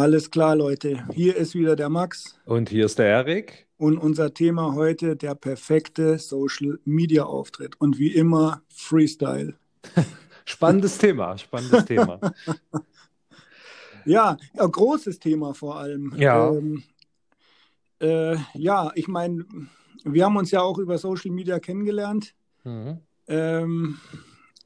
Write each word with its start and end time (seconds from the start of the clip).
Alles 0.00 0.30
klar, 0.30 0.56
Leute. 0.56 1.06
Hier 1.12 1.36
ist 1.36 1.54
wieder 1.54 1.76
der 1.76 1.90
Max. 1.90 2.34
Und 2.46 2.70
hier 2.70 2.86
ist 2.86 2.98
der 2.98 3.04
Erik. 3.04 3.66
Und 3.76 3.98
unser 3.98 4.32
Thema 4.32 4.74
heute 4.74 5.14
der 5.14 5.34
perfekte 5.34 6.18
Social 6.18 6.78
Media 6.86 7.24
Auftritt. 7.24 7.78
Und 7.78 7.98
wie 7.98 8.08
immer 8.08 8.62
Freestyle. 8.70 9.56
Spannendes 10.46 10.96
Thema, 10.96 11.36
spannendes 11.36 11.84
Thema. 11.84 12.18
Ja, 14.06 14.38
ja, 14.54 14.66
großes 14.66 15.18
Thema 15.18 15.52
vor 15.52 15.76
allem. 15.76 16.14
Ja. 16.16 16.50
Ähm, 16.50 16.82
äh, 18.00 18.36
ja, 18.54 18.90
ich 18.94 19.06
meine, 19.08 19.44
wir 20.04 20.24
haben 20.24 20.38
uns 20.38 20.50
ja 20.50 20.62
auch 20.62 20.78
über 20.78 20.96
Social 20.96 21.30
Media 21.30 21.58
kennengelernt. 21.58 22.34
Mhm. 22.64 23.00
Ähm, 23.28 23.98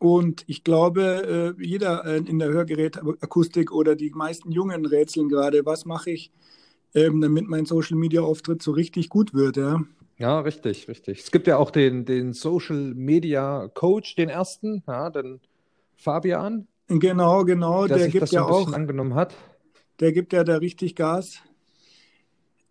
und 0.04 0.44
ich 0.48 0.64
glaube, 0.64 1.54
äh, 1.58 1.64
jeder 1.64 2.04
äh, 2.04 2.18
in 2.18 2.38
der 2.38 2.48
Hörgerätakustik 2.50 3.72
oder 3.72 3.96
die 3.96 4.10
meisten 4.10 4.52
Jungen 4.52 4.84
rätseln 4.84 5.30
gerade, 5.30 5.64
was 5.64 5.86
mache 5.86 6.10
ich, 6.10 6.30
ähm, 6.94 7.22
damit 7.22 7.48
mein 7.48 7.64
Social 7.64 7.96
Media 7.96 8.20
Auftritt 8.20 8.62
so 8.62 8.72
richtig 8.72 9.08
gut 9.08 9.32
wird. 9.32 9.56
Ja? 9.56 9.82
Ja, 10.18 10.40
richtig, 10.40 10.88
richtig. 10.88 11.20
Es 11.20 11.30
gibt 11.30 11.46
ja 11.46 11.56
auch 11.56 11.70
den, 11.70 12.04
den 12.04 12.34
Social 12.34 12.94
Media 12.94 13.68
Coach, 13.72 14.14
den 14.16 14.28
ersten, 14.28 14.82
ja, 14.86 15.08
den 15.08 15.40
Fabian, 15.96 16.68
Genau, 16.88 17.44
genau. 17.44 17.86
der, 17.86 17.96
Der 17.96 18.04
sich 18.04 18.12
gibt 18.12 18.30
ja 18.30 18.44
auch, 18.44 18.70
angenommen 18.74 19.14
hat. 19.14 19.34
der 20.00 20.12
gibt 20.12 20.34
ja 20.34 20.44
da 20.44 20.56
richtig 20.56 20.94
Gas. 20.94 21.40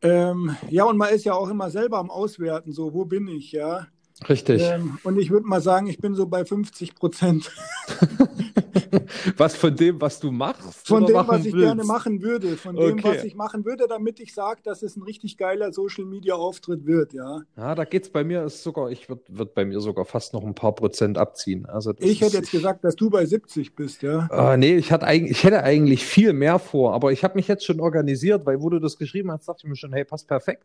Ähm, 0.04 0.56
ja, 0.70 0.84
und 0.84 0.98
man 0.98 1.14
ist 1.14 1.24
ja 1.26 1.34
auch 1.34 1.50
immer 1.50 1.72
selber 1.72 1.98
am 1.98 2.12
Auswerten, 2.12 2.72
so, 2.74 2.94
wo 2.94 3.06
bin 3.06 3.28
ich, 3.28 3.52
ja. 3.54 3.88
Richtig. 4.30 4.62
Ähm, 4.64 5.00
und 5.04 5.18
ich 5.20 5.32
würde 5.32 5.48
mal 5.48 5.62
sagen, 5.62 5.88
ich 5.88 5.98
bin 6.00 6.14
so 6.16 6.28
bei 6.28 6.46
50 6.46 6.96
Prozent 6.96 7.52
Was 9.38 9.56
von 9.56 9.76
dem, 9.76 10.00
was 10.00 10.20
du 10.20 10.32
machst? 10.32 10.88
von 10.88 11.06
dem, 11.06 11.16
was 11.16 11.46
ich 11.46 11.54
willst? 11.54 11.66
gerne 11.66 11.84
machen 11.84 12.22
würde, 12.22 12.58
von 12.58 12.76
dem, 12.76 12.94
Okay. 13.00 13.04
was 13.18 13.24
ich 13.24 13.36
machen 13.36 13.66
würde, 13.66 13.88
damit 13.88 14.20
ich 14.20 14.34
sage, 14.34 14.62
dass 14.64 14.84
es 14.84 14.96
ein 14.96 15.04
richtig 15.04 15.38
geiler 15.38 15.74
Social 15.74 16.06
Media 16.06 16.36
Auftritt 16.36 16.86
wird, 16.86 17.14
ja. 17.14 17.42
Ja, 17.58 17.76
da 17.76 17.86
geht's 17.86 18.10
bei 18.10 18.24
mir 18.24 18.44
ist 18.44 18.62
sogar, 18.64 18.92
ich 18.92 19.10
würde 19.10 19.22
würd 19.30 19.54
bei 19.56 19.66
mir 19.66 19.80
sogar 19.80 20.06
fast 20.06 20.34
noch 20.34 20.44
ein 20.44 20.54
paar 20.56 20.74
Prozent 20.76 21.18
abziehen. 21.18 21.66
Also 21.66 21.94
Ich 22.00 22.22
hätte 22.22 22.38
jetzt 22.38 22.52
gesagt, 22.52 22.84
dass 22.84 22.96
du 22.96 23.10
bei 23.10 23.26
70 23.26 23.76
bist, 23.76 24.02
ja. 24.04 24.28
Ah, 24.32 24.58
nee, 24.58 24.76
ich 24.76 24.92
hatte 24.92 25.06
eigentlich, 25.08 25.32
ich 25.32 25.44
hätte 25.44 25.64
eigentlich 25.64 26.06
viel 26.06 26.34
mehr 26.34 26.60
vor, 26.60 26.94
aber 26.94 27.12
ich 27.12 27.24
habe 27.24 27.36
mich 27.36 27.48
jetzt 27.48 27.66
schon 27.66 27.80
organisiert, 27.80 28.46
weil 28.46 28.62
wo 28.62 28.70
du 28.70 28.80
das 28.80 28.98
geschrieben 28.98 29.32
hast, 29.32 29.48
dachte 29.48 29.62
ich 29.64 29.70
mir 29.70 29.76
schon, 29.76 29.94
hey, 29.94 30.06
passt 30.06 30.28
perfekt. 30.28 30.64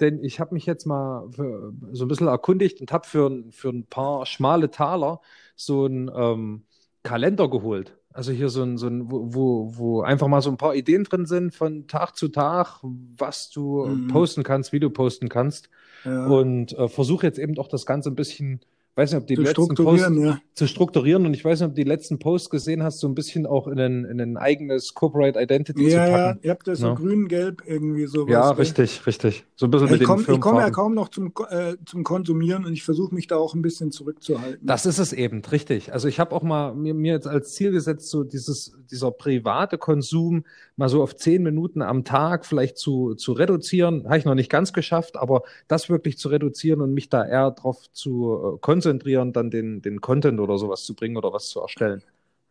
Denn 0.00 0.22
ich 0.22 0.38
habe 0.40 0.54
mich 0.54 0.66
jetzt 0.66 0.86
mal 0.86 1.28
für, 1.30 1.72
so 1.92 2.04
ein 2.04 2.08
bisschen 2.08 2.28
erkundigt 2.28 2.80
und 2.80 2.92
habe 2.92 3.06
für, 3.06 3.28
ein- 3.28 3.50
für 3.52 3.70
ein 3.70 3.84
paar 3.86 4.26
schmale 4.26 4.70
Taler 4.70 5.20
so 5.56 5.84
einen 5.86 6.10
ähm, 6.14 6.62
Kalender 7.02 7.48
geholt. 7.48 7.96
Also 8.12 8.32
hier 8.32 8.48
so 8.48 8.62
ein, 8.62 8.78
so 8.78 8.86
ein 8.88 9.10
wo, 9.10 9.34
wo, 9.34 9.76
wo 9.76 10.00
einfach 10.02 10.26
mal 10.28 10.40
so 10.42 10.50
ein 10.50 10.56
paar 10.56 10.74
Ideen 10.74 11.04
drin 11.04 11.26
sind 11.26 11.54
von 11.54 11.86
Tag 11.86 12.16
zu 12.16 12.28
Tag, 12.28 12.80
was 12.82 13.50
du 13.50 13.84
Mhm. 13.86 14.08
posten 14.08 14.42
kannst, 14.42 14.72
wie 14.72 14.80
du 14.80 14.90
posten 14.90 15.28
kannst. 15.28 15.68
ja. 16.04 16.26
Und 16.26 16.72
äh, 16.72 16.88
versuche 16.88 17.26
jetzt 17.26 17.38
eben 17.38 17.56
auch 17.58 17.68
das 17.68 17.86
Ganze 17.86 18.10
ein 18.10 18.14
bisschen, 18.16 18.60
weiß 18.98 19.12
nicht, 19.12 19.20
ob 19.22 19.26
die 19.28 19.36
zu 19.36 19.42
letzten 19.42 19.62
strukturieren, 19.64 20.20
ja. 20.20 20.40
zu 20.54 20.66
strukturieren. 20.66 21.24
Und 21.24 21.34
ich 21.34 21.44
weiß 21.44 21.60
nicht, 21.60 21.68
ob 21.68 21.74
du 21.76 21.82
die 21.82 21.88
letzten 21.88 22.18
Posts 22.18 22.50
gesehen 22.50 22.82
hast, 22.82 22.98
so 22.98 23.06
ein 23.08 23.14
bisschen 23.14 23.46
auch 23.46 23.68
in 23.68 23.78
ein, 23.78 24.04
in 24.04 24.20
ein 24.20 24.36
eigenes 24.36 24.92
Corporate 24.92 25.40
Identity 25.40 25.84
Ja, 25.84 25.88
zu 25.88 26.10
ja, 26.10 26.18
packen. 26.18 26.40
ihr 26.42 26.50
habt 26.50 26.66
das 26.66 26.80
Ja. 26.80 26.88
so 26.88 26.94
grün-gelb 26.96 27.62
irgendwie 27.64 28.06
sowas. 28.06 28.32
Ja, 28.32 28.50
gell? 28.50 28.58
richtig, 28.60 29.06
richtig. 29.06 29.44
So 29.54 29.66
ein 29.66 29.70
bisschen 29.70 29.90
mit 29.90 30.00
Ich 30.00 30.06
komme 30.06 30.24
komm 30.40 30.56
ja 30.56 30.70
kaum 30.70 30.94
noch 30.94 31.08
zum, 31.08 31.32
äh, 31.48 31.76
zum 31.86 32.02
Konsumieren 32.02 32.64
und 32.66 32.72
ich 32.72 32.82
versuche 32.82 33.14
mich 33.14 33.28
da 33.28 33.36
auch 33.36 33.54
ein 33.54 33.62
bisschen 33.62 33.92
zurückzuhalten. 33.92 34.66
Das 34.66 34.84
ist 34.84 34.98
es 34.98 35.12
eben, 35.12 35.42
richtig. 35.44 35.92
Also 35.92 36.08
ich 36.08 36.18
habe 36.18 36.34
auch 36.34 36.42
mal 36.42 36.74
mir, 36.74 36.92
mir 36.94 37.12
jetzt 37.12 37.28
als 37.28 37.54
Ziel 37.54 37.70
gesetzt, 37.70 38.10
so 38.10 38.24
dieses, 38.24 38.72
dieser 38.90 39.12
private 39.12 39.78
Konsum 39.78 40.44
mal 40.76 40.88
so 40.88 41.02
auf 41.02 41.14
zehn 41.16 41.42
Minuten 41.42 41.82
am 41.82 42.02
Tag 42.04 42.44
vielleicht 42.46 42.78
zu, 42.78 43.14
zu 43.14 43.32
reduzieren. 43.32 44.04
Habe 44.06 44.18
ich 44.18 44.24
noch 44.24 44.34
nicht 44.34 44.50
ganz 44.50 44.72
geschafft, 44.72 45.16
aber 45.16 45.42
das 45.68 45.88
wirklich 45.88 46.18
zu 46.18 46.28
reduzieren 46.28 46.80
und 46.80 46.94
mich 46.94 47.08
da 47.08 47.24
eher 47.24 47.52
darauf 47.52 47.90
zu 47.92 48.56
äh, 48.56 48.58
konzentrieren, 48.60 48.87
dann 48.88 49.50
den, 49.50 49.82
den 49.82 50.00
Content 50.00 50.40
oder 50.40 50.58
sowas 50.58 50.84
zu 50.84 50.94
bringen 50.94 51.16
oder 51.16 51.32
was 51.32 51.48
zu 51.48 51.60
erstellen. 51.60 52.02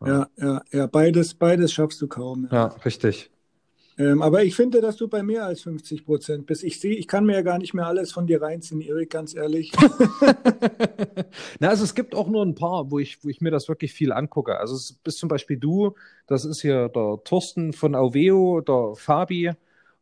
ja, 0.06 0.28
ja, 0.38 0.62
ja, 0.72 0.88
beides, 0.88 1.34
beides 1.34 1.74
schaffst 1.74 2.02
du 2.02 2.08
kaum. 2.08 2.48
Ja. 2.52 2.58
Ja, 2.58 2.66
richtig. 2.86 3.32
Ähm, 4.00 4.22
aber 4.22 4.44
ich 4.44 4.56
finde, 4.56 4.80
dass 4.80 4.96
du 4.96 5.08
bei 5.08 5.24
mehr 5.24 5.46
als 5.46 5.62
50 5.62 6.06
Prozent 6.06 6.46
bist. 6.46 6.64
Ich 6.64 6.80
sehe, 6.80 6.96
ich 6.96 7.08
kann 7.08 7.26
mir 7.26 7.34
ja 7.34 7.42
gar 7.42 7.58
nicht 7.58 7.74
mehr 7.74 7.88
alles 7.88 8.12
von 8.12 8.28
dir 8.28 8.42
reinziehen, 8.42 8.80
Erik, 8.82 9.10
ganz 9.10 9.36
ehrlich. 9.36 9.72
Na, 11.60 11.70
also 11.70 11.84
es 11.84 11.96
gibt 11.96 12.14
auch 12.14 12.28
nur 12.28 12.46
ein 12.46 12.54
paar, 12.54 12.92
wo 12.92 13.00
ich, 13.00 13.24
wo 13.24 13.30
ich 13.30 13.42
mir 13.42 13.50
das 13.50 13.68
wirklich 13.68 13.94
viel 13.94 14.12
angucke. 14.12 14.60
Also 14.60 14.76
es 14.76 14.94
bist 14.94 15.18
zum 15.18 15.30
Beispiel 15.30 15.58
du, 15.58 15.96
das 16.28 16.46
ist 16.46 16.62
hier 16.62 16.90
der 16.90 17.20
Thorsten 17.24 17.74
von 17.74 17.96
Auveo, 17.96 18.62
der 18.62 18.94
Fabi 18.96 19.54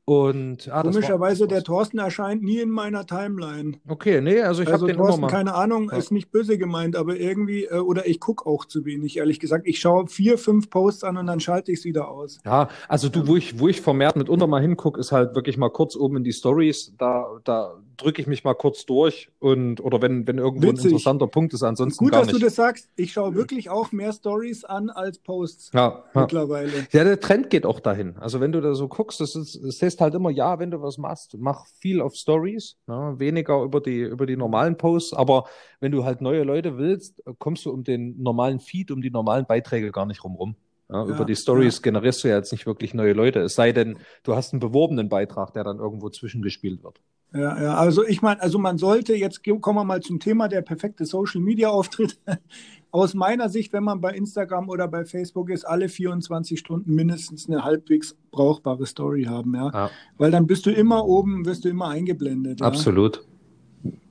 und 0.08 0.70
ah, 0.72 0.84
Komischerweise, 0.84 1.48
der. 1.48 1.64
Thorsten 1.64 1.98
erscheint 1.98 2.44
nie 2.44 2.60
in 2.60 2.70
meiner 2.70 3.08
Timeline. 3.08 3.78
Okay, 3.88 4.22
nee, 4.22 4.40
also 4.40 4.62
ich 4.62 4.70
Also 4.70 4.84
habe 4.84 4.92
den 4.92 4.98
immer 4.98 5.06
Thorsten, 5.08 5.22
mal. 5.22 5.28
keine 5.30 5.56
Ahnung, 5.56 5.90
Ja. 5.92 5.98
ist 5.98 6.12
nicht 6.12 6.32
böse 6.32 6.60
gemeint, 6.60 6.96
aber 6.96 7.18
irgendwie, 7.18 7.64
äh, 7.66 7.80
oder 7.80 8.06
ich 8.08 8.20
gucke 8.20 8.46
auch 8.46 8.66
zu 8.66 8.86
wenig, 8.86 9.18
ehrlich 9.18 9.40
gesagt. 9.40 9.68
Ich 9.68 9.80
schaue 9.80 10.06
vier, 10.08 10.38
fünf 10.38 10.70
Posts 10.70 11.06
an 11.06 11.18
und 11.18 11.26
dann 11.26 11.40
schalte 11.40 11.72
ich 11.72 11.80
es 11.80 11.86
wieder 11.86 12.08
aus. 12.10 12.38
Ja, 12.46 12.70
also 12.88 13.10
du, 13.10 13.26
wo 13.28 13.36
ich, 13.36 13.60
wo 13.60 13.68
ich 13.68 13.82
vermehrt 13.82 14.16
mitunter 14.16 14.46
mal 14.46 14.62
hingucke, 14.62 15.00
ist 15.00 15.12
halt 15.12 15.34
wirklich 15.34 15.58
mal 15.58 15.70
kurz 15.70 15.96
oben 15.96 16.18
in 16.18 16.24
die 16.24 16.34
Stories. 16.34 16.94
Da, 17.00 17.26
da 17.44 17.74
drücke 17.98 18.22
ich 18.22 18.28
mich 18.28 18.44
mal 18.44 18.54
kurz 18.54 18.86
durch 18.86 19.30
und 19.40 19.80
oder 19.82 20.02
wenn, 20.02 20.28
wenn 20.28 20.38
irgendwo 20.38 20.68
ein 20.68 20.74
Witzig. 20.74 20.86
interessanter 20.92 21.28
Punkt 21.28 21.54
ist, 21.54 21.64
ansonsten 21.64 22.04
Gut, 22.04 22.12
gar 22.12 22.22
dass 22.22 22.28
du 22.30 22.34
nicht. 22.36 22.46
das 22.46 22.56
sagst. 22.56 22.90
Ich 22.96 23.14
schaue 23.14 23.36
wirklich 23.36 23.70
auch 23.70 23.92
mehr 23.92 24.12
Stories 24.14 24.64
an 24.66 24.90
als 24.90 25.20
Posts 25.20 25.72
Ja, 25.74 26.04
ja. 26.14 26.22
mittlerweile. 26.22 26.72
Ja, 26.92 27.04
der 27.04 27.20
Trend 27.20 27.50
geht 27.50 27.66
auch 27.66 27.80
dahin. 27.80 28.18
Also 28.18 28.40
wenn 28.40 28.52
du 28.52 28.62
da 28.62 28.74
so 28.76 28.88
guckst, 28.88 29.20
das 29.22 29.36
ist, 29.36 29.56
es 29.56 29.82
heißt 29.82 30.02
halt 30.02 30.14
immer, 30.16 30.30
ja, 30.30 30.60
wenn 30.60 30.72
du 30.72 30.82
was 30.82 30.98
machst, 30.98 31.36
mach 31.38 31.66
viel 31.80 32.02
auf 32.02 32.16
Stories, 32.16 32.78
ne, 32.88 33.16
weniger 33.18 33.62
über 33.64 33.82
die, 33.82 34.02
über 34.02 34.26
die 34.26 34.38
normalen 34.38 34.78
Posts. 34.78 35.14
Aber 35.14 35.46
wenn 35.80 35.92
du 35.92 36.04
halt 36.06 36.22
neue 36.22 36.44
Leute 36.44 36.78
willst, 36.78 37.22
kommst 37.40 37.66
du 37.66 37.72
um 37.72 37.84
den 37.84 38.22
normalen 38.22 38.60
Feed, 38.60 38.92
um 38.92 39.02
die 39.02 39.12
normalen 39.12 39.46
Beiträge 39.46 39.92
gar 39.92 40.06
nicht 40.06 40.24
rumrum. 40.24 40.56
Ja, 40.90 41.04
Ja, 41.04 41.10
über 41.16 41.26
die 41.26 41.36
Stories 41.36 41.82
generierst 41.82 42.24
du 42.24 42.28
ja 42.28 42.36
jetzt 42.38 42.52
nicht 42.52 42.68
wirklich 42.68 42.94
neue 42.94 43.14
Leute. 43.14 43.40
Es 43.40 43.56
sei 43.56 43.72
denn, 43.72 43.98
du 44.22 44.36
hast 44.36 44.54
einen 44.54 44.60
beworbenen 44.60 45.10
Beitrag, 45.10 45.52
der 45.54 45.64
dann 45.64 45.80
irgendwo 45.80 46.10
zwischengespielt 46.10 46.84
wird. 46.84 47.02
Ja, 47.35 47.62
ja, 47.62 47.73
also 47.75 48.06
ich 48.06 48.22
meine, 48.22 48.41
also 48.41 48.57
man 48.57 48.78
sollte, 48.78 49.13
jetzt 49.13 49.44
kommen 49.44 49.78
wir 49.78 49.84
mal 49.84 50.00
zum 50.01 50.19
Thema 50.19 50.47
der 50.47 50.62
perfekte 50.62 51.06
Social 51.06 51.41
Media 51.41 51.69
Auftritt. 51.69 52.18
Aus 52.91 53.13
meiner 53.13 53.50
Sicht, 53.50 53.73
wenn 53.73 53.84
man 53.84 54.00
bei 54.00 54.12
Instagram 54.13 54.69
oder 54.69 54.88
bei 54.88 55.03
Facebook 55.03 55.50
ist, 55.50 55.66
alle 55.66 55.90
24 55.90 56.57
Stunden 56.57 56.96
mindestens 56.96 57.50
eine 57.50 57.66
halbwegs 57.66 58.16
brauchbare 58.31 58.85
Story 58.85 59.23
haben, 59.25 59.53
ja. 59.53 59.69
Ja, 59.73 59.90
Weil 60.18 60.31
dann 60.31 60.47
bist 60.47 60.66
du 60.66 60.72
immer 60.72 61.06
oben, 61.06 61.46
wirst 61.46 61.66
du 61.66 61.69
immer 61.69 61.90
eingeblendet. 61.90 62.62
Ja? 62.62 62.68
absolut. 62.68 63.25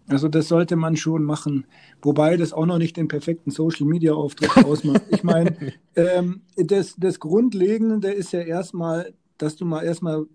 Also 0.06 0.28
das 0.28 0.48
sollte 0.48 0.76
man 0.76 0.96
schon 0.96 1.24
machen. 1.24 1.66
Wobei 2.02 2.36
das 2.36 2.52
auch 2.52 2.66
noch 2.66 2.76
nicht 2.76 2.98
den 2.98 3.08
perfekten 3.08 3.50
Social 3.50 3.86
Media 3.86 4.12
Auftritt 4.12 4.54
ausmacht. 4.66 5.02
Ich 5.08 5.24
meine, 5.24 5.56
ähm, 5.96 6.42
das, 6.56 6.94
das 6.98 7.18
Grundlegende 7.20 8.10
ist 8.10 8.32
ja 8.32 8.40
erstmal, 8.40 9.14
dass 9.38 9.56
du 9.56 9.64
mal 9.64 9.82
erstmal 9.82 10.26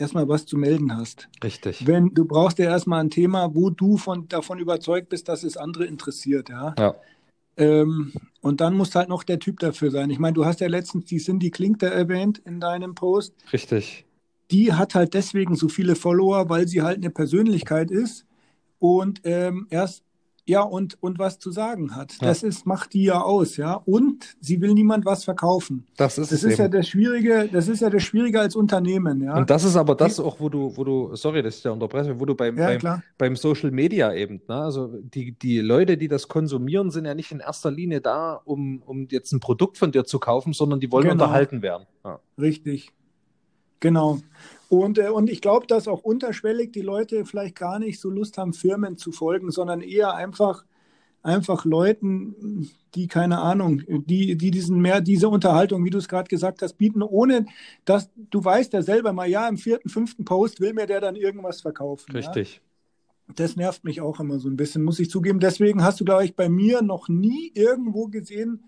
erstmal 0.00 0.28
was 0.28 0.46
zu 0.46 0.56
melden 0.56 0.96
hast. 0.96 1.28
Richtig. 1.44 1.86
Wenn 1.86 2.14
du 2.14 2.24
brauchst 2.24 2.58
ja 2.58 2.66
erstmal 2.66 3.00
ein 3.00 3.10
Thema, 3.10 3.54
wo 3.54 3.70
du 3.70 3.96
von, 3.96 4.28
davon 4.28 4.58
überzeugt 4.58 5.08
bist, 5.08 5.28
dass 5.28 5.44
es 5.44 5.56
andere 5.56 5.84
interessiert, 5.84 6.48
ja. 6.48 6.74
Ja. 6.78 6.94
Ähm, 7.56 8.12
und 8.40 8.60
dann 8.60 8.74
muss 8.74 8.94
halt 8.94 9.08
noch 9.08 9.22
der 9.22 9.38
Typ 9.38 9.58
dafür 9.60 9.90
sein. 9.90 10.10
Ich 10.10 10.18
meine, 10.18 10.34
du 10.34 10.44
hast 10.44 10.60
ja 10.60 10.68
letztens 10.68 11.04
die 11.04 11.18
Cindy 11.18 11.50
Klink 11.50 11.80
da 11.80 11.88
erwähnt 11.88 12.38
in 12.44 12.60
deinem 12.60 12.94
Post. 12.94 13.34
Richtig. 13.52 14.06
Die 14.50 14.72
hat 14.72 14.94
halt 14.94 15.14
deswegen 15.14 15.54
so 15.54 15.68
viele 15.68 15.94
Follower, 15.94 16.48
weil 16.48 16.66
sie 16.66 16.82
halt 16.82 16.96
eine 16.96 17.10
Persönlichkeit 17.10 17.90
ist 17.90 18.26
und 18.78 19.20
ähm, 19.24 19.66
erst 19.70 20.02
ja 20.50 20.60
und 20.62 21.02
und 21.02 21.18
was 21.18 21.38
zu 21.38 21.50
sagen 21.50 21.96
hat. 21.96 22.12
Ja. 22.20 22.28
Das 22.28 22.42
ist 22.42 22.66
macht 22.66 22.92
die 22.92 23.04
ja 23.04 23.22
aus, 23.22 23.56
ja. 23.56 23.74
Und 23.86 24.36
sie 24.40 24.60
will 24.60 24.74
niemand 24.74 25.04
was 25.06 25.24
verkaufen. 25.24 25.86
Das 25.96 26.18
ist 26.18 26.30
Das 26.32 26.44
ist 26.44 26.58
ja 26.58 26.68
das 26.68 26.88
Schwierige. 26.88 27.48
Das 27.50 27.68
ist 27.68 27.80
ja 27.80 27.88
das 27.88 28.02
Schwierige 28.02 28.40
als 28.40 28.54
Unternehmen, 28.56 29.22
ja. 29.22 29.36
Und 29.36 29.48
das 29.48 29.64
ist 29.64 29.76
aber 29.76 29.94
das 29.94 30.20
auch, 30.20 30.38
wo 30.40 30.48
du, 30.48 30.76
wo 30.76 30.84
du, 30.84 31.16
sorry, 31.16 31.42
dass 31.42 31.56
ich 31.56 31.62
da 31.62 31.70
unterbreche, 31.70 32.20
wo 32.20 32.24
du 32.26 32.34
beim, 32.34 32.58
ja 32.58 32.76
beim, 32.78 33.02
beim 33.16 33.36
Social 33.36 33.70
Media 33.70 34.12
eben, 34.12 34.42
ne? 34.48 34.56
Also 34.56 34.88
die, 35.02 35.32
die 35.32 35.60
Leute, 35.60 35.96
die 35.96 36.08
das 36.08 36.28
konsumieren, 36.28 36.90
sind 36.90 37.06
ja 37.06 37.14
nicht 37.14 37.32
in 37.32 37.40
erster 37.40 37.70
Linie 37.70 38.00
da, 38.00 38.34
um, 38.44 38.82
um 38.84 39.08
jetzt 39.10 39.32
ein 39.32 39.40
Produkt 39.40 39.78
von 39.78 39.92
dir 39.92 40.04
zu 40.04 40.18
kaufen, 40.18 40.52
sondern 40.52 40.80
die 40.80 40.90
wollen 40.92 41.04
Genau. 41.08 41.24
unterhalten 41.24 41.62
werden. 41.62 41.86
Ja. 42.04 42.20
Richtig. 42.38 42.90
Genau. 43.80 44.18
Und, 44.70 44.98
äh, 44.98 45.08
und 45.08 45.28
ich 45.28 45.40
glaube, 45.40 45.66
dass 45.66 45.88
auch 45.88 46.02
unterschwellig 46.02 46.72
die 46.72 46.80
Leute 46.80 47.24
vielleicht 47.24 47.56
gar 47.56 47.80
nicht 47.80 47.98
so 47.98 48.08
Lust 48.08 48.38
haben, 48.38 48.52
Firmen 48.52 48.96
zu 48.96 49.10
folgen, 49.10 49.50
sondern 49.50 49.80
eher 49.80 50.14
einfach, 50.14 50.64
einfach 51.24 51.64
Leuten, 51.64 52.70
die, 52.94 53.08
keine 53.08 53.40
Ahnung, 53.40 53.82
die, 53.88 54.36
die 54.36 54.52
diesen 54.52 54.80
mehr, 54.80 55.00
diese 55.00 55.28
Unterhaltung, 55.28 55.84
wie 55.84 55.90
du 55.90 55.98
es 55.98 56.06
gerade 56.06 56.28
gesagt 56.28 56.62
hast, 56.62 56.74
bieten, 56.74 57.02
ohne 57.02 57.46
dass 57.84 58.10
du 58.14 58.44
weißt 58.44 58.72
ja 58.72 58.82
selber 58.82 59.12
mal, 59.12 59.28
ja, 59.28 59.48
im 59.48 59.58
vierten, 59.58 59.88
fünften 59.88 60.24
Post 60.24 60.60
will 60.60 60.72
mir 60.72 60.86
der 60.86 61.00
dann 61.00 61.16
irgendwas 61.16 61.62
verkaufen. 61.62 62.12
Richtig. 62.12 62.60
Ja? 63.26 63.34
Das 63.34 63.56
nervt 63.56 63.82
mich 63.82 64.00
auch 64.00 64.20
immer 64.20 64.38
so 64.38 64.48
ein 64.48 64.56
bisschen, 64.56 64.84
muss 64.84 65.00
ich 65.00 65.10
zugeben. 65.10 65.40
Deswegen 65.40 65.82
hast 65.82 65.98
du, 65.98 66.04
glaube 66.04 66.24
ich, 66.24 66.36
bei 66.36 66.48
mir 66.48 66.80
noch 66.80 67.08
nie 67.08 67.50
irgendwo 67.56 68.06
gesehen, 68.06 68.62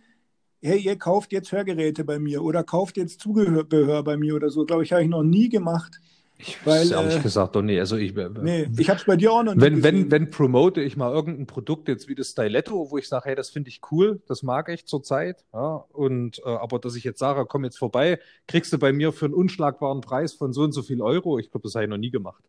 hey, 0.63 0.79
ihr 0.79 0.97
kauft 0.97 1.33
jetzt 1.33 1.53
Hörgeräte 1.53 2.05
bei 2.05 2.19
mir 2.19 2.43
oder 2.43 2.63
kauft 2.65 2.97
jetzt 2.97 3.21
Zubehör 3.21 4.03
bei 4.03 4.17
mir 4.17 4.35
oder 4.35 4.51
so. 4.51 4.65
Glaube 4.65 4.85
ich, 4.85 4.93
habe 4.93 5.03
ich 5.03 5.09
noch 5.09 5.23
nie 5.23 5.49
gemacht. 5.49 6.01
Ich 6.39 6.59
weil, 6.67 6.91
ehrlich 6.91 7.17
äh, 7.17 7.21
gesagt 7.21 7.55
doch 7.55 7.63
nee. 7.63 7.79
Also 7.79 7.97
ich, 7.97 8.15
nee, 8.15 8.69
ich 8.77 8.89
habe 8.89 8.99
es 8.99 9.07
bei 9.07 9.17
dir 9.17 9.33
auch 9.33 9.43
noch 9.45 9.55
nie 9.55 9.61
wenn, 9.61 9.77
gesehen. 9.77 9.95
Wenn, 9.95 10.11
wenn 10.11 10.31
promote 10.31 10.81
ich 10.81 10.97
mal 10.97 11.13
irgendein 11.13 11.47
Produkt 11.47 11.89
jetzt 11.89 12.09
wie 12.09 12.15
das 12.15 12.31
Styletto, 12.31 12.91
wo 12.91 12.99
ich 12.99 13.09
sage, 13.09 13.29
hey, 13.29 13.37
das 13.37 13.51
finde 13.51 13.69
ich 13.69 13.81
cool, 13.93 14.21
das 14.27 14.43
mag 14.43 14.69
ich 14.69 14.87
zurzeit. 14.87 15.45
Ja, 15.53 15.85
und 15.93 16.41
äh, 16.45 16.49
aber 16.49 16.79
dass 16.79 16.97
ich 16.97 17.05
jetzt 17.05 17.21
sage, 17.21 17.47
komm 17.47 17.65
jetzt 17.65 17.79
vorbei, 17.79 18.19
kriegst 18.49 18.73
du 18.73 18.79
bei 18.79 18.93
mir 18.93 19.13
für 19.13 19.27
einen 19.27 19.35
unschlagbaren 19.35 20.01
Preis 20.01 20.33
von 20.33 20.53
so 20.53 20.63
und 20.63 20.73
so 20.73 20.83
viel 20.83 21.01
Euro. 21.01 21.39
Ich 21.39 21.51
glaube, 21.51 21.63
das 21.65 21.75
habe 21.75 21.85
ich 21.85 21.91
noch 21.91 21.99
nie 21.99 22.11
gemacht. 22.11 22.43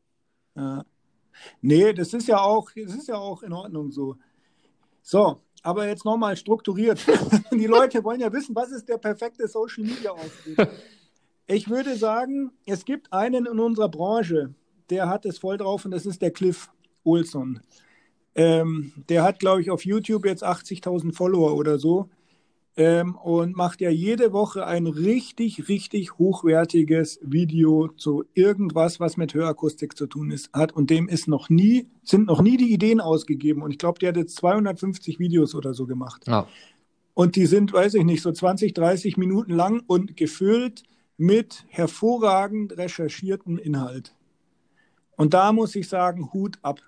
Ja. 0.55 0.85
Nee, 1.61 1.93
das 1.93 2.13
ist 2.13 2.27
ja 2.27 2.41
auch, 2.41 2.71
das 2.75 2.95
ist 2.95 3.07
ja 3.07 3.15
auch 3.15 3.43
in 3.43 3.53
Ordnung 3.53 3.91
so. 3.91 4.17
So, 5.01 5.41
aber 5.63 5.87
jetzt 5.87 6.05
nochmal 6.05 6.37
strukturiert. 6.37 7.03
Die 7.51 7.65
Leute 7.65 8.03
wollen 8.03 8.19
ja 8.19 8.31
wissen, 8.31 8.55
was 8.55 8.71
ist 8.71 8.87
der 8.87 8.97
perfekte 8.97 9.47
Social 9.47 9.83
Media 9.83 10.11
Auftritt? 10.11 10.69
Ich 11.47 11.69
würde 11.69 11.97
sagen, 11.97 12.51
es 12.65 12.85
gibt 12.85 13.11
einen 13.11 13.45
in 13.45 13.59
unserer 13.59 13.89
Branche, 13.89 14.53
der 14.89 15.09
hat 15.09 15.25
es 15.25 15.39
voll 15.39 15.57
drauf 15.57 15.85
und 15.85 15.91
das 15.91 16.05
ist 16.05 16.21
der 16.21 16.31
Cliff 16.31 16.69
Olson. 17.03 17.59
Ähm, 18.35 18.93
der 19.09 19.23
hat, 19.23 19.39
glaube 19.39 19.61
ich, 19.61 19.69
auf 19.69 19.85
YouTube 19.85 20.25
jetzt 20.25 20.43
80.000 20.43 21.13
Follower 21.13 21.55
oder 21.55 21.79
so 21.79 22.09
ähm, 22.75 23.15
und 23.15 23.55
macht 23.55 23.81
ja 23.81 23.89
jede 23.89 24.33
Woche 24.33 24.65
ein 24.65 24.87
richtig, 24.87 25.67
richtig 25.69 26.17
hochwertiges 26.17 27.19
Video 27.21 27.89
zu 27.89 28.23
irgendwas, 28.33 28.99
was 28.99 29.15
mit 29.17 29.33
Hörakustik 29.33 29.95
zu 29.95 30.07
tun 30.07 30.31
ist, 30.31 30.51
hat. 30.53 30.71
Und 30.71 30.89
dem 30.89 31.07
ist 31.07 31.27
noch 31.27 31.49
nie, 31.49 31.87
sind 32.03 32.27
noch 32.27 32.41
nie 32.41 32.57
die 32.57 32.73
Ideen 32.73 32.99
ausgegeben. 32.99 33.61
Und 33.61 33.71
ich 33.71 33.77
glaube, 33.77 33.99
der 33.99 34.09
hat 34.09 34.17
jetzt 34.17 34.35
250 34.37 35.19
Videos 35.19 35.53
oder 35.53 35.73
so 35.73 35.85
gemacht. 35.85 36.23
Ja. 36.27 36.47
Und 37.13 37.35
die 37.35 37.45
sind, 37.45 37.73
weiß 37.73 37.93
ich 37.93 38.05
nicht, 38.05 38.23
so 38.23 38.31
20, 38.31 38.73
30 38.73 39.17
Minuten 39.17 39.53
lang 39.53 39.83
und 39.85 40.17
gefüllt 40.17 40.83
mit 41.15 41.65
hervorragend 41.69 42.75
recherchiertem 42.75 43.59
Inhalt. 43.59 44.15
Und 45.15 45.35
da 45.35 45.53
muss 45.53 45.75
ich 45.75 45.87
sagen, 45.87 46.33
Hut 46.33 46.57
ab. 46.63 46.81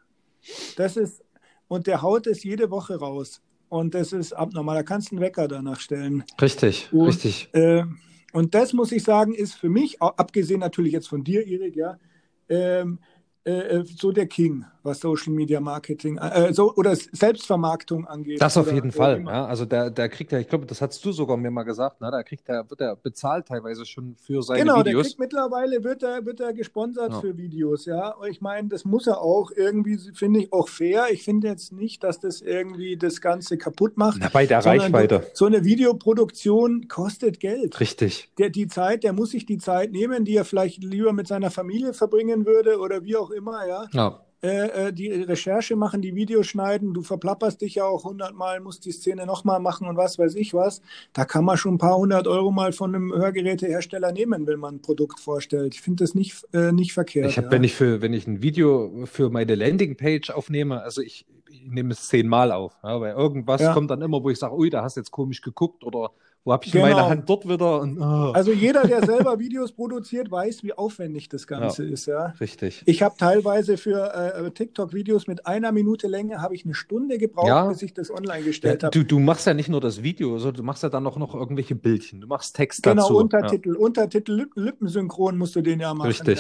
Das 0.78 0.98
ist, 0.98 1.24
und 1.68 1.86
der 1.86 2.02
haut 2.02 2.26
es 2.26 2.44
jede 2.44 2.72
Woche 2.72 2.96
raus. 2.96 3.42
Und 3.70 3.94
das 3.94 4.14
ist 4.14 4.34
abnormal. 4.34 4.76
Da 4.76 4.84
kannst 4.84 5.12
du 5.12 5.16
einen 5.16 5.22
Wecker 5.22 5.48
danach 5.48 5.80
stellen. 5.80 6.24
Richtig, 6.42 6.90
und, 6.92 7.08
richtig. 7.08 7.50
Äh, 7.54 7.84
und 8.34 8.54
das 8.54 8.74
muss 8.74 8.92
ich 8.92 9.04
sagen, 9.04 9.34
ist 9.34 9.56
für 9.56 9.70
mich, 9.70 10.02
abgesehen 10.02 10.60
natürlich 10.60 10.94
jetzt 10.94 11.08
von 11.08 11.24
dir, 11.24 11.46
Erik, 11.46 11.76
ja, 11.76 11.98
ähm, 12.50 13.00
äh, 13.46 13.52
äh, 13.52 13.84
so 13.86 14.12
der 14.12 14.26
King, 14.26 14.66
was 14.82 15.00
Social 15.02 15.32
Media 15.32 15.60
Marketing 15.60 16.18
äh, 16.18 16.52
so, 16.52 16.74
oder 16.74 16.96
Selbstvermarktung 16.96 18.08
angeht. 18.08 18.42
Das 18.42 18.58
auf 18.58 18.66
oder, 18.66 18.74
jeden 18.74 18.92
Fall. 18.92 19.24
Ja, 19.24 19.46
also 19.46 19.66
der, 19.66 19.92
der 19.92 20.10
kriegt 20.10 20.32
ja, 20.32 20.40
ich 20.40 20.50
glaube, 20.50 20.66
das 20.66 20.82
hast 20.82 21.06
du 21.06 21.12
sogar 21.12 21.38
mir 21.38 21.52
mal 21.52 21.62
gesagt, 21.62 22.02
ne? 22.02 22.10
da 22.10 22.24
kriegt 22.24 22.50
er, 22.50 22.68
wird 22.68 22.82
er 22.82 22.96
bezahlt 22.96 23.48
teilweise 23.48 23.86
schon 23.86 24.16
für 24.16 24.42
seine 24.42 24.62
genau, 24.62 24.80
Videos. 24.80 24.86
Genau, 24.86 24.94
der 24.94 25.04
kriegt 25.04 25.20
mittlerweile 25.20 25.84
wird 25.84 26.02
er, 26.02 26.26
wird 26.26 26.40
er 26.40 26.54
gesponsert 26.54 27.12
ja. 27.12 27.22
für 27.22 27.38
Videos, 27.38 27.86
ja. 27.86 28.16
Ich 28.28 28.42
meine, 28.42 28.68
das 28.68 28.84
muss 28.84 29.06
er 29.06 29.22
auch 29.22 29.52
irgendwie, 29.56 30.00
finde 30.16 30.40
ich, 30.40 30.52
auch 30.52 30.68
fair. 30.68 31.06
Ich 31.12 31.22
finde 31.22 31.50
jetzt 31.50 31.72
nicht, 31.72 32.04
dass 32.04 32.20
das 32.20 32.42
irgendwie 32.42 32.98
das 32.98 33.22
Ganze 33.22 33.60
kaputt 33.60 33.96
macht. 33.96 34.18
Na, 34.22 34.30
bei 34.30 34.48
der 34.48 34.66
Reichweite. 34.66 35.28
So 35.34 35.46
eine 35.46 35.64
Videoproduktion 35.64 36.88
kostet 36.88 37.40
Geld. 37.40 37.80
Richtig. 37.80 38.32
Der, 38.40 38.50
die 38.50 38.68
Zeit, 38.68 39.04
der 39.04 39.14
muss 39.14 39.30
sich 39.30 39.46
die 39.46 39.60
Zeit 39.60 39.92
nehmen, 39.92 40.26
die 40.26 40.36
er 40.36 40.46
vielleicht 40.46 40.84
lieber 40.84 41.14
mit 41.14 41.28
seiner 41.28 41.52
Familie 41.52 41.94
verbringen 41.94 42.48
würde 42.48 42.80
oder 42.80 43.04
wie 43.04 43.16
auch 43.16 43.35
immer, 43.36 43.68
ja. 43.68 43.86
ja. 43.92 44.22
Äh, 44.46 44.88
äh, 44.88 44.94
die 44.94 45.10
Recherche 45.10 45.76
machen, 45.76 46.02
die 46.02 46.14
Videos 46.14 46.46
schneiden, 46.46 46.94
du 46.94 47.02
verplapperst 47.02 47.62
dich 47.62 47.76
ja 47.76 47.86
auch 47.86 48.04
hundertmal, 48.04 48.60
musst 48.60 48.86
die 48.86 48.92
Szene 48.92 49.26
nochmal 49.26 49.60
machen 49.60 49.88
und 49.88 49.98
was 49.98 50.20
weiß 50.20 50.36
ich 50.36 50.54
was. 50.54 50.82
Da 51.14 51.26
kann 51.26 51.46
man 51.46 51.58
schon 51.58 51.76
ein 51.76 51.78
paar 51.80 51.98
hundert 51.98 52.28
Euro 52.28 52.52
mal 52.52 52.72
von 52.72 52.94
einem 52.94 53.12
Hörgerätehersteller 53.12 54.12
nehmen, 54.12 54.46
wenn 54.46 54.60
man 54.60 54.76
ein 54.76 54.82
Produkt 54.82 55.20
vorstellt. 55.20 55.74
Ich 55.74 55.82
finde 55.82 56.04
das 56.04 56.14
nicht, 56.14 56.46
äh, 56.54 56.72
nicht 56.72 56.94
verkehrt. 56.94 57.30
Ich 57.30 57.38
habe, 57.38 57.48
ja. 57.48 57.52
wenn 57.52 57.64
ich 57.64 57.74
für, 57.74 58.02
wenn 58.02 58.14
ich 58.14 58.28
ein 58.28 58.44
Video 58.44 59.06
für 59.06 59.32
meine 59.32 59.56
Landingpage 59.56 60.30
aufnehme, 60.30 60.82
also 60.82 61.02
ich, 61.02 61.26
ich 61.50 61.66
nehme 61.66 61.94
es 61.94 62.08
zehnmal 62.08 62.52
auf, 62.52 62.74
ja, 62.84 63.02
weil 63.02 63.16
irgendwas 63.16 63.62
ja. 63.62 63.74
kommt 63.74 63.90
dann 63.90 64.02
immer, 64.04 64.22
wo 64.22 64.30
ich 64.30 64.38
sage, 64.38 64.56
ui, 64.56 64.70
da 64.70 64.84
hast 64.84 64.98
du 64.98 65.00
jetzt 65.00 65.12
komisch 65.12 65.42
geguckt 65.42 65.84
oder 65.84 66.12
wo 66.46 66.54
habe 66.54 66.64
ich 66.64 66.72
genau. 66.72 66.86
meine 66.86 67.10
Hand 67.10 67.28
dort 67.28 67.50
wieder? 67.50 67.82
Und, 67.82 68.00
oh. 68.00 68.32
Also 68.32 68.52
jeder, 68.52 68.84
der 68.84 69.04
selber 69.04 69.40
Videos 69.40 69.72
produziert, 69.72 70.30
weiß, 70.30 70.64
wie 70.64 70.74
aufwendig 70.74 71.28
das 71.28 71.48
Ganze 71.48 71.84
ja, 71.86 71.92
ist. 71.92 72.06
Ja? 72.06 72.36
Richtig. 72.40 72.84
Ich 72.86 73.02
habe 73.02 73.16
teilweise 73.18 73.78
für 73.78 74.14
äh, 74.14 74.52
TikTok-Videos 74.52 75.26
mit 75.26 75.48
einer 75.48 75.72
Minute 75.72 76.08
Länge 76.08 76.44
habe 76.44 76.54
ich 76.54 76.64
eine 76.64 76.76
Stunde 76.76 77.18
gebraucht, 77.18 77.48
ja. 77.48 77.68
bis 77.68 77.82
ich 77.82 77.96
das 77.96 78.12
online 78.12 78.44
gestellt 78.44 78.84
ja, 78.84 78.88
habe. 78.88 78.98
Du, 78.98 79.04
du 79.04 79.20
machst 79.20 79.48
ja 79.48 79.56
nicht 79.56 79.70
nur 79.70 79.82
das 79.82 80.04
Video, 80.04 80.38
sondern 80.38 80.58
du 80.58 80.64
machst 80.64 80.84
ja 80.84 80.90
dann 80.90 81.08
auch 81.08 81.18
noch 81.18 81.34
irgendwelche 81.34 81.74
Bildchen. 81.74 82.22
Du 82.22 82.28
machst 82.28 82.56
Text 82.56 82.84
genau, 82.84 83.02
dazu. 83.02 83.14
Genau, 83.14 83.22
Untertitel. 83.22 83.76
Untertitel, 83.76 84.48
Lippensynchron 84.54 85.40
musst 85.40 85.56
du 85.56 85.62
den 85.62 85.80
ja 85.80 85.96
machen. 85.96 86.10
Richtig. 86.10 86.40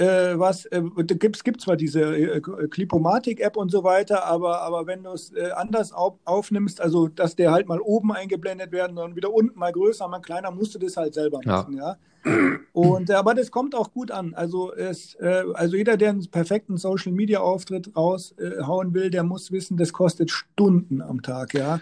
Äh, 0.00 0.38
was, 0.38 0.64
äh, 0.64 0.80
gibt, 0.96 1.44
gibt 1.44 1.60
zwar 1.60 1.76
diese 1.76 2.00
äh, 2.00 2.40
Clipomatic-App 2.40 3.54
und 3.58 3.70
so 3.70 3.84
weiter, 3.84 4.24
aber, 4.24 4.62
aber 4.62 4.86
wenn 4.86 5.02
du 5.02 5.10
es 5.10 5.30
äh, 5.34 5.50
anders 5.54 5.92
auf, 5.92 6.14
aufnimmst, 6.24 6.80
also 6.80 7.08
dass 7.08 7.36
der 7.36 7.52
halt 7.52 7.68
mal 7.68 7.80
oben 7.80 8.10
eingeblendet 8.10 8.72
werden 8.72 8.96
und 8.96 9.14
wieder 9.14 9.30
unten 9.30 9.58
mal 9.58 9.72
größer, 9.72 10.08
mal 10.08 10.20
kleiner, 10.20 10.52
musst 10.52 10.74
du 10.74 10.78
das 10.78 10.96
halt 10.96 11.12
selber 11.12 11.40
machen, 11.44 11.76
ja. 11.76 11.98
ja? 12.24 12.60
Und, 12.72 13.10
äh, 13.10 13.12
aber 13.12 13.34
das 13.34 13.50
kommt 13.50 13.74
auch 13.74 13.92
gut 13.92 14.10
an. 14.10 14.32
Also, 14.32 14.72
es, 14.72 15.16
äh, 15.16 15.44
also 15.52 15.76
jeder, 15.76 15.98
der 15.98 16.10
einen 16.10 16.30
perfekten 16.30 16.78
Social-Media-Auftritt 16.78 17.94
raushauen 17.94 18.94
will, 18.94 19.10
der 19.10 19.22
muss 19.22 19.52
wissen, 19.52 19.76
das 19.76 19.92
kostet 19.92 20.30
Stunden 20.30 21.02
am 21.02 21.20
Tag, 21.20 21.52
ja. 21.52 21.80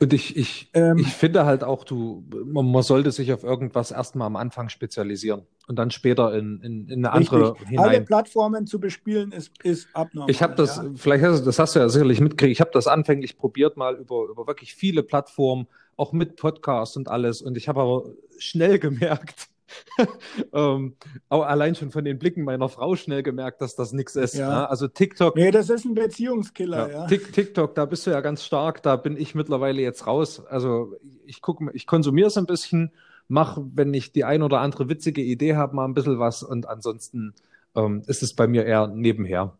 Und 0.00 0.12
ich, 0.12 0.36
ich, 0.36 0.70
ähm, 0.74 0.98
ich 0.98 1.12
finde 1.12 1.46
halt 1.46 1.62
auch, 1.62 1.84
du, 1.84 2.24
man, 2.44 2.70
man, 2.70 2.82
sollte 2.82 3.12
sich 3.12 3.32
auf 3.32 3.44
irgendwas 3.44 3.90
erstmal 3.90 4.26
am 4.26 4.36
Anfang 4.36 4.68
spezialisieren 4.68 5.42
und 5.68 5.78
dann 5.78 5.90
später 5.90 6.34
in, 6.34 6.60
in, 6.60 6.88
in 6.88 7.06
eine 7.06 7.18
richtig. 7.18 7.32
andere 7.32 7.56
hinein. 7.66 7.88
Alle 7.88 8.00
Plattformen 8.00 8.66
zu 8.66 8.80
bespielen 8.80 9.30
ist, 9.30 9.52
ist 9.62 9.88
abnormal. 9.94 10.30
Ich 10.30 10.42
habe 10.42 10.56
das, 10.56 10.76
ja. 10.76 10.90
vielleicht 10.96 11.24
hast 11.24 11.40
du, 11.40 11.44
das 11.44 11.58
hast 11.58 11.76
du 11.76 11.80
ja 11.80 11.88
sicherlich 11.88 12.20
mitgekriegt, 12.20 12.52
ich 12.52 12.60
habe 12.60 12.72
das 12.72 12.86
anfänglich 12.86 13.38
probiert 13.38 13.76
mal 13.76 13.94
über, 13.94 14.26
über 14.28 14.46
wirklich 14.46 14.74
viele 14.74 15.02
Plattformen, 15.02 15.68
auch 15.96 16.12
mit 16.12 16.36
Podcasts 16.36 16.96
und 16.96 17.08
alles. 17.08 17.40
Und 17.40 17.56
ich 17.56 17.68
habe 17.68 17.80
aber 17.80 18.04
schnell 18.38 18.78
gemerkt, 18.80 19.48
ähm, 20.52 20.96
auch 21.28 21.42
allein 21.42 21.74
schon 21.74 21.90
von 21.90 22.04
den 22.04 22.18
Blicken 22.18 22.44
meiner 22.44 22.68
Frau 22.68 22.96
schnell 22.96 23.22
gemerkt, 23.22 23.60
dass 23.60 23.76
das 23.76 23.92
nichts 23.92 24.16
ist. 24.16 24.34
Ja. 24.34 24.48
Ne? 24.48 24.70
Also 24.70 24.88
TikTok. 24.88 25.36
Nee, 25.36 25.50
das 25.50 25.70
ist 25.70 25.84
ein 25.84 25.94
Beziehungskiller, 25.94 26.90
ja. 26.90 27.00
ja. 27.00 27.06
TikTok, 27.06 27.74
da 27.74 27.84
bist 27.84 28.06
du 28.06 28.10
ja 28.10 28.20
ganz 28.20 28.44
stark, 28.44 28.82
da 28.82 28.96
bin 28.96 29.16
ich 29.16 29.34
mittlerweile 29.34 29.82
jetzt 29.82 30.06
raus. 30.06 30.44
Also 30.46 30.94
ich 31.26 31.40
gucke, 31.40 31.70
ich 31.72 31.86
konsumiere 31.86 32.28
es 32.28 32.36
ein 32.36 32.46
bisschen, 32.46 32.92
mache, 33.28 33.64
wenn 33.74 33.94
ich 33.94 34.12
die 34.12 34.24
ein 34.24 34.42
oder 34.42 34.60
andere 34.60 34.88
witzige 34.88 35.22
Idee 35.22 35.56
habe, 35.56 35.74
mal 35.74 35.84
ein 35.84 35.94
bisschen 35.94 36.18
was 36.18 36.42
und 36.42 36.68
ansonsten 36.68 37.34
ähm, 37.74 38.02
ist 38.06 38.22
es 38.22 38.34
bei 38.34 38.46
mir 38.46 38.64
eher 38.64 38.86
nebenher. 38.86 39.56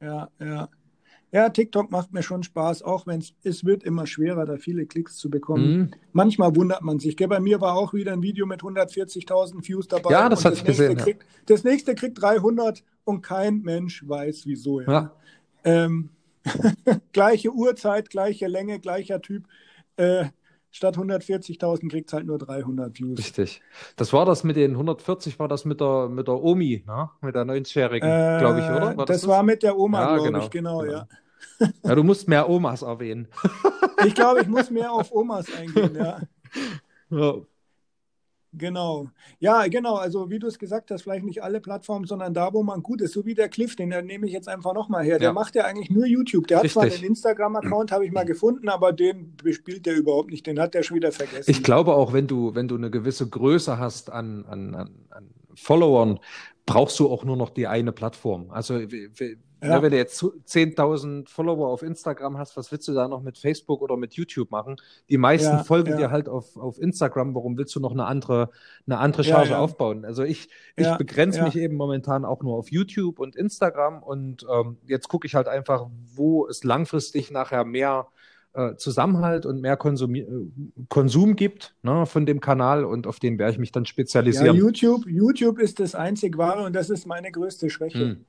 Ja, 0.00 0.30
ja. 0.38 0.68
Ja, 1.32 1.48
TikTok 1.48 1.92
macht 1.92 2.12
mir 2.12 2.22
schon 2.22 2.42
Spaß, 2.42 2.82
auch 2.82 3.06
wenn 3.06 3.22
es 3.44 3.64
wird 3.64 3.84
immer 3.84 4.06
schwerer, 4.06 4.46
da 4.46 4.56
viele 4.56 4.86
Klicks 4.86 5.16
zu 5.16 5.30
bekommen. 5.30 5.78
Mhm. 5.78 5.90
Manchmal 6.12 6.56
wundert 6.56 6.82
man 6.82 6.98
sich. 6.98 7.16
Gell? 7.16 7.28
Bei 7.28 7.38
mir 7.38 7.60
war 7.60 7.76
auch 7.76 7.94
wieder 7.94 8.12
ein 8.12 8.22
Video 8.22 8.46
mit 8.46 8.62
140.000 8.62 9.66
Views 9.66 9.86
dabei. 9.86 10.10
Ja, 10.10 10.28
das 10.28 10.44
hatte 10.44 10.56
ich 10.56 10.64
gesehen. 10.64 10.96
Kriegt, 10.96 11.22
ja. 11.22 11.28
Das 11.46 11.62
nächste 11.62 11.94
kriegt 11.94 12.20
300 12.20 12.82
und 13.04 13.22
kein 13.22 13.62
Mensch 13.62 14.06
weiß 14.08 14.42
wieso. 14.46 14.80
Ja. 14.80 14.92
ja. 14.92 15.12
Ähm, 15.62 16.10
gleiche 17.12 17.52
Uhrzeit, 17.52 18.10
gleiche 18.10 18.48
Länge, 18.48 18.80
gleicher 18.80 19.20
Typ. 19.20 19.44
Äh, 19.96 20.26
statt 20.70 20.96
140.000 20.96 21.88
kriegt 21.88 22.08
es 22.08 22.12
halt 22.12 22.26
nur 22.26 22.38
300 22.38 22.98
Views. 22.98 23.18
Richtig. 23.18 23.62
Das 23.96 24.12
war 24.12 24.24
das 24.24 24.44
mit 24.44 24.56
den 24.56 24.72
140, 24.72 25.38
war 25.38 25.48
das 25.48 25.64
mit 25.64 25.80
der, 25.80 26.08
mit 26.08 26.28
der 26.28 26.42
Omi, 26.42 26.84
ne? 26.86 27.10
mit 27.20 27.34
der 27.34 27.44
90-Jährigen, 27.44 28.08
äh, 28.08 28.38
glaube 28.38 28.60
ich, 28.60 28.64
oder? 28.64 28.96
War 28.96 29.06
das, 29.06 29.22
das, 29.22 29.28
war 29.28 29.42
mit 29.42 29.62
der 29.62 29.76
Oma, 29.76 30.00
ja, 30.00 30.14
glaube 30.14 30.28
genau, 30.28 30.44
ich, 30.44 30.50
genau, 30.50 30.78
genau, 30.80 30.92
ja. 30.92 31.08
Ja, 31.84 31.94
du 31.94 32.02
musst 32.02 32.28
mehr 32.28 32.48
Omas 32.48 32.82
erwähnen. 32.82 33.28
Ich 34.06 34.14
glaube, 34.14 34.42
ich 34.42 34.48
muss 34.48 34.70
mehr 34.70 34.92
auf 34.92 35.12
Omas 35.12 35.46
eingehen, 35.54 35.94
ja. 35.94 36.20
ja. 37.10 37.34
Genau. 38.52 39.08
Ja, 39.38 39.66
genau. 39.68 39.94
Also 39.94 40.28
wie 40.30 40.38
du 40.38 40.48
es 40.48 40.58
gesagt 40.58 40.90
hast, 40.90 41.02
vielleicht 41.02 41.24
nicht 41.24 41.42
alle 41.42 41.60
Plattformen, 41.60 42.06
sondern 42.06 42.34
da, 42.34 42.52
wo 42.52 42.62
man 42.62 42.82
gut 42.82 43.00
ist. 43.00 43.12
So 43.12 43.24
wie 43.24 43.34
der 43.34 43.48
Cliff, 43.48 43.76
den 43.76 43.90
nehme 44.06 44.26
ich 44.26 44.32
jetzt 44.32 44.48
einfach 44.48 44.74
nochmal 44.74 45.04
her. 45.04 45.18
Der 45.18 45.28
ja. 45.28 45.32
macht 45.32 45.54
ja 45.54 45.64
eigentlich 45.64 45.90
nur 45.90 46.06
YouTube. 46.06 46.48
Der 46.48 46.58
hat 46.58 46.64
Richtig. 46.64 46.82
zwar 46.82 46.92
einen 46.92 47.04
Instagram-Account, 47.04 47.92
habe 47.92 48.04
ich 48.04 48.12
mal 48.12 48.24
gefunden, 48.24 48.68
aber 48.68 48.92
den 48.92 49.36
bespielt 49.36 49.86
der 49.86 49.94
überhaupt 49.94 50.30
nicht. 50.30 50.46
Den 50.46 50.58
hat 50.58 50.74
der 50.74 50.82
schon 50.82 50.96
wieder 50.96 51.12
vergessen. 51.12 51.50
Ich 51.50 51.62
glaube 51.62 51.94
auch, 51.94 52.12
wenn 52.12 52.26
du, 52.26 52.54
wenn 52.54 52.66
du 52.66 52.74
eine 52.74 52.90
gewisse 52.90 53.28
Größe 53.28 53.78
hast 53.78 54.10
an, 54.10 54.44
an, 54.46 54.74
an, 54.74 54.90
an 55.10 55.30
Followern 55.54 56.18
brauchst 56.66 56.98
du 57.00 57.08
auch 57.08 57.24
nur 57.24 57.36
noch 57.36 57.50
die 57.50 57.66
eine 57.66 57.92
Plattform. 57.92 58.50
Also 58.50 58.80
ja. 59.62 59.82
wenn 59.82 59.90
du 59.90 59.96
jetzt 59.96 60.22
10.000 60.22 61.28
Follower 61.28 61.68
auf 61.68 61.82
Instagram 61.82 62.38
hast, 62.38 62.56
was 62.56 62.72
willst 62.72 62.88
du 62.88 62.94
da 62.94 63.08
noch 63.08 63.22
mit 63.22 63.38
Facebook 63.38 63.82
oder 63.82 63.96
mit 63.96 64.14
YouTube 64.14 64.50
machen? 64.50 64.76
Die 65.08 65.18
meisten 65.18 65.58
ja, 65.58 65.64
folgen 65.64 65.90
ja. 65.90 65.96
dir 65.96 66.10
halt 66.10 66.28
auf, 66.28 66.56
auf 66.56 66.80
Instagram. 66.80 67.34
Warum 67.34 67.56
willst 67.58 67.74
du 67.74 67.80
noch 67.80 67.92
eine 67.92 68.06
andere, 68.06 68.50
eine 68.86 68.98
andere 68.98 69.24
Charge 69.24 69.58
aufbauen? 69.58 70.04
Also 70.04 70.22
ich, 70.22 70.48
ich 70.76 70.88
begrenze 70.96 71.42
mich 71.42 71.56
eben 71.56 71.76
momentan 71.76 72.24
auch 72.24 72.42
nur 72.42 72.56
auf 72.56 72.70
YouTube 72.70 73.18
und 73.18 73.36
Instagram 73.36 74.02
und 74.02 74.46
ähm, 74.50 74.78
jetzt 74.86 75.08
gucke 75.08 75.26
ich 75.26 75.34
halt 75.34 75.48
einfach, 75.48 75.86
wo 76.14 76.46
es 76.46 76.64
langfristig 76.64 77.30
nachher 77.30 77.64
mehr 77.64 78.06
äh, 78.52 78.74
Zusammenhalt 78.76 79.46
und 79.46 79.60
mehr 79.60 79.76
Konsum, 79.76 80.14
äh, 80.14 80.26
Konsum 80.88 81.36
gibt 81.36 81.74
ne, 81.82 82.04
von 82.06 82.26
dem 82.26 82.40
Kanal 82.40 82.84
und 82.84 83.06
auf 83.06 83.20
den 83.20 83.38
werde 83.38 83.52
ich 83.52 83.58
mich 83.58 83.72
dann 83.72 83.86
spezialisieren. 83.86 84.56
Ja, 84.56 84.60
YouTube, 84.60 85.06
YouTube 85.06 85.58
ist 85.60 85.78
das 85.78 85.94
einzig 85.94 86.36
wahre 86.36 86.64
und 86.64 86.74
das 86.74 86.90
ist 86.90 87.06
meine 87.06 87.30
größte 87.30 87.70
Schwäche. 87.70 87.98
Hm. 87.98 88.24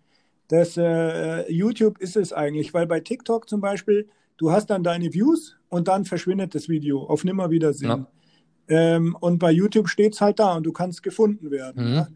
Das 0.51 0.75
äh, 0.75 1.49
YouTube 1.49 1.97
ist 1.99 2.17
es 2.17 2.33
eigentlich, 2.33 2.73
weil 2.73 2.85
bei 2.85 2.99
TikTok 2.99 3.47
zum 3.47 3.61
Beispiel, 3.61 4.09
du 4.35 4.51
hast 4.51 4.69
dann 4.69 4.83
deine 4.83 5.13
Views 5.13 5.55
und 5.69 5.87
dann 5.87 6.03
verschwindet 6.03 6.53
das 6.53 6.67
Video 6.67 7.03
auf 7.03 7.23
Nimmerwiedersehen. 7.23 8.05
Ja. 8.67 8.95
Ähm, 8.95 9.15
und 9.21 9.39
bei 9.39 9.49
YouTube 9.49 9.87
steht 9.87 10.13
es 10.13 10.19
halt 10.19 10.39
da 10.39 10.57
und 10.57 10.63
du 10.63 10.73
kannst 10.73 11.03
gefunden 11.03 11.51
werden. 11.51 11.91
Mhm. 11.91 11.95
Ja? 11.95 12.07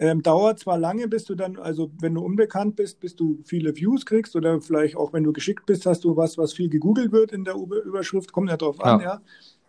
Ähm, 0.00 0.24
dauert 0.24 0.58
zwar 0.58 0.76
lange, 0.76 1.06
bis 1.06 1.24
du 1.24 1.36
dann, 1.36 1.56
also 1.56 1.92
wenn 2.00 2.14
du 2.14 2.20
unbekannt 2.20 2.74
bist, 2.74 2.98
bis 2.98 3.14
du 3.14 3.38
viele 3.44 3.76
Views 3.76 4.04
kriegst 4.04 4.34
oder 4.34 4.60
vielleicht 4.60 4.96
auch 4.96 5.12
wenn 5.12 5.22
du 5.22 5.32
geschickt 5.32 5.64
bist, 5.64 5.86
hast 5.86 6.02
du 6.02 6.16
was, 6.16 6.36
was 6.36 6.52
viel 6.54 6.68
gegoogelt 6.68 7.12
wird 7.12 7.30
in 7.30 7.44
der 7.44 7.54
Überschrift, 7.54 8.32
kommt 8.32 8.50
ja 8.50 8.56
drauf 8.56 8.80
an, 8.80 9.00
ja. 9.00 9.20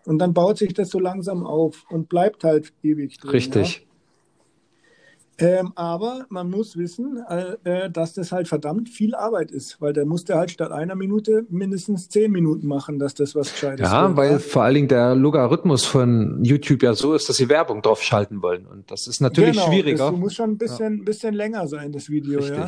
Und 0.05 0.17
dann 0.17 0.33
baut 0.33 0.57
sich 0.57 0.73
das 0.73 0.89
so 0.89 0.99
langsam 0.99 1.45
auf 1.45 1.85
und 1.91 2.09
bleibt 2.09 2.43
halt 2.43 2.73
ewig 2.81 3.19
drin. 3.19 3.29
Richtig. 3.29 3.81
Ja? 3.83 3.88
Ähm, 5.41 5.71
aber 5.75 6.25
man 6.29 6.49
muss 6.49 6.77
wissen, 6.77 7.23
äh, 7.29 7.55
äh, 7.63 7.89
dass 7.89 8.13
das 8.13 8.31
halt 8.31 8.47
verdammt 8.47 8.89
viel 8.89 9.15
Arbeit 9.15 9.51
ist, 9.51 9.79
weil 9.79 9.93
der 9.93 10.05
musste 10.05 10.35
halt 10.35 10.51
statt 10.51 10.71
einer 10.71 10.95
Minute 10.95 11.45
mindestens 11.49 12.09
zehn 12.09 12.31
Minuten 12.31 12.67
machen, 12.67 12.99
dass 12.99 13.13
das 13.13 13.35
was 13.35 13.53
Gescheites 13.53 13.89
Ja, 13.89 14.09
wird, 14.09 14.17
weil 14.17 14.39
vor 14.39 14.63
allen 14.63 14.75
Dingen 14.75 14.87
der 14.89 15.15
Logarithmus 15.15 15.85
von 15.85 16.43
YouTube 16.43 16.83
ja 16.83 16.93
so 16.93 17.13
ist, 17.13 17.29
dass 17.29 17.37
sie 17.37 17.47
Werbung 17.47 17.81
drauf 17.81 18.03
schalten 18.03 18.41
wollen. 18.41 18.65
Und 18.65 18.91
das 18.91 19.07
ist 19.07 19.21
natürlich 19.21 19.53
genau, 19.53 19.67
schwieriger. 19.67 20.11
Das 20.11 20.19
muss 20.19 20.35
schon 20.35 20.51
ein 20.51 20.57
bisschen, 20.57 20.97
ja. 20.97 21.03
bisschen 21.03 21.33
länger 21.33 21.67
sein, 21.67 21.91
das 21.91 22.09
Video, 22.09 22.39
Richtig. 22.39 22.57
ja. 22.57 22.67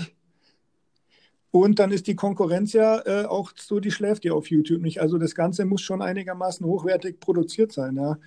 Und 1.51 1.79
dann 1.79 1.91
ist 1.91 2.07
die 2.07 2.15
Konkurrenz 2.15 2.71
ja 2.71 3.01
äh, 3.05 3.25
auch 3.25 3.51
so, 3.57 3.81
die 3.81 3.91
schläft 3.91 4.23
ja 4.23 4.31
auf 4.31 4.49
YouTube 4.49 4.81
nicht. 4.81 5.01
Also 5.01 5.17
das 5.17 5.35
Ganze 5.35 5.65
muss 5.65 5.81
schon 5.81 6.01
einigermaßen 6.01 6.65
hochwertig 6.65 7.19
produziert 7.19 7.73
sein, 7.73 7.97
ja. 7.97 8.17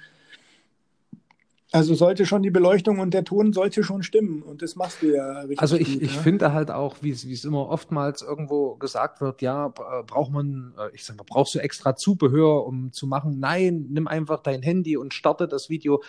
Also 1.75 1.95
sollte 1.95 2.25
schon 2.25 2.45
die 2.45 2.53
Beleuchtung 2.53 3.01
und 3.01 3.13
der 3.15 3.25
Ton 3.25 3.53
sollte 3.53 3.83
schon 3.83 4.05
stimmen 4.05 4.43
und 4.43 4.63
das 4.63 4.77
machst 4.77 5.03
du 5.03 5.13
ja 5.13 5.41
richtig. 5.41 5.61
Also 5.61 5.75
ich, 5.75 5.95
gut, 5.95 6.03
ich 6.03 6.15
ne? 6.15 6.23
finde 6.23 6.53
halt 6.53 6.71
auch, 6.71 6.99
wie 7.01 7.11
es 7.11 7.45
immer 7.45 7.69
oftmals 7.69 8.23
irgendwo 8.23 8.77
gesagt 8.77 9.21
wird, 9.21 9.43
ja, 9.43 9.67
äh, 9.67 10.05
braucht 10.07 10.31
man, 10.31 10.73
äh, 10.79 10.95
ich 10.95 11.05
sag 11.05 11.17
mal, 11.17 11.25
brauchst 11.27 11.53
du 11.57 11.59
extra 11.59 11.97
Zubehör, 11.97 12.65
um 12.65 12.93
zu 12.93 13.09
machen? 13.09 13.41
Nein, 13.41 13.87
nimm 13.91 14.07
einfach 14.07 14.39
dein 14.39 14.63
Handy 14.63 14.97
und 14.97 15.15
starte 15.15 15.49
das 15.49 15.69
Video. 15.69 16.01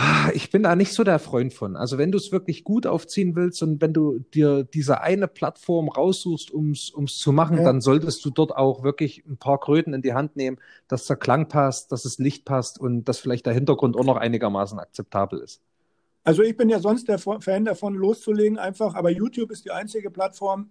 Ah, 0.00 0.30
ich 0.32 0.50
bin 0.50 0.62
da 0.62 0.76
nicht 0.76 0.92
so 0.92 1.02
der 1.02 1.18
Freund 1.18 1.52
von. 1.52 1.74
Also 1.74 1.98
wenn 1.98 2.12
du 2.12 2.18
es 2.18 2.30
wirklich 2.30 2.62
gut 2.62 2.86
aufziehen 2.86 3.34
willst 3.34 3.64
und 3.64 3.80
wenn 3.80 3.92
du 3.92 4.20
dir 4.20 4.62
diese 4.62 5.00
eine 5.00 5.26
Plattform 5.26 5.88
raussuchst, 5.88 6.52
um 6.52 6.70
es 6.70 7.18
zu 7.18 7.32
machen, 7.32 7.56
ja. 7.56 7.64
dann 7.64 7.80
solltest 7.80 8.24
du 8.24 8.30
dort 8.30 8.54
auch 8.54 8.84
wirklich 8.84 9.24
ein 9.26 9.38
paar 9.38 9.58
Kröten 9.58 9.94
in 9.94 10.02
die 10.02 10.14
Hand 10.14 10.36
nehmen, 10.36 10.58
dass 10.86 11.06
der 11.06 11.16
Klang 11.16 11.48
passt, 11.48 11.90
dass 11.90 12.04
das 12.04 12.18
Licht 12.18 12.44
passt 12.44 12.78
und 12.78 13.06
dass 13.06 13.18
vielleicht 13.18 13.46
der 13.46 13.54
Hintergrund 13.54 13.96
auch 13.96 14.04
noch 14.04 14.16
einigermaßen 14.16 14.78
akzeptabel 14.78 15.40
ist. 15.40 15.62
Also 16.22 16.44
ich 16.44 16.56
bin 16.56 16.68
ja 16.68 16.78
sonst 16.78 17.08
der 17.08 17.18
Fan 17.18 17.64
davon, 17.64 17.94
loszulegen 17.94 18.56
einfach, 18.56 18.94
aber 18.94 19.10
YouTube 19.10 19.50
ist 19.50 19.64
die 19.64 19.72
einzige 19.72 20.12
Plattform, 20.12 20.70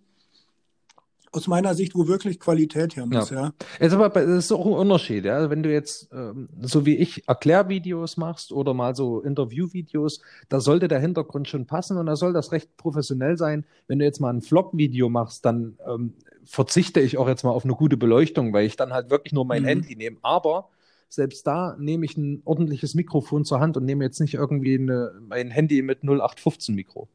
aus 1.32 1.48
meiner 1.48 1.74
Sicht, 1.76 1.96
wo 1.96 2.08
wirklich 2.08 2.40
Qualität 2.40 2.96
her 2.96 3.06
muss, 3.06 3.30
ja. 3.30 3.42
ja. 3.42 3.54
Jetzt 3.80 3.94
aber, 3.94 4.10
das 4.10 4.46
ist 4.46 4.52
auch 4.52 4.66
ein 4.66 4.74
Unterschied, 4.74 5.26
ja. 5.26 5.50
Wenn 5.50 5.64
du 5.64 5.72
jetzt, 5.72 6.10
ähm, 6.14 6.50
so 6.62 6.86
wie 6.86 6.96
ich, 6.96 7.28
Erklärvideos 7.28 8.18
machst 8.18 8.52
oder 8.52 8.74
mal 8.74 8.96
so 8.96 9.22
Interviewvideos, 9.22 10.22
da 10.50 10.60
sollte 10.60 10.88
der 10.88 11.00
Hintergrund 11.00 11.48
schon 11.48 11.66
passen 11.66 11.98
und 11.98 12.06
da 12.06 12.16
soll 12.16 12.34
das 12.34 12.52
recht 12.52 12.76
professionell 12.78 13.38
sein. 13.38 13.66
Wenn 13.88 14.00
du 14.00 14.06
jetzt 14.06 14.20
mal 14.20 14.34
ein 14.34 14.42
Vlog-Video 14.42 15.10
machst, 15.10 15.46
dann 15.46 15.78
ähm, 15.88 16.14
verzichte 16.46 17.00
ich 17.02 17.18
auch 17.18 17.28
jetzt 17.28 17.44
mal 17.44 17.52
auf 17.52 17.66
eine 17.66 17.74
gute 17.74 17.98
Beleuchtung, 17.98 18.54
weil 18.54 18.66
ich 18.66 18.76
dann 18.76 18.94
halt 18.94 19.10
wirklich 19.10 19.34
nur 19.34 19.46
mein 19.46 19.64
mhm. 19.64 19.68
Handy 19.68 19.96
nehme. 19.96 20.18
Aber 20.22 20.70
selbst 21.10 21.46
da 21.46 21.76
nehme 21.78 22.06
ich 22.06 22.18
ein 22.18 22.42
ordentliches 22.46 22.96
Mikrofon 22.96 23.46
zur 23.46 23.60
Hand 23.60 23.78
und 23.78 23.86
nehme 23.86 24.04
jetzt 24.04 24.20
nicht 24.20 24.34
irgendwie 24.34 24.76
eine, 24.76 25.14
mein 25.22 25.52
Handy 25.52 25.82
mit 25.82 26.04
0815 26.04 26.76
Mikro. 26.76 27.08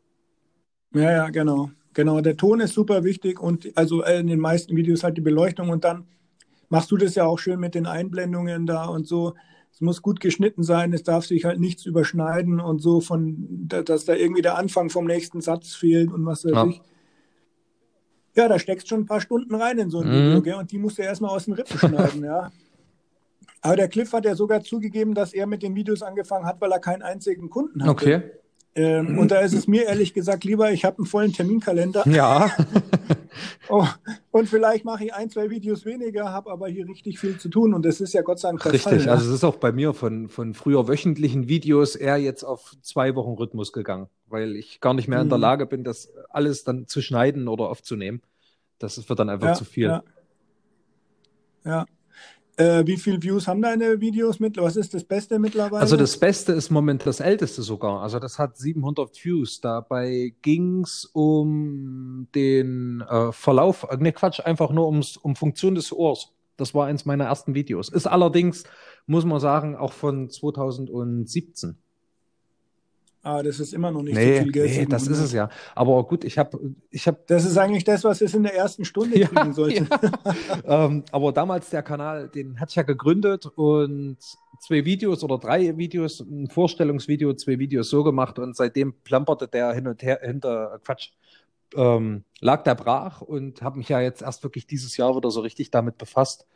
Ja, 0.94 1.10
ja, 1.10 1.30
genau. 1.30 1.70
Genau, 1.94 2.20
der 2.20 2.36
Ton 2.36 2.60
ist 2.60 2.74
super 2.74 3.04
wichtig 3.04 3.40
und 3.40 3.70
also 3.76 4.02
in 4.02 4.26
den 4.26 4.40
meisten 4.40 4.76
Videos 4.76 5.04
halt 5.04 5.16
die 5.16 5.22
Beleuchtung 5.22 5.68
und 5.68 5.84
dann 5.84 6.06
machst 6.68 6.90
du 6.90 6.96
das 6.96 7.14
ja 7.14 7.24
auch 7.24 7.38
schön 7.38 7.60
mit 7.60 7.74
den 7.74 7.86
Einblendungen 7.86 8.66
da 8.66 8.86
und 8.86 9.06
so. 9.06 9.34
Es 9.72 9.80
muss 9.80 10.00
gut 10.00 10.20
geschnitten 10.20 10.62
sein, 10.62 10.92
es 10.92 11.02
darf 11.02 11.26
sich 11.26 11.44
halt 11.44 11.60
nichts 11.60 11.86
überschneiden 11.86 12.60
und 12.60 12.80
so 12.80 13.00
von, 13.00 13.68
dass 13.68 14.04
da 14.04 14.14
irgendwie 14.14 14.42
der 14.42 14.56
Anfang 14.56 14.90
vom 14.90 15.06
nächsten 15.06 15.40
Satz 15.40 15.74
fehlt 15.74 16.12
und 16.12 16.24
was 16.24 16.44
weiß 16.44 16.52
ja. 16.52 16.66
ich. 16.66 16.80
Ja, 18.34 18.48
da 18.48 18.58
steckst 18.58 18.88
schon 18.88 19.00
ein 19.00 19.06
paar 19.06 19.20
Stunden 19.20 19.54
rein 19.54 19.78
in 19.78 19.90
so 19.90 20.00
ein 20.00 20.08
mhm. 20.08 20.12
Video, 20.12 20.42
gell? 20.42 20.54
und 20.54 20.72
die 20.72 20.78
musst 20.78 20.96
du 20.96 21.02
erstmal 21.02 21.30
aus 21.30 21.44
den 21.44 21.54
Rippen 21.54 21.78
schneiden, 21.78 22.24
ja. 22.24 22.50
Aber 23.60 23.76
der 23.76 23.88
Cliff 23.88 24.12
hat 24.12 24.24
ja 24.24 24.34
sogar 24.34 24.62
zugegeben, 24.62 25.14
dass 25.14 25.34
er 25.34 25.46
mit 25.46 25.62
den 25.62 25.74
Videos 25.74 26.02
angefangen 26.02 26.46
hat, 26.46 26.60
weil 26.60 26.72
er 26.72 26.80
keinen 26.80 27.02
einzigen 27.02 27.48
Kunden 27.48 27.82
hatte. 27.82 27.90
Okay. 27.90 28.22
Ähm, 28.74 29.18
und 29.18 29.30
da 29.30 29.40
ist 29.40 29.52
es 29.52 29.68
mir 29.68 29.84
ehrlich 29.84 30.14
gesagt 30.14 30.44
lieber, 30.44 30.72
ich 30.72 30.86
habe 30.86 30.98
einen 30.98 31.06
vollen 31.06 31.32
Terminkalender. 31.32 32.06
Ja. 32.08 32.50
oh, 33.68 33.86
und 34.30 34.48
vielleicht 34.48 34.86
mache 34.86 35.04
ich 35.04 35.14
ein, 35.14 35.28
zwei 35.28 35.50
Videos 35.50 35.84
weniger, 35.84 36.32
habe 36.32 36.50
aber 36.50 36.68
hier 36.68 36.88
richtig 36.88 37.18
viel 37.18 37.38
zu 37.38 37.50
tun 37.50 37.74
und 37.74 37.84
das 37.84 38.00
ist 38.00 38.14
ja 38.14 38.22
Gott 38.22 38.38
sei 38.38 38.48
Dank 38.48 38.62
der 38.62 38.72
Richtig, 38.72 38.92
Fall, 38.92 39.04
ne? 39.04 39.12
also 39.12 39.28
es 39.28 39.34
ist 39.34 39.44
auch 39.44 39.56
bei 39.56 39.72
mir 39.72 39.92
von, 39.92 40.28
von 40.28 40.54
früher 40.54 40.88
wöchentlichen 40.88 41.48
Videos 41.48 41.96
eher 41.96 42.16
jetzt 42.16 42.44
auf 42.44 42.74
zwei 42.80 43.14
Wochen 43.14 43.32
Rhythmus 43.32 43.74
gegangen, 43.74 44.08
weil 44.26 44.56
ich 44.56 44.80
gar 44.80 44.94
nicht 44.94 45.06
mehr 45.06 45.20
in 45.20 45.28
der 45.28 45.38
mhm. 45.38 45.42
Lage 45.42 45.66
bin, 45.66 45.84
das 45.84 46.10
alles 46.30 46.64
dann 46.64 46.86
zu 46.86 47.02
schneiden 47.02 47.48
oder 47.48 47.68
aufzunehmen. 47.68 48.22
Das 48.78 49.06
wird 49.06 49.18
dann 49.18 49.28
einfach 49.28 49.48
ja, 49.48 49.54
zu 49.54 49.64
viel. 49.66 49.88
Ja. 49.88 50.02
ja. 51.64 51.86
Äh, 52.56 52.86
wie 52.86 52.98
viele 52.98 53.22
Views 53.22 53.48
haben 53.48 53.62
deine 53.62 54.00
Videos 54.00 54.38
mit? 54.38 54.58
Was 54.58 54.76
ist 54.76 54.92
das 54.92 55.04
Beste 55.04 55.38
mittlerweile? 55.38 55.80
Also 55.80 55.96
das 55.96 56.18
Beste 56.18 56.52
ist 56.52 56.70
momentan 56.70 57.06
das 57.06 57.20
älteste 57.20 57.62
sogar. 57.62 58.02
Also 58.02 58.18
das 58.18 58.38
hat 58.38 58.58
700 58.58 59.24
Views. 59.24 59.60
Dabei 59.60 60.34
ging 60.42 60.82
es 60.82 61.06
um 61.12 62.28
den 62.34 63.00
äh, 63.08 63.32
Verlauf, 63.32 63.86
ne 63.98 64.12
Quatsch, 64.12 64.40
einfach 64.40 64.70
nur 64.70 64.86
ums, 64.86 65.16
um 65.16 65.34
Funktion 65.34 65.74
des 65.74 65.92
Ohrs. 65.92 66.32
Das 66.58 66.74
war 66.74 66.86
eins 66.86 67.06
meiner 67.06 67.24
ersten 67.24 67.54
Videos. 67.54 67.88
Ist 67.88 68.06
allerdings, 68.06 68.64
muss 69.06 69.24
man 69.24 69.40
sagen, 69.40 69.74
auch 69.74 69.92
von 69.92 70.28
2017. 70.28 71.78
Ah, 73.24 73.40
das 73.40 73.60
ist 73.60 73.72
immer 73.72 73.92
noch 73.92 74.02
nicht 74.02 74.16
nee, 74.16 74.38
so 74.38 74.42
viel 74.42 74.52
Geld. 74.52 74.76
Nee, 74.76 74.86
das 74.86 75.06
ist 75.06 75.20
es 75.20 75.32
ja. 75.32 75.48
Aber 75.76 76.02
gut, 76.04 76.24
ich 76.24 76.38
habe. 76.38 76.58
Ich 76.90 77.06
hab, 77.06 77.24
das 77.28 77.44
ist 77.44 77.56
eigentlich 77.56 77.84
das, 77.84 78.02
was 78.02 78.20
es 78.20 78.34
in 78.34 78.42
der 78.42 78.54
ersten 78.56 78.84
Stunde 78.84 79.16
ja, 79.20 79.28
kriegen 79.28 79.52
sollte. 79.52 79.86
Ja. 80.66 80.86
ähm, 80.86 81.04
aber 81.12 81.30
damals 81.32 81.70
der 81.70 81.84
Kanal, 81.84 82.28
den 82.28 82.58
hatte 82.58 82.70
ich 82.70 82.76
ja 82.76 82.82
gegründet 82.82 83.46
und 83.46 84.16
zwei 84.58 84.84
Videos 84.84 85.22
oder 85.22 85.38
drei 85.38 85.76
Videos, 85.76 86.18
ein 86.18 86.48
Vorstellungsvideo, 86.48 87.34
zwei 87.34 87.60
Videos 87.60 87.90
so 87.90 88.02
gemacht 88.02 88.40
und 88.40 88.56
seitdem 88.56 88.92
plamperte 89.04 89.46
der 89.46 89.72
hin 89.72 89.86
und 89.86 90.02
her 90.02 90.18
hinter 90.20 90.80
Quatsch. 90.84 91.10
Ähm, 91.76 92.24
lag 92.40 92.64
der 92.64 92.74
brach 92.74 93.22
und 93.22 93.62
habe 93.62 93.78
mich 93.78 93.88
ja 93.88 94.00
jetzt 94.00 94.22
erst 94.22 94.42
wirklich 94.42 94.66
dieses 94.66 94.96
Jahr 94.96 95.16
wieder 95.16 95.30
so 95.30 95.40
richtig 95.40 95.70
damit 95.70 95.96
befasst. 95.96 96.46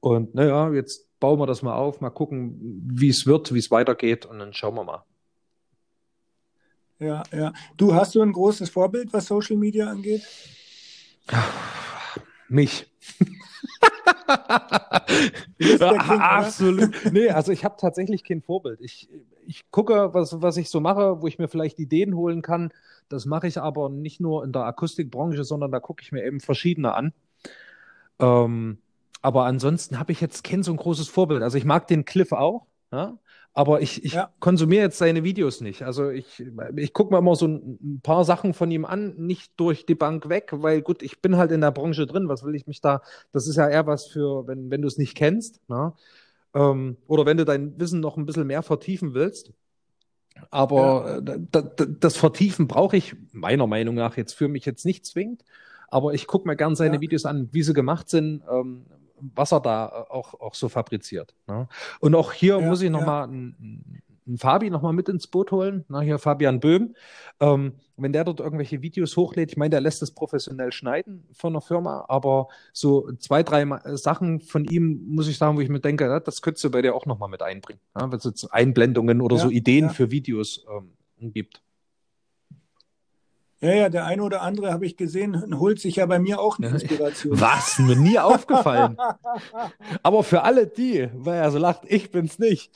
Und 0.00 0.34
naja, 0.34 0.72
jetzt 0.72 1.06
bauen 1.20 1.38
wir 1.38 1.46
das 1.46 1.62
mal 1.62 1.74
auf, 1.74 2.00
mal 2.00 2.10
gucken, 2.10 2.82
wie 2.92 3.08
es 3.08 3.26
wird, 3.26 3.54
wie 3.54 3.58
es 3.60 3.70
weitergeht 3.70 4.26
und 4.26 4.40
dann 4.40 4.52
schauen 4.52 4.74
wir 4.74 4.84
mal. 4.84 5.04
Ja, 6.98 7.22
ja. 7.32 7.52
Du 7.76 7.94
hast 7.94 8.14
du 8.14 8.22
ein 8.22 8.32
großes 8.32 8.70
Vorbild, 8.70 9.12
was 9.12 9.26
Social 9.26 9.56
Media 9.56 9.88
angeht? 9.88 10.22
Mich. 12.48 12.86
Absolut. 15.80 17.12
Nee, 17.12 17.30
also 17.30 17.52
ich 17.52 17.64
habe 17.64 17.76
tatsächlich 17.78 18.24
kein 18.24 18.42
Vorbild. 18.42 18.80
Ich, 18.80 19.08
ich 19.46 19.70
gucke, 19.70 20.14
was, 20.14 20.40
was 20.40 20.56
ich 20.56 20.70
so 20.70 20.80
mache, 20.80 21.20
wo 21.20 21.26
ich 21.26 21.38
mir 21.38 21.48
vielleicht 21.48 21.78
Ideen 21.78 22.14
holen 22.14 22.42
kann. 22.42 22.72
Das 23.08 23.26
mache 23.26 23.46
ich 23.46 23.58
aber 23.58 23.88
nicht 23.88 24.20
nur 24.20 24.44
in 24.44 24.52
der 24.52 24.62
Akustikbranche, 24.62 25.44
sondern 25.44 25.70
da 25.70 25.80
gucke 25.80 26.02
ich 26.02 26.12
mir 26.12 26.24
eben 26.24 26.40
verschiedene 26.40 26.94
an. 26.94 27.12
Ähm, 28.18 28.78
aber 29.22 29.44
ansonsten 29.44 29.98
habe 29.98 30.12
ich 30.12 30.20
jetzt 30.20 30.44
kein 30.44 30.62
so 30.62 30.72
ein 30.72 30.76
großes 30.76 31.08
Vorbild. 31.08 31.42
Also 31.42 31.58
ich 31.58 31.64
mag 31.64 31.86
den 31.88 32.04
Cliff 32.04 32.32
auch. 32.32 32.66
Ja? 32.92 33.18
Aber 33.56 33.80
ich, 33.80 34.04
ich 34.04 34.12
ja. 34.12 34.30
konsumiere 34.38 34.82
jetzt 34.82 34.98
seine 34.98 35.24
Videos 35.24 35.62
nicht. 35.62 35.82
Also 35.82 36.10
ich, 36.10 36.44
ich 36.76 36.92
gucke 36.92 37.10
mir 37.10 37.20
immer 37.20 37.36
so 37.36 37.46
ein 37.46 38.00
paar 38.02 38.22
Sachen 38.26 38.52
von 38.52 38.70
ihm 38.70 38.84
an, 38.84 39.14
nicht 39.16 39.52
durch 39.56 39.86
die 39.86 39.94
Bank 39.94 40.28
weg, 40.28 40.50
weil 40.52 40.82
gut, 40.82 41.02
ich 41.02 41.22
bin 41.22 41.38
halt 41.38 41.50
in 41.52 41.62
der 41.62 41.70
Branche 41.70 42.06
drin. 42.06 42.28
Was 42.28 42.44
will 42.44 42.54
ich 42.54 42.66
mich 42.66 42.82
da? 42.82 43.00
Das 43.32 43.46
ist 43.46 43.56
ja 43.56 43.66
eher 43.66 43.86
was 43.86 44.08
für, 44.08 44.46
wenn, 44.46 44.70
wenn 44.70 44.82
du 44.82 44.88
es 44.88 44.98
nicht 44.98 45.16
kennst, 45.16 45.62
ne? 45.70 45.94
ähm, 46.52 46.98
oder 47.06 47.24
wenn 47.24 47.38
du 47.38 47.46
dein 47.46 47.80
Wissen 47.80 48.00
noch 48.00 48.18
ein 48.18 48.26
bisschen 48.26 48.46
mehr 48.46 48.62
vertiefen 48.62 49.14
willst. 49.14 49.54
Aber 50.50 51.22
ja. 51.26 51.34
Äh, 51.34 51.86
das 51.98 52.18
Vertiefen 52.18 52.68
brauche 52.68 52.98
ich 52.98 53.16
meiner 53.32 53.66
Meinung 53.66 53.94
nach 53.94 54.18
jetzt 54.18 54.34
für 54.34 54.48
mich 54.48 54.66
jetzt 54.66 54.84
nicht 54.84 55.06
zwingend. 55.06 55.46
Aber 55.88 56.12
ich 56.12 56.26
gucke 56.26 56.46
mir 56.46 56.56
gern 56.56 56.76
seine 56.76 56.96
ja. 56.96 57.00
Videos 57.00 57.24
an, 57.24 57.48
wie 57.52 57.62
sie 57.62 57.72
gemacht 57.72 58.10
sind, 58.10 58.42
ähm, 58.50 58.84
was 59.20 59.52
er 59.52 59.60
da 59.60 59.86
äh, 59.86 60.12
auch, 60.12 60.34
auch 60.34 60.54
so 60.54 60.68
fabriziert. 60.68 61.34
Ne? 61.46 61.68
Und 62.00 62.14
auch 62.14 62.32
hier 62.32 62.58
ja, 62.58 62.66
muss 62.66 62.82
ich 62.82 62.90
nochmal 62.90 63.28
ja. 63.28 63.32
ein, 63.32 64.02
ein 64.26 64.38
Fabi 64.38 64.70
nochmal 64.70 64.92
mit 64.92 65.08
ins 65.08 65.26
Boot 65.26 65.52
holen. 65.52 65.84
Na, 65.88 66.00
hier 66.00 66.18
Fabian 66.18 66.60
Böhm. 66.60 66.94
Ähm, 67.40 67.74
wenn 67.96 68.12
der 68.12 68.24
dort 68.24 68.40
irgendwelche 68.40 68.82
Videos 68.82 69.16
hochlädt, 69.16 69.52
ich 69.52 69.56
meine, 69.56 69.70
der 69.70 69.80
lässt 69.80 70.02
es 70.02 70.10
professionell 70.10 70.72
schneiden 70.72 71.26
von 71.32 71.52
einer 71.52 71.60
Firma, 71.60 72.04
aber 72.08 72.48
so 72.72 73.10
zwei, 73.18 73.42
drei 73.42 73.64
Sachen 73.96 74.40
von 74.40 74.64
ihm, 74.64 75.06
muss 75.08 75.28
ich 75.28 75.38
sagen, 75.38 75.56
wo 75.56 75.60
ich 75.60 75.68
mir 75.68 75.80
denke, 75.80 76.20
das 76.24 76.42
könntest 76.42 76.64
du 76.64 76.70
bei 76.70 76.82
dir 76.82 76.94
auch 76.94 77.06
nochmal 77.06 77.28
mit 77.28 77.42
einbringen. 77.42 77.80
Ja, 77.98 78.10
wenn 78.10 78.18
es 78.18 78.24
jetzt 78.24 78.52
Einblendungen 78.52 79.20
oder 79.20 79.36
ja, 79.36 79.42
so 79.42 79.50
Ideen 79.50 79.86
ja. 79.86 79.90
für 79.90 80.10
Videos 80.10 80.66
ähm, 80.68 81.32
gibt. 81.32 81.62
Ja, 83.60 83.72
ja, 83.72 83.88
der 83.88 84.04
eine 84.04 84.22
oder 84.22 84.42
andere 84.42 84.70
habe 84.70 84.84
ich 84.84 84.96
gesehen, 84.96 85.58
holt 85.58 85.80
sich 85.80 85.96
ja 85.96 86.06
bei 86.06 86.18
mir 86.18 86.40
auch 86.40 86.58
eine 86.58 86.68
Inspiration. 86.68 87.40
Was? 87.40 87.78
Mir 87.78 87.96
nie 87.96 88.18
aufgefallen. 88.18 88.98
Aber 90.02 90.22
für 90.24 90.42
alle 90.42 90.66
die, 90.66 91.08
weil 91.14 91.38
er 91.38 91.50
so 91.50 91.58
lacht, 91.58 91.82
ich 91.86 92.10
bin's 92.10 92.38
nicht. 92.38 92.70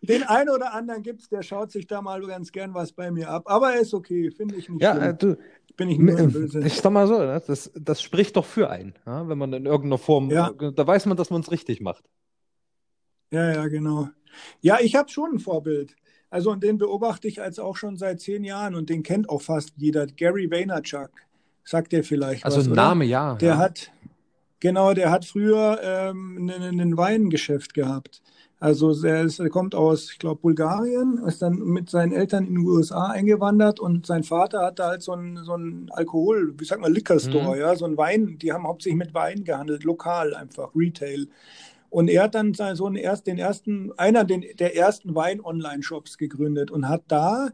Den 0.00 0.22
einen 0.22 0.50
oder 0.50 0.72
anderen 0.72 1.02
gibt 1.02 1.20
es, 1.20 1.28
der 1.28 1.42
schaut 1.42 1.70
sich 1.70 1.86
da 1.86 2.00
mal 2.02 2.20
ganz 2.26 2.52
gern 2.52 2.74
was 2.74 2.92
bei 2.92 3.10
mir 3.10 3.28
ab. 3.28 3.44
Aber 3.46 3.74
er 3.74 3.80
ist 3.80 3.94
okay, 3.94 4.30
finde 4.30 4.56
ich 4.56 4.68
nicht 4.68 4.82
ja, 4.82 4.96
schlimm. 4.96 5.18
Du, 5.18 5.36
bin 5.76 5.90
ich 5.90 5.98
nur 5.98 6.16
böse. 6.16 6.60
Ich 6.60 6.74
sag 6.74 6.92
mal 6.92 7.06
so, 7.06 7.18
ne, 7.18 7.42
das, 7.46 7.70
das 7.74 8.02
spricht 8.02 8.36
doch 8.36 8.44
für 8.44 8.70
einen, 8.70 8.94
wenn 9.04 9.38
man 9.38 9.52
in 9.52 9.66
irgendeiner 9.66 9.98
Form, 9.98 10.30
ja. 10.30 10.50
da 10.50 10.86
weiß 10.86 11.06
man, 11.06 11.16
dass 11.16 11.30
man 11.30 11.40
es 11.40 11.50
richtig 11.50 11.80
macht. 11.80 12.04
Ja, 13.30 13.52
ja, 13.52 13.66
genau. 13.66 14.08
Ja, 14.60 14.78
ich 14.80 14.94
habe 14.94 15.08
schon 15.08 15.34
ein 15.34 15.38
Vorbild. 15.38 15.96
Also 16.34 16.50
und 16.50 16.64
den 16.64 16.78
beobachte 16.78 17.28
ich 17.28 17.40
als 17.40 17.60
auch 17.60 17.76
schon 17.76 17.96
seit 17.96 18.20
zehn 18.20 18.42
Jahren 18.42 18.74
und 18.74 18.90
den 18.90 19.04
kennt 19.04 19.28
auch 19.28 19.40
fast 19.40 19.70
jeder. 19.76 20.08
Gary 20.08 20.50
Vaynerchuk, 20.50 21.10
sagt 21.62 21.92
der 21.92 22.02
vielleicht 22.02 22.44
Also 22.44 22.58
was, 22.58 22.66
ein 22.66 22.72
Name, 22.72 23.04
ja. 23.04 23.36
Der 23.36 23.50
ja. 23.50 23.58
hat, 23.58 23.92
genau, 24.58 24.94
der 24.94 25.12
hat 25.12 25.24
früher 25.24 25.78
ähm, 25.80 26.50
ein 26.50 26.96
Weingeschäft 26.96 27.72
gehabt. 27.72 28.20
Also 28.58 28.92
er, 29.04 29.22
ist, 29.22 29.38
er 29.38 29.48
kommt 29.48 29.76
aus, 29.76 30.10
ich 30.10 30.18
glaube, 30.18 30.40
Bulgarien, 30.40 31.22
ist 31.24 31.40
dann 31.40 31.56
mit 31.60 31.88
seinen 31.88 32.10
Eltern 32.10 32.48
in 32.48 32.56
die 32.56 32.66
USA 32.66 33.10
eingewandert 33.10 33.78
und 33.78 34.04
sein 34.04 34.24
Vater 34.24 34.66
hatte 34.66 34.86
halt 34.86 35.02
so 35.02 35.12
einen 35.12 35.36
so 35.44 35.56
Alkohol, 35.90 36.54
wie 36.58 36.64
sagt 36.64 36.80
man, 36.80 36.92
Liquor 36.92 37.20
Store, 37.20 37.54
mhm. 37.54 37.60
ja, 37.60 37.76
so 37.76 37.84
ein 37.84 37.96
Wein, 37.96 38.38
die 38.38 38.52
haben 38.52 38.66
hauptsächlich 38.66 38.98
mit 38.98 39.14
Wein 39.14 39.44
gehandelt, 39.44 39.84
lokal 39.84 40.34
einfach, 40.34 40.70
Retail. 40.74 41.28
Und 41.94 42.08
er 42.08 42.24
hat 42.24 42.34
dann 42.34 42.54
so 42.54 42.86
einen 42.86 42.96
erst, 42.96 43.28
den 43.28 43.38
ersten, 43.38 43.92
einer 43.96 44.24
der 44.24 44.74
ersten 44.74 45.14
Wein-Online-Shops 45.14 46.18
gegründet 46.18 46.72
und 46.72 46.88
hat 46.88 47.04
da 47.06 47.50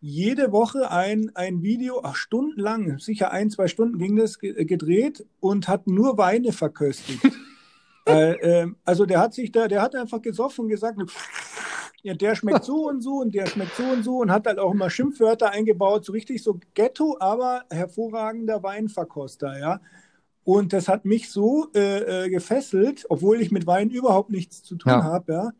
jede 0.00 0.50
Woche 0.50 0.90
ein, 0.90 1.30
ein 1.36 1.62
Video, 1.62 2.00
ach, 2.02 2.16
stundenlang, 2.16 2.98
sicher 2.98 3.30
ein, 3.30 3.50
zwei 3.50 3.68
Stunden 3.68 3.96
ging 3.98 4.16
das, 4.16 4.40
gedreht 4.40 5.24
und 5.38 5.68
hat 5.68 5.86
nur 5.86 6.18
Weine 6.18 6.50
verköstigt. 6.50 7.24
äh, 8.08 8.62
äh, 8.62 8.66
also 8.84 9.06
der 9.06 9.20
hat 9.20 9.32
sich 9.32 9.52
da, 9.52 9.68
der 9.68 9.80
hat 9.80 9.94
einfach 9.94 10.22
gesoffen 10.22 10.64
und 10.64 10.70
gesagt, 10.70 10.98
ja, 12.02 12.14
der 12.14 12.34
schmeckt 12.34 12.64
so 12.64 12.88
und 12.88 13.00
so 13.00 13.18
und 13.18 13.32
der 13.32 13.46
schmeckt 13.46 13.76
so 13.76 13.84
und 13.84 14.02
so 14.02 14.18
und 14.18 14.32
hat 14.32 14.48
halt 14.48 14.58
auch 14.58 14.72
immer 14.72 14.90
Schimpfwörter 14.90 15.52
eingebaut, 15.52 16.04
so 16.04 16.10
richtig 16.10 16.42
so 16.42 16.58
Ghetto, 16.74 17.16
aber 17.20 17.62
hervorragender 17.70 18.60
Weinverkoster, 18.60 19.56
ja. 19.56 19.80
Und 20.48 20.72
das 20.72 20.88
hat 20.88 21.04
mich 21.04 21.28
so 21.28 21.66
äh, 21.74 22.24
äh, 22.24 22.30
gefesselt, 22.30 23.04
obwohl 23.10 23.42
ich 23.42 23.50
mit 23.50 23.66
Wein 23.66 23.90
überhaupt 23.90 24.30
nichts 24.30 24.62
zu 24.62 24.76
tun 24.76 24.92
ja. 24.92 25.04
habe, 25.04 25.30
ja, 25.30 25.50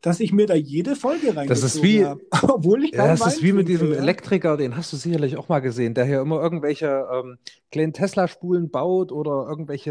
dass 0.00 0.20
ich 0.20 0.32
mir 0.32 0.46
da 0.46 0.54
jede 0.54 0.96
Folge 0.96 1.36
reingezogen 1.36 1.48
Das 1.50 1.62
ist 1.62 1.82
wie, 1.82 2.06
habe. 2.06 2.22
obwohl 2.42 2.82
ich 2.84 2.92
ja, 2.92 3.08
das 3.08 3.20
Wein 3.20 3.28
ist 3.28 3.42
wie 3.42 3.52
mit 3.52 3.68
diesem 3.68 3.92
ja. 3.92 3.98
Elektriker, 3.98 4.56
den 4.56 4.74
hast 4.74 4.90
du 4.90 4.96
sicherlich 4.96 5.36
auch 5.36 5.50
mal 5.50 5.58
gesehen, 5.58 5.92
der 5.92 6.06
hier 6.06 6.22
immer 6.22 6.40
irgendwelche 6.40 7.06
ähm, 7.12 7.36
kleinen 7.70 7.92
Tesla-Spulen 7.92 8.70
baut 8.70 9.12
oder 9.12 9.46
irgendwelche 9.46 9.90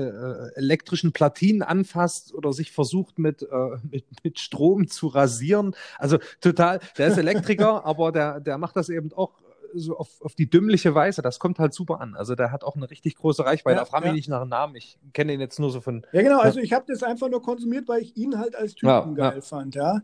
äh, 0.55 0.57
elektrischen 0.57 1.11
Platinen 1.11 1.61
anfasst 1.61 2.33
oder 2.33 2.51
sich 2.51 2.71
versucht 2.71 3.19
mit, 3.19 3.43
äh, 3.43 3.45
mit, 3.91 4.05
mit 4.23 4.39
Strom 4.39 4.87
zu 4.87 5.05
rasieren. 5.05 5.75
Also 5.99 6.17
total, 6.41 6.79
der 6.97 7.09
ist 7.09 7.19
Elektriker, 7.19 7.85
aber 7.85 8.11
der, 8.11 8.39
der 8.39 8.57
macht 8.57 8.75
das 8.75 8.89
eben 8.89 9.13
auch 9.13 9.33
so 9.73 9.97
auf, 9.97 10.21
auf 10.21 10.35
die 10.35 10.49
dümmliche 10.49 10.95
Weise. 10.95 11.21
Das 11.21 11.39
kommt 11.39 11.59
halt 11.59 11.73
super 11.73 12.01
an. 12.01 12.15
Also 12.15 12.35
der 12.35 12.51
hat 12.51 12.63
auch 12.63 12.75
eine 12.75 12.89
richtig 12.89 13.15
große 13.15 13.45
Reichweite. 13.45 13.77
Ja, 13.77 13.85
Frag 13.85 14.01
mich 14.01 14.09
ja. 14.09 14.13
nicht 14.13 14.29
nach 14.29 14.41
dem 14.41 14.49
Namen. 14.49 14.75
Ich 14.75 14.97
kenne 15.13 15.33
ihn 15.33 15.39
jetzt 15.39 15.59
nur 15.59 15.69
so 15.69 15.81
von. 15.81 16.05
Ja, 16.11 16.21
genau. 16.21 16.39
Also 16.39 16.59
ich 16.59 16.73
habe 16.73 16.85
das 16.87 17.03
einfach 17.03 17.29
nur 17.29 17.41
konsumiert, 17.41 17.87
weil 17.87 18.01
ich 18.01 18.15
ihn 18.17 18.37
halt 18.37 18.55
als 18.55 18.75
Typen 18.75 18.87
ja, 19.17 19.29
geil 19.29 19.41
fand, 19.41 19.75
ja. 19.75 20.01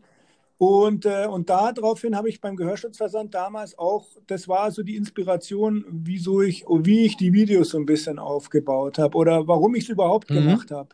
Und, 0.58 1.06
äh, 1.06 1.28
und 1.30 1.50
daraufhin 1.50 2.16
habe 2.16 2.30
ich 2.30 2.40
beim 2.40 2.56
Gehörschutzversand 2.56 3.34
damals 3.34 3.78
auch, 3.78 4.06
das 4.28 4.48
war 4.48 4.72
so 4.72 4.84
die 4.84 4.96
Inspiration, 4.96 5.84
wieso 5.90 6.42
ich, 6.42 6.64
wie 6.68 7.06
ich 7.06 7.18
die 7.18 7.34
Videos 7.34 7.70
so 7.70 7.78
ein 7.78 7.86
bisschen 7.86 8.18
aufgebaut 8.18 8.98
habe 8.98 9.18
oder 9.18 9.46
warum 9.48 9.76
ich 9.76 9.84
es 9.84 9.90
überhaupt 9.90 10.30
mhm. 10.30 10.36
gemacht 10.36 10.72
habe. 10.72 10.90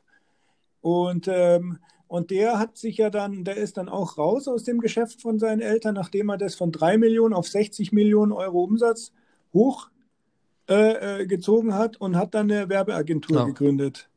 Und 0.81 1.27
ähm, 1.27 1.77
und 2.09 2.31
der 2.31 2.57
hat 2.57 2.75
sich 2.75 2.97
ja 2.97 3.11
dann, 3.11 3.43
der 3.43 3.57
ist 3.57 3.77
dann 3.77 3.87
auch 3.87 4.17
raus 4.17 4.47
aus 4.47 4.63
dem 4.63 4.79
Geschäft 4.79 5.21
von 5.21 5.37
seinen 5.37 5.61
Eltern, 5.61 5.93
nachdem 5.93 6.29
er 6.29 6.39
das 6.39 6.55
von 6.55 6.71
3 6.71 6.97
Millionen 6.97 7.35
auf 7.35 7.47
60 7.47 7.91
Millionen 7.91 8.31
Euro 8.31 8.63
Umsatz 8.63 9.11
hochgezogen 9.53 11.69
äh, 11.69 11.73
äh 11.73 11.77
hat 11.77 11.97
und 11.97 12.17
hat 12.17 12.33
dann 12.33 12.51
eine 12.51 12.67
Werbeagentur 12.67 13.37
ja. 13.37 13.45
gegründet. 13.45 14.09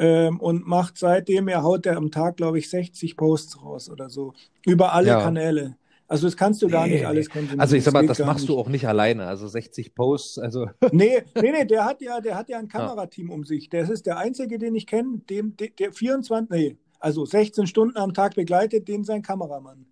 Ähm, 0.00 0.40
und 0.40 0.66
macht 0.66 0.98
seitdem, 0.98 1.46
er 1.46 1.62
haut 1.62 1.86
er 1.86 1.96
am 1.96 2.10
Tag, 2.10 2.38
glaube 2.38 2.58
ich, 2.58 2.68
60 2.70 3.16
Posts 3.16 3.62
raus 3.62 3.88
oder 3.88 4.10
so. 4.10 4.32
Über 4.66 4.92
alle 4.92 5.08
ja. 5.08 5.22
Kanäle. 5.22 5.76
Also 6.08 6.26
das 6.26 6.36
kannst 6.36 6.60
du 6.62 6.68
gar 6.68 6.88
nee, 6.88 6.94
nicht 6.94 7.06
alles 7.06 7.30
konsumieren. 7.30 7.60
Also 7.60 7.76
ich 7.76 7.84
sag 7.84 7.92
mal, 7.92 8.04
das, 8.04 8.18
das 8.18 8.26
machst 8.26 8.40
nicht. 8.40 8.48
du 8.48 8.58
auch 8.58 8.68
nicht 8.68 8.88
alleine. 8.88 9.26
Also 9.26 9.46
60 9.46 9.94
Posts, 9.94 10.40
also. 10.40 10.66
Nee, 10.90 11.22
nee, 11.36 11.52
nee, 11.52 11.64
der 11.66 11.84
hat 11.84 12.02
ja, 12.02 12.20
der 12.20 12.34
hat 12.34 12.48
ja 12.48 12.58
ein 12.58 12.66
Kamerateam 12.66 13.28
ja. 13.28 13.34
um 13.34 13.44
sich. 13.44 13.68
Das 13.68 13.88
ist 13.90 14.06
der 14.06 14.18
einzige, 14.18 14.58
den 14.58 14.74
ich 14.74 14.88
kenne, 14.88 15.20
dem, 15.30 15.56
der, 15.56 15.68
der 15.68 15.92
24, 15.92 16.50
nee, 16.50 16.76
also 16.98 17.24
16 17.24 17.66
Stunden 17.66 17.96
am 17.96 18.14
Tag 18.14 18.34
begleitet 18.34 18.88
den 18.88 19.04
sein 19.04 19.22
Kameramann 19.22 19.86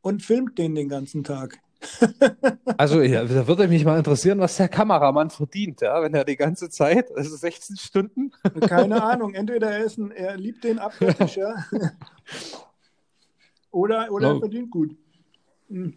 und 0.00 0.22
filmt 0.22 0.58
den 0.58 0.74
den 0.74 0.88
ganzen 0.88 1.24
Tag. 1.24 1.60
also 2.76 3.02
ja, 3.02 3.24
da 3.24 3.46
würde 3.48 3.66
mich 3.66 3.84
mal 3.84 3.98
interessieren, 3.98 4.38
was 4.38 4.56
der 4.56 4.68
Kameramann 4.68 5.30
verdient, 5.30 5.80
ja, 5.80 6.00
wenn 6.00 6.14
er 6.14 6.24
die 6.24 6.36
ganze 6.36 6.70
Zeit, 6.70 7.10
also 7.16 7.36
16 7.36 7.76
Stunden. 7.76 8.30
Keine 8.60 9.02
Ahnung, 9.02 9.34
entweder 9.34 9.70
er, 9.70 9.84
ist 9.84 9.98
ein, 9.98 10.10
er 10.12 10.36
liebt 10.36 10.62
den 10.64 10.78
abgöttisch, 10.78 11.36
ja. 11.36 11.54
oder 13.70 14.12
oder 14.12 14.30
oh. 14.30 14.34
er 14.34 14.38
verdient 14.38 14.70
gut. 14.70 14.96
Hm. 15.68 15.94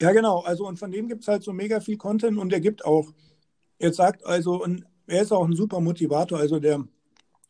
Ja, 0.00 0.12
genau, 0.12 0.40
also 0.40 0.66
und 0.66 0.78
von 0.78 0.90
dem 0.90 1.08
gibt 1.08 1.22
es 1.22 1.28
halt 1.28 1.42
so 1.42 1.52
mega 1.52 1.80
viel 1.80 1.96
Content 1.96 2.38
und 2.38 2.52
er 2.52 2.60
gibt 2.60 2.84
auch, 2.84 3.12
er 3.78 3.92
sagt 3.92 4.24
also, 4.26 4.62
und 4.62 4.84
er 5.06 5.22
ist 5.22 5.32
auch 5.32 5.44
ein 5.44 5.54
super 5.54 5.80
Motivator, 5.80 6.38
also 6.38 6.58
der 6.58 6.84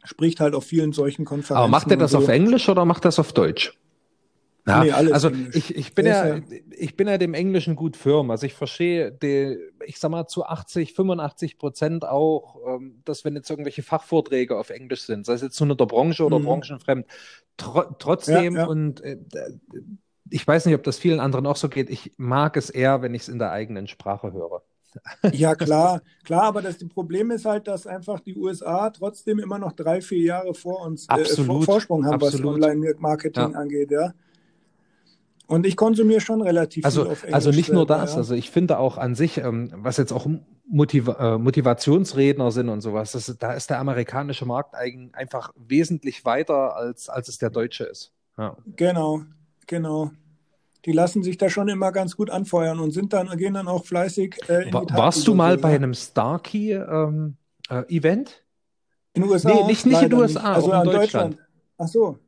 spricht 0.04 0.40
halt 0.40 0.54
auf 0.54 0.64
vielen 0.64 0.92
solchen 0.92 1.24
Konferenzen. 1.24 1.56
Aber 1.56 1.68
macht 1.68 1.90
er 1.90 1.96
das 1.96 2.12
so. 2.12 2.18
auf 2.18 2.28
Englisch 2.28 2.68
oder 2.68 2.84
macht 2.84 3.04
er 3.04 3.08
das 3.08 3.18
auf 3.18 3.32
Deutsch? 3.32 3.76
Ja, 4.64 4.84
nee, 4.84 4.92
also 4.92 5.30
ich, 5.52 5.74
ich 5.74 5.92
bin 5.92 6.06
ja, 6.06 6.36
ja, 6.36 6.42
ich 6.70 6.96
bin 6.96 7.08
ja 7.08 7.18
dem 7.18 7.34
Englischen 7.34 7.74
gut 7.74 7.96
firm. 7.96 8.30
Also 8.30 8.46
ich 8.46 8.54
verstehe, 8.54 9.10
die, 9.10 9.58
ich 9.84 9.98
sag 9.98 10.12
mal 10.12 10.28
zu 10.28 10.44
80, 10.44 10.94
85 10.94 11.58
Prozent 11.58 12.04
auch, 12.04 12.60
ähm, 12.68 13.02
dass 13.04 13.24
wenn 13.24 13.34
jetzt 13.34 13.50
irgendwelche 13.50 13.82
Fachvorträge 13.82 14.56
auf 14.56 14.70
Englisch 14.70 15.02
sind, 15.02 15.26
sei 15.26 15.32
es 15.32 15.42
jetzt 15.42 15.58
nur 15.60 15.70
in 15.70 15.76
der 15.76 15.86
Branche 15.86 16.24
oder 16.24 16.38
mhm. 16.38 16.44
branchenfremd, 16.44 17.06
tr 17.56 17.96
trotzdem 17.98 18.54
ja, 18.54 18.62
ja. 18.62 18.66
und 18.66 19.00
äh, 19.00 19.18
ich 20.30 20.46
weiß 20.46 20.66
nicht, 20.66 20.76
ob 20.76 20.84
das 20.84 20.96
vielen 20.96 21.18
anderen 21.18 21.46
auch 21.46 21.56
so 21.56 21.68
geht. 21.68 21.90
Ich 21.90 22.12
mag 22.16 22.56
es 22.56 22.70
eher, 22.70 23.02
wenn 23.02 23.14
ich 23.14 23.22
es 23.22 23.28
in 23.28 23.40
der 23.40 23.50
eigenen 23.50 23.88
Sprache 23.88 24.32
höre. 24.32 24.62
Ja, 25.32 25.54
klar, 25.56 26.02
klar, 26.24 26.42
aber 26.42 26.62
das 26.62 26.76
Problem 26.88 27.30
ist 27.30 27.44
halt, 27.44 27.68
dass 27.68 27.86
einfach 27.86 28.20
die 28.20 28.36
USA 28.36 28.90
trotzdem 28.90 29.38
immer 29.38 29.58
noch 29.58 29.72
drei, 29.72 30.00
vier 30.00 30.20
Jahre 30.20 30.54
vor 30.54 30.84
uns 30.84 31.04
äh, 31.04 31.14
Absolut. 31.14 31.64
Vorsprung 31.64 32.04
haben, 32.06 32.22
Absolut. 32.22 32.46
was 32.46 32.54
Online-Marketing 32.54 33.52
ja. 33.52 33.58
angeht, 33.58 33.90
ja. 33.90 34.12
Und 35.46 35.66
ich 35.66 35.76
konsumiere 35.76 36.20
schon 36.20 36.40
relativ 36.40 36.84
also, 36.84 37.02
viel 37.02 37.12
auf 37.12 37.22
Englisch. 37.24 37.34
Also 37.34 37.50
nicht 37.50 37.72
nur 37.72 37.86
das, 37.86 38.12
ja. 38.12 38.18
also 38.18 38.34
ich 38.34 38.50
finde 38.50 38.78
auch 38.78 38.96
an 38.96 39.14
sich, 39.14 39.38
ähm, 39.38 39.70
was 39.74 39.96
jetzt 39.98 40.12
auch 40.12 40.26
Motiv 40.66 41.08
äh, 41.08 41.36
Motivationsredner 41.36 42.50
sind 42.50 42.68
und 42.68 42.80
sowas, 42.80 43.12
das, 43.12 43.36
da 43.38 43.52
ist 43.52 43.68
der 43.68 43.78
amerikanische 43.78 44.46
Markt 44.46 44.74
einfach 44.74 45.52
wesentlich 45.56 46.24
weiter, 46.24 46.76
als, 46.76 47.08
als 47.08 47.28
es 47.28 47.38
der 47.38 47.50
deutsche 47.50 47.84
ist. 47.84 48.12
Ja. 48.38 48.56
Genau, 48.76 49.22
genau 49.66 50.12
die 50.84 50.92
lassen 50.92 51.22
sich 51.22 51.38
da 51.38 51.48
schon 51.48 51.68
immer 51.68 51.92
ganz 51.92 52.16
gut 52.16 52.30
anfeuern 52.30 52.80
und 52.80 52.90
sind 52.90 53.12
dann, 53.12 53.36
gehen 53.36 53.54
dann 53.54 53.68
auch 53.68 53.84
fleißig 53.84 54.36
äh, 54.48 54.68
in 54.68 54.72
War, 54.72 54.86
Warst 54.90 55.26
du 55.26 55.34
mal 55.34 55.58
bei 55.58 55.74
einem 55.74 55.94
Starkey-Event? 55.94 56.84
Ähm, 56.90 57.36
äh, 57.70 57.82
in 59.14 59.22
den 59.22 59.30
USA? 59.30 59.48
Nee, 59.50 59.64
nicht, 59.64 59.86
nicht 59.86 60.02
in 60.02 60.10
den 60.10 60.18
USA, 60.18 60.54
also 60.54 60.72
in 60.72 60.84
Deutschland. 60.84 60.94
Deutschland. 60.94 61.38
Ach 61.78 61.88
so. 61.88 62.18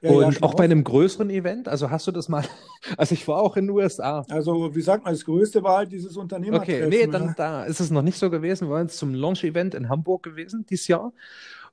Ja, 0.00 0.10
und 0.10 0.34
ja, 0.34 0.42
auch 0.42 0.54
bei 0.54 0.64
einem 0.64 0.84
größeren 0.84 1.30
Event? 1.30 1.68
Also 1.68 1.90
hast 1.90 2.06
du 2.06 2.12
das 2.12 2.28
mal? 2.28 2.44
Also 2.96 3.12
ich 3.12 3.26
war 3.26 3.42
auch 3.42 3.56
in 3.56 3.66
den 3.66 3.76
USA. 3.76 4.24
Also 4.30 4.74
wie 4.74 4.80
sagt 4.80 5.04
man, 5.04 5.12
das 5.12 5.24
größte 5.24 5.64
war 5.64 5.78
halt 5.78 5.92
dieses 5.92 6.16
Unternehmertreffen. 6.16 6.86
Okay, 6.86 7.06
nee, 7.06 7.10
dann 7.10 7.26
ja. 7.26 7.34
da 7.36 7.64
ist 7.64 7.80
es 7.80 7.90
noch 7.90 8.02
nicht 8.02 8.16
so 8.16 8.30
gewesen. 8.30 8.68
Wir 8.68 8.74
waren 8.74 8.86
jetzt 8.86 8.98
zum 8.98 9.14
Launch-Event 9.14 9.74
in 9.74 9.88
Hamburg 9.88 10.22
gewesen 10.22 10.64
dieses 10.64 10.86
Jahr. 10.86 11.12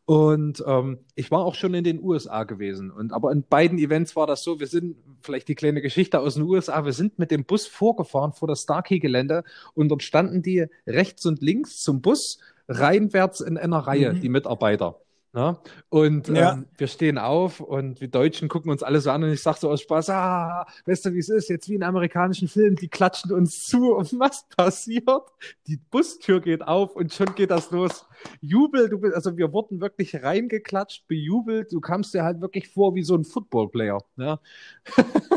Und 0.05 0.63
ähm, 0.67 0.99
ich 1.15 1.31
war 1.31 1.43
auch 1.43 1.55
schon 1.55 1.73
in 1.73 1.83
den 1.83 2.01
USA 2.01 2.43
gewesen. 2.43 2.91
Und 2.91 3.11
aber 3.11 3.31
in 3.31 3.43
beiden 3.43 3.79
Events 3.79 4.15
war 4.15 4.27
das 4.27 4.43
so, 4.43 4.59
wir 4.59 4.67
sind, 4.67 4.95
vielleicht 5.21 5.47
die 5.47 5.55
kleine 5.55 5.81
Geschichte 5.81 6.19
aus 6.19 6.35
den 6.35 6.43
USA, 6.43 6.85
wir 6.85 6.93
sind 6.93 7.17
mit 7.17 7.31
dem 7.31 7.43
Bus 7.43 7.65
vorgefahren 7.65 8.31
vor 8.31 8.47
das 8.47 8.61
Starkey-Gelände 8.61 9.43
und 9.73 9.89
dort 9.89 10.03
standen 10.03 10.43
die 10.43 10.67
rechts 10.85 11.25
und 11.25 11.41
links 11.41 11.81
zum 11.81 12.01
Bus 12.01 12.37
reinwärts 12.67 13.41
in 13.41 13.57
einer 13.57 13.79
Reihe, 13.79 14.13
mhm. 14.13 14.21
die 14.21 14.29
Mitarbeiter. 14.29 14.99
Ne? 15.35 15.57
Und 15.89 16.29
ja. 16.29 16.53
ähm, 16.53 16.65
wir 16.77 16.87
stehen 16.87 17.17
auf 17.17 17.59
und 17.59 17.99
wir 17.99 18.07
Deutschen 18.07 18.47
gucken 18.47 18.71
uns 18.71 18.83
alle 18.83 19.01
so 19.01 19.11
an 19.11 19.21
und 19.21 19.31
ich 19.31 19.41
sage 19.41 19.57
so 19.59 19.69
aus 19.69 19.81
Spaß, 19.81 20.09
ah, 20.11 20.65
weißt 20.85 21.05
du, 21.05 21.13
wie 21.13 21.19
es 21.19 21.27
ist, 21.27 21.49
jetzt 21.49 21.67
wie 21.67 21.75
in 21.75 21.83
amerikanischen 21.83 22.47
Filmen, 22.47 22.77
die 22.77 22.87
klatschen 22.87 23.33
uns 23.33 23.65
zu 23.65 23.95
und 23.95 24.13
was 24.19 24.47
passiert? 24.55 25.23
Die 25.67 25.75
Bustür 25.75 26.39
geht 26.39 26.65
auf 26.65 26.95
und 26.95 27.13
schon 27.13 27.35
geht 27.35 27.51
das 27.51 27.69
los. 27.71 28.07
Jubel, 28.39 28.87
du 28.87 28.97
bist, 28.97 29.13
also 29.13 29.35
wir 29.35 29.51
wurden 29.51 29.81
wirklich 29.81 30.23
reingeklatscht, 30.23 31.05
bejubelt, 31.09 31.73
du 31.73 31.81
kamst 31.81 32.13
dir 32.13 32.23
halt 32.23 32.39
wirklich 32.39 32.69
vor 32.69 32.95
wie 32.95 33.03
so 33.03 33.15
ein 33.15 33.25
Footballplayer. 33.25 34.01
Ne? 34.15 34.39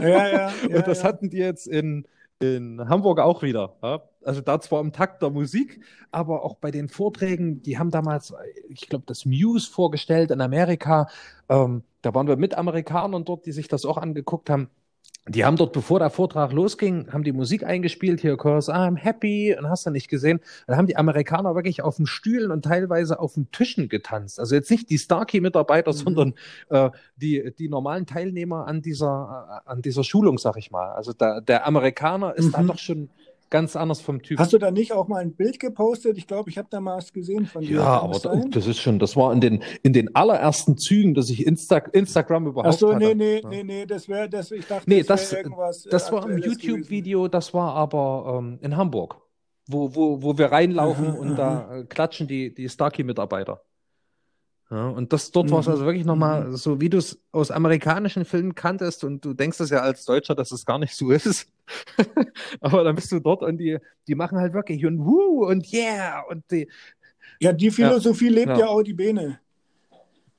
Ja, 0.01 0.09
ja, 0.09 0.53
ja. 0.71 0.77
und 0.77 0.87
das 0.87 1.03
hatten 1.03 1.29
die 1.29 1.39
jetzt 1.39 1.67
in, 1.67 2.07
in 2.41 2.89
Hamburg 2.89 3.21
auch 3.21 3.43
wieder. 3.43 3.77
Ja? 3.83 4.03
Also 4.25 4.41
da 4.41 4.61
zwar 4.61 4.81
im 4.81 4.93
Takt 4.93 5.23
der 5.23 5.31
Musik, 5.31 5.81
aber 6.11 6.45
auch 6.45 6.57
bei 6.57 6.71
den 6.71 6.89
Vorträgen, 6.89 7.63
die 7.63 7.79
haben 7.79 7.91
damals, 7.91 8.35
ich 8.69 8.89
glaube, 8.89 9.05
das 9.07 9.25
Muse 9.25 9.71
vorgestellt 9.71 10.31
in 10.31 10.41
Amerika. 10.41 11.09
Ähm, 11.49 11.83
da 12.03 12.15
waren 12.15 12.29
wir 12.29 12.37
mit 12.37 12.55
Amerikanern 12.57 13.25
dort, 13.25 13.47
die 13.47 13.53
sich 13.53 13.69
das 13.69 13.85
auch 13.85 13.97
angeguckt 13.97 14.51
haben 14.51 14.71
die 15.29 15.45
haben 15.45 15.57
dort, 15.57 15.73
bevor 15.73 15.99
der 15.99 16.11
Vortrag 16.11 16.53
losging, 16.53 17.13
haben 17.13 17.23
die 17.23 17.33
Musik 17.33 17.65
eingespielt, 17.65 18.21
hier, 18.21 18.37
cause 18.37 18.73
I'm 18.73 18.97
happy, 18.97 19.55
und 19.59 19.69
hast 19.69 19.87
du 19.87 19.91
nicht 19.91 20.09
gesehen. 20.09 20.41
Dann 20.67 20.77
haben 20.77 20.87
die 20.87 20.97
Amerikaner 20.97 21.55
wirklich 21.55 21.83
auf 21.83 21.97
den 21.97 22.07
Stühlen 22.07 22.51
und 22.51 22.65
teilweise 22.65 23.19
auf 23.21 23.35
den 23.35 23.51
Tischen 23.51 23.89
getanzt. 23.89 24.41
Also 24.41 24.55
jetzt 24.55 24.71
nicht 24.71 24.91
die 24.91 24.99
Starkey-Mitarbeiter, 24.99 25.93
mhm. 25.93 25.97
sondern 25.97 26.35
äh, 26.71 26.91
die, 27.17 27.53
die 27.59 27.69
normalen 27.69 28.07
Teilnehmer 28.07 28.67
an 28.67 28.83
dieser, 28.83 29.63
äh, 29.67 29.71
an 29.71 29.83
dieser 29.83 30.05
Schulung, 30.05 30.39
sag 30.39 30.57
ich 30.57 30.71
mal. 30.71 30.93
Also 30.93 31.13
da, 31.13 31.41
der 31.41 31.67
Amerikaner 31.67 32.35
ist 32.35 32.47
mhm. 32.47 32.53
da 32.53 32.63
doch 32.63 32.79
schon 32.79 33.11
ganz 33.51 33.77
anders 33.77 34.01
vom 34.01 34.23
Typ. 34.23 34.39
Hast 34.39 34.53
du 34.53 34.59
da 34.59 34.71
nicht 34.71 34.93
auch 34.93 35.09
mal 35.09 35.19
ein 35.19 35.35
Bild 35.35 35.59
gepostet? 35.61 36.19
Ich 36.19 36.27
glaube, 36.27 36.51
ich 36.51 36.59
habe 36.59 36.69
da 36.71 36.81
mal 36.81 36.97
was 36.97 37.13
gesehen 37.13 37.47
von 37.47 37.63
dir. 37.63 37.77
Ja, 37.77 38.01
aber 38.01 38.19
da, 38.19 38.35
das 38.51 38.67
ist 38.67 38.79
schon, 38.79 38.99
das 38.99 39.17
war 39.17 39.33
in 39.33 39.41
den, 39.41 39.63
in 39.83 39.93
den 39.93 40.15
allerersten 40.15 40.77
Zügen, 40.77 41.15
dass 41.15 41.31
ich 41.31 41.47
Insta, 41.47 41.79
Instagram 41.79 42.47
überhaupt 42.47 42.75
Ach 42.75 42.79
so, 42.79 42.93
nee, 42.93 43.15
nee, 43.15 43.41
ja. 43.41 43.49
nee, 43.49 43.63
nee, 43.63 43.87
das 43.87 44.09
wäre, 44.09 44.29
das, 44.29 44.51
ich 44.51 44.67
dachte, 44.67 44.89
nee, 44.89 45.03
das, 45.03 45.31
das 45.31 45.33
irgendwas. 45.33 45.87
Äh, 45.87 45.91
das 45.91 46.13
war 46.13 46.27
ein 46.27 46.39
YouTube-Video, 46.39 47.29
das 47.29 47.55
war 47.55 47.75
aber 47.75 48.39
ähm, 48.39 48.59
in 48.63 48.77
Hamburg, 48.77 49.17
wo, 49.67 49.95
wo, 49.95 50.23
wo 50.23 50.39
wir 50.39 50.47
reinlaufen 50.47 51.15
und 51.15 51.37
da 51.37 51.79
äh, 51.79 51.85
klatschen 51.85 52.27
die, 52.27 52.55
die 52.55 52.69
Starkey-Mitarbeiter. 52.69 53.63
Ja, 54.71 54.89
und 54.89 55.13
das 55.15 55.31
dort 55.31 55.47
mhm. 55.47 55.53
war 55.53 55.61
es 55.61 55.69
also 55.69 55.85
wirklich 55.87 56.05
nochmal 56.05 56.45
mhm. 56.45 56.57
so, 56.57 56.81
wie 56.81 56.91
du 56.91 56.99
es 56.99 57.21
aus 57.33 57.51
amerikanischen 57.51 58.25
Filmen 58.25 58.55
kanntest 58.55 59.03
und 59.03 59.25
du 59.25 59.33
denkst 59.33 59.61
es 59.61 59.71
ja 59.71 59.81
als 59.81 60.05
Deutscher, 60.05 60.35
dass 60.35 60.53
es 60.53 60.67
gar 60.67 60.79
nicht 60.79 60.95
so 60.95 61.11
ist. 61.11 61.49
Aber 62.61 62.85
dann 62.85 62.95
bist 62.95 63.11
du 63.13 63.21
dort 63.21 63.43
und 63.43 63.59
die, 63.59 63.79
die 64.07 64.15
machen 64.15 64.39
halt 64.39 64.53
wirklich 64.53 64.85
und 64.87 65.05
wuh 65.05 65.47
und 65.47 65.73
yeah 65.73 66.23
und 66.29 66.45
die. 66.51 66.69
Ja, 67.41 67.53
die 67.53 67.71
Philosophie 67.71 68.27
ja, 68.27 68.33
lebt 68.33 68.49
ja. 68.49 68.59
ja 68.59 68.67
Audi 68.67 68.93
Bene. 68.93 69.41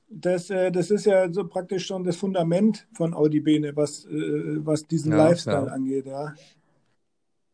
Das, 0.09 0.49
äh, 0.49 0.71
das 0.71 0.89
ist 0.89 1.05
ja 1.05 1.31
so 1.31 1.47
praktisch 1.47 1.85
schon 1.85 2.03
das 2.03 2.15
Fundament 2.15 2.87
von 2.93 3.13
Audi 3.13 3.39
Bene, 3.39 3.75
was, 3.75 4.05
äh, 4.05 4.65
was 4.65 4.87
diesen 4.87 5.11
ja, 5.11 5.17
Lifestyle 5.29 5.71
angeht, 5.71 6.07
ja. 6.07 6.33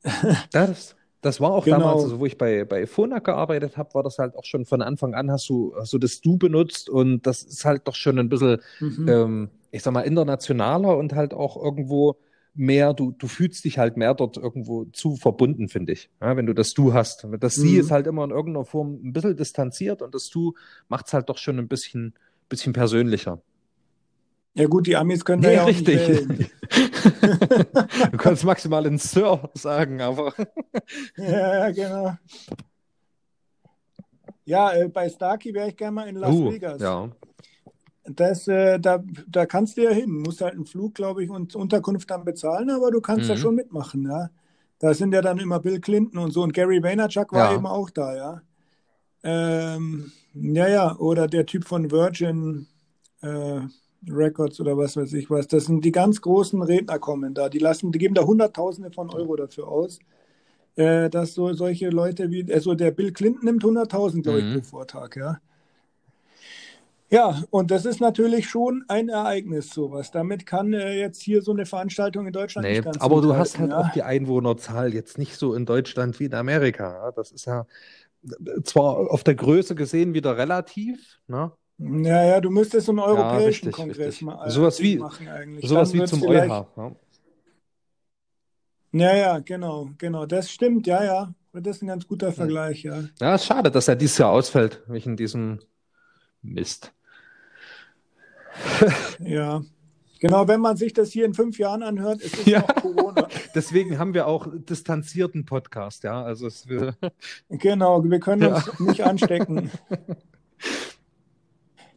Das, 0.52 0.96
das 1.22 1.42
war 1.42 1.52
auch 1.52 1.66
genau. 1.66 1.80
damals, 1.80 2.04
also 2.04 2.20
wo 2.20 2.26
ich 2.26 2.38
bei, 2.38 2.64
bei 2.64 2.88
Phonak 2.88 3.26
gearbeitet 3.26 3.78
habe, 3.78 3.94
war 3.94 4.04
das 4.04 4.20
halt 4.20 4.36
auch 4.38 4.46
schon 4.46 4.64
von 4.64 4.82
Anfang 4.82 5.16
an, 5.16 5.32
hast 5.32 5.50
du, 5.50 5.74
hast 5.76 5.92
du 5.92 5.98
das 5.98 6.22
Du 6.22 6.38
benutzt 6.38 6.90
und 6.90 7.26
das 7.28 7.44
ist 7.44 7.66
halt 7.66 7.88
doch 7.88 7.96
schon 7.96 8.20
ein 8.20 8.30
bisschen, 8.30 8.62
mhm. 8.80 9.10
ähm, 9.10 9.50
ich 9.72 9.84
sag 9.84 9.94
mal, 9.94 10.02
internationaler 10.02 10.96
und 10.96 11.14
halt 11.14 11.34
auch 11.34 11.62
irgendwo 11.62 12.18
mehr, 12.56 12.94
du, 12.94 13.12
du 13.12 13.28
fühlst 13.28 13.66
dich 13.66 13.78
halt 13.78 13.98
mehr 13.98 14.14
dort 14.14 14.38
irgendwo 14.38 14.86
zu 14.86 15.16
verbunden, 15.16 15.70
finde 15.70 15.94
ich. 15.94 16.10
Ja, 16.22 16.36
wenn 16.36 16.46
du 16.46 16.54
das 16.54 16.74
Du 16.74 16.94
hast. 16.94 17.28
Das 17.40 17.56
Sie 17.56 17.74
mhm. 17.74 17.80
ist 17.82 17.92
halt 17.92 18.08
immer 18.08 18.24
in 18.24 18.32
irgendeiner 18.32 18.66
Form 18.66 19.00
ein 19.04 19.14
bisschen 19.14 19.36
distanziert 19.36 20.02
und 20.02 20.16
das 20.16 20.30
Du 20.30 20.54
macht 20.88 21.08
es 21.08 21.14
halt 21.14 21.30
doch 21.30 21.38
schon 21.38 21.60
ein 21.60 21.68
bisschen, 21.68 22.14
bisschen 22.50 22.74
persönlicher. 22.74 23.42
Ja 24.54 24.68
gut, 24.68 24.88
die 24.88 24.96
Amis 24.96 25.26
können 25.26 25.42
nee, 25.42 25.48
da 25.48 25.54
ja 25.54 25.64
richtig. 25.66 26.00
du 28.12 28.18
kannst 28.18 28.46
maximal 28.46 28.86
in 28.86 28.98
Sir 28.98 29.50
sagen, 29.54 30.02
aber. 30.02 30.34
ja, 31.18 31.72
genau. 31.72 32.16
Ja, 34.46 34.74
äh, 34.74 34.88
bei 34.88 35.10
Starkey 35.10 35.54
wäre 35.54 35.70
ich 35.70 35.76
gerne 35.76 35.92
mal 35.92 36.08
in 36.08 36.16
Las 36.16 36.34
uh, 36.34 36.52
Vegas. 36.52 36.82
Ja. 36.82 37.10
Das, 38.08 38.48
äh, 38.48 38.80
da, 38.80 39.04
da 39.28 39.46
kannst 39.46 39.78
du 39.78 39.84
ja 39.84 39.92
hin. 39.92 40.12
Musst 40.12 40.42
halt 40.42 40.54
einen 40.54 40.66
Flug, 40.66 40.96
glaube 40.96 41.24
ich, 41.24 41.30
und 41.30 41.56
Unterkunft 41.56 42.10
dann 42.10 42.24
bezahlen, 42.24 42.70
aber 42.70 42.92
du 42.92 43.02
kannst 43.02 43.26
mhm. 43.26 43.30
da 43.30 43.38
schon 43.38 43.56
mitmachen, 43.56 44.04
ja. 44.04 44.30
Da 44.80 44.94
sind 44.94 45.14
ja 45.14 45.22
dann 45.22 45.40
immer 45.40 45.60
Bill 45.60 45.80
Clinton 45.80 46.20
und 46.20 46.32
so 46.32 46.44
und 46.44 46.54
Gary 46.54 46.84
Vaynerchuk 46.84 47.32
war 47.32 47.52
ja. 47.52 47.58
eben 47.58 47.66
auch 47.66 47.90
da, 47.90 48.16
ja. 48.16 48.42
Ähm, 49.24 50.12
ja, 50.34 50.68
ja, 50.68 50.96
oder 50.98 51.28
der 51.28 51.46
Typ 51.46 51.66
von 51.66 51.90
Virgin, 51.90 52.68
äh, 53.22 53.62
Records 54.08 54.60
oder 54.60 54.78
was 54.78 54.98
weiß 54.98 55.14
ich 55.14 55.30
was. 55.30 55.48
Das 55.48 55.66
sind 55.66 55.84
die 55.84 55.92
ganz 55.92 56.22
großen 56.22 56.62
Redner 56.62 57.00
kommen 57.00 57.34
da. 57.34 57.50
Die 57.50 57.60
lassen, 57.60 57.92
die 57.92 58.00
geben 58.00 58.14
da 58.14 58.24
Hunderttausende 58.24 58.92
von 58.92 59.10
Euro 59.10 59.36
dafür 59.36 59.68
aus. 59.68 60.00
Äh, 60.76 61.10
dass 61.10 61.34
so 61.34 61.54
solche 61.54 61.90
Leute 61.90 62.30
wie, 62.32 62.52
also 62.54 62.76
der 62.76 62.92
Bill 62.92 63.14
Clinton 63.14 63.46
nimmt 63.46 63.64
100.000, 63.64 64.22
glaube 64.24 64.40
ich, 64.40 64.46
mhm. 64.46 64.54
pro 64.56 64.62
Vortrag, 64.62 65.16
ja. 65.16 65.40
Ja, 67.10 67.44
und 67.52 67.70
das 67.70 67.86
ist 67.86 68.02
natürlich 68.02 68.50
schon 68.50 68.84
ein 68.88 69.10
Ereignis, 69.10 69.70
sowas. 69.70 70.10
Damit 70.12 70.46
kann 70.46 70.74
äh, 70.74 71.00
jetzt 71.00 71.22
hier 71.22 71.42
so 71.42 71.52
eine 71.52 71.66
Veranstaltung 71.66 72.26
in 72.26 72.34
Deutschland 72.34 72.68
nee, 72.68 72.74
nicht 72.74 72.84
ganz 72.84 73.00
Aber 73.00 73.22
du 73.22 73.36
hast 73.36 73.60
halt 73.60 73.70
ja. 73.70 73.80
auch 73.80 73.92
die 73.92 74.02
Einwohnerzahl 74.02 74.94
jetzt 74.94 75.18
nicht 75.18 75.36
so 75.38 75.54
in 75.54 75.66
Deutschland 75.66 76.20
wie 76.20 76.26
in 76.26 76.34
Amerika. 76.34 77.12
Das 77.16 77.32
ist 77.32 77.46
ja 77.46 77.68
zwar 78.64 79.12
auf 79.12 79.24
der 79.24 79.36
Größe 79.36 79.76
gesehen 79.76 80.14
wieder 80.14 80.38
relativ, 80.38 81.20
ne? 81.28 81.52
Ja, 81.78 82.24
ja, 82.24 82.42
du 82.42 82.50
müsstest 82.50 82.86
so 82.86 82.94
einen 82.94 83.00
europäischen 83.00 83.42
ja, 83.42 83.48
richtig, 83.48 83.72
Kongress 83.74 84.08
richtig. 84.08 84.22
mal 84.22 84.50
sowas 84.50 84.80
wie, 84.80 84.98
machen 84.98 85.28
eigentlich. 85.28 85.68
Sowas 85.68 85.94
wie 85.94 86.06
zum 86.06 86.24
EuH. 86.24 86.48
Ja. 86.48 86.92
ja, 88.94 89.16
ja, 89.16 89.40
genau, 89.40 89.90
genau. 89.98 90.26
Das 90.26 90.50
stimmt, 90.50 90.88
ja, 90.88 91.04
ja. 91.04 91.34
Das 91.52 91.78
ist 91.78 91.84
ein 91.84 91.88
ganz 91.88 92.08
guter 92.08 92.32
Vergleich, 92.32 92.84
ja. 92.84 93.04
Ja, 93.20 93.36
ist 93.36 93.46
schade, 93.46 93.72
dass 93.72 93.88
er 93.88 93.96
dieses 93.96 94.18
Jahr 94.18 94.32
ausfällt, 94.32 94.84
wegen 94.88 95.18
diesem 95.18 95.60
Mist. 96.54 96.94
ja. 99.20 99.62
Genau, 100.20 100.48
wenn 100.48 100.62
man 100.62 100.78
sich 100.78 100.94
das 100.94 101.12
hier 101.12 101.26
in 101.26 101.34
fünf 101.34 101.60
Jahren 101.60 101.84
anhört, 101.84 102.22
ist 102.22 102.40
es 102.40 102.46
ja. 102.46 102.60
noch 102.62 102.76
Corona. 102.76 103.28
Deswegen 103.56 104.00
haben 104.00 104.14
wir 104.14 104.28
auch 104.28 104.48
distanzierten 104.52 105.46
Podcast, 105.46 106.04
ja. 106.04 106.24
Also 106.24 106.48
es, 106.48 106.68
wir... 106.68 106.96
Genau, 107.50 108.04
wir 108.04 108.20
können 108.20 108.42
ja. 108.42 108.56
uns 108.56 108.80
nicht 108.80 109.04
anstecken. 109.04 109.70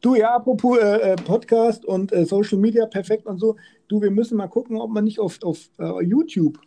Du, 0.00 0.14
ja, 0.14 0.36
apropos 0.36 0.78
äh, 0.78 1.12
äh, 1.12 1.16
Podcast 1.16 1.84
und 1.84 2.12
äh, 2.12 2.24
Social 2.24 2.58
Media 2.58 2.86
perfekt 2.86 3.26
und 3.26 3.38
so. 3.38 3.56
Du, 3.88 4.00
wir 4.00 4.10
müssen 4.10 4.36
mal 4.36 4.48
gucken, 4.48 4.76
ob 4.76 4.90
man 4.90 5.04
nicht 5.04 5.18
auf, 5.18 5.38
auf 5.42 5.70
uh, 5.78 6.00
YouTube 6.00 6.60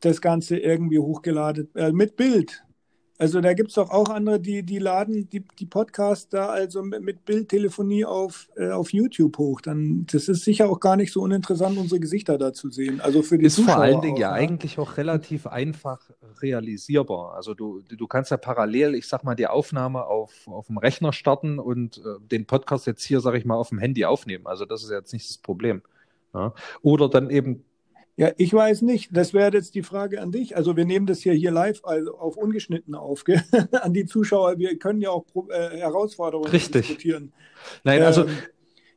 das 0.00 0.20
Ganze 0.20 0.58
irgendwie 0.58 0.98
hochgeladen, 0.98 1.68
äh, 1.74 1.92
mit 1.92 2.16
Bild. 2.16 2.64
Also 3.22 3.40
da 3.40 3.52
gibt 3.52 3.68
es 3.68 3.76
doch 3.76 3.88
auch 3.90 4.08
andere, 4.08 4.40
die, 4.40 4.64
die 4.64 4.80
laden 4.80 5.30
die, 5.30 5.44
die 5.60 5.66
Podcasts 5.66 6.28
da 6.28 6.46
also 6.46 6.82
mit, 6.82 7.24
Bildtelefonie 7.24 8.04
auf, 8.04 8.48
äh, 8.56 8.70
auf 8.70 8.92
YouTube 8.92 9.38
hoch. 9.38 9.60
Dann, 9.60 10.06
das 10.10 10.26
ist 10.28 10.42
sicher 10.42 10.68
auch 10.68 10.80
gar 10.80 10.96
nicht 10.96 11.12
so 11.12 11.20
uninteressant, 11.22 11.78
unsere 11.78 12.00
Gesichter 12.00 12.36
da 12.36 12.52
zu 12.52 12.68
sehen. 12.70 13.00
Also 13.00 13.22
für 13.22 13.38
die 13.38 13.44
ist 13.44 13.54
Zuschauer 13.54 13.74
vor 13.74 13.82
allen 13.84 14.00
Dingen 14.00 14.16
auch, 14.16 14.20
ja 14.22 14.30
ne? 14.32 14.38
eigentlich 14.38 14.76
auch 14.80 14.96
relativ 14.96 15.46
einfach 15.46 16.10
realisierbar. 16.40 17.36
Also 17.36 17.54
du, 17.54 17.82
du 17.82 18.06
kannst 18.08 18.32
ja 18.32 18.38
parallel, 18.38 18.96
ich 18.96 19.06
sag 19.06 19.22
mal, 19.22 19.36
die 19.36 19.46
Aufnahme 19.46 20.04
auf, 20.06 20.32
auf 20.48 20.66
dem 20.66 20.78
Rechner 20.78 21.12
starten 21.12 21.60
und 21.60 21.98
äh, 21.98 22.18
den 22.28 22.44
Podcast 22.44 22.88
jetzt 22.88 23.04
hier, 23.04 23.20
sag 23.20 23.36
ich 23.36 23.44
mal, 23.44 23.54
auf 23.54 23.68
dem 23.68 23.78
Handy 23.78 24.04
aufnehmen. 24.04 24.48
Also 24.48 24.64
das 24.64 24.82
ist 24.82 24.90
jetzt 24.90 25.12
nicht 25.12 25.30
das 25.30 25.38
Problem. 25.38 25.82
Ja? 26.34 26.54
Oder 26.82 27.08
dann 27.08 27.30
eben 27.30 27.62
ja, 28.22 28.30
ich 28.36 28.54
weiß 28.54 28.82
nicht. 28.82 29.10
Das 29.12 29.34
wäre 29.34 29.52
jetzt 29.52 29.74
die 29.74 29.82
Frage 29.82 30.20
an 30.20 30.30
dich. 30.30 30.56
Also 30.56 30.76
wir 30.76 30.84
nehmen 30.84 31.06
das 31.06 31.18
hier, 31.18 31.32
hier 31.32 31.50
live 31.50 31.80
also 31.82 32.16
auf 32.16 32.36
ungeschnitten 32.36 32.94
auf. 32.94 33.24
an 33.72 33.92
die 33.92 34.06
Zuschauer. 34.06 34.58
Wir 34.58 34.78
können 34.78 35.00
ja 35.00 35.10
auch 35.10 35.24
äh, 35.50 35.78
Herausforderungen 35.78 36.48
Richtig. 36.48 36.86
diskutieren. 36.86 37.32
Nein, 37.82 38.00
also 38.02 38.22
ähm, 38.22 38.36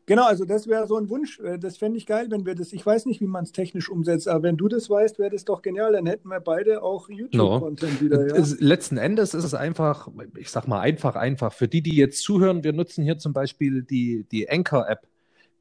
Genau, 0.06 0.26
also 0.26 0.46
das 0.46 0.68
wäre 0.68 0.86
so 0.86 0.96
ein 0.98 1.10
Wunsch. 1.10 1.40
Äh, 1.40 1.58
das 1.58 1.78
fände 1.78 1.98
ich 1.98 2.06
geil, 2.06 2.28
wenn 2.30 2.46
wir 2.46 2.54
das. 2.54 2.72
Ich 2.72 2.86
weiß 2.86 3.08
nicht, 3.08 3.20
wie 3.20 3.26
man 3.26 3.46
es 3.46 3.52
technisch 3.52 3.90
umsetzt, 3.90 4.28
aber 4.28 4.44
wenn 4.44 4.58
du 4.58 4.68
das 4.68 4.92
weißt, 4.92 5.18
wäre 5.18 5.32
das 5.32 5.44
doch 5.44 5.64
genial. 5.64 5.94
Dann 5.94 6.06
hätten 6.06 6.30
wir 6.30 6.40
beide 6.40 6.84
auch 6.84 7.10
YouTube-Content 7.10 8.02
no. 8.02 8.06
wieder. 8.06 8.28
Ja? 8.28 8.46
Letzten 8.60 8.98
Endes 8.98 9.34
ist 9.34 9.44
es 9.44 9.56
einfach, 9.56 10.08
ich 10.38 10.52
sag 10.52 10.68
mal 10.68 10.82
einfach, 10.82 11.16
einfach. 11.16 11.52
Für 11.52 11.68
die, 11.68 11.82
die 11.82 11.96
jetzt 11.96 12.22
zuhören, 12.22 12.64
wir 12.64 12.74
nutzen 12.74 13.04
hier 13.04 13.18
zum 13.18 13.34
Beispiel 13.34 13.82
die, 13.82 14.28
die 14.32 14.48
Anchor-App 14.48 15.08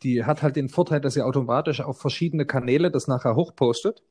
die 0.05 0.25
hat 0.25 0.43
halt 0.43 0.57
den 0.57 0.69
Vorteil, 0.69 1.01
dass 1.01 1.15
sie 1.15 1.23
automatisch 1.23 1.81
auf 1.81 1.99
verschiedene 1.99 2.47
Kanäle 2.47 2.91
das 2.91 3.09
nachher 3.09 3.35
hochpostet. 3.35 4.03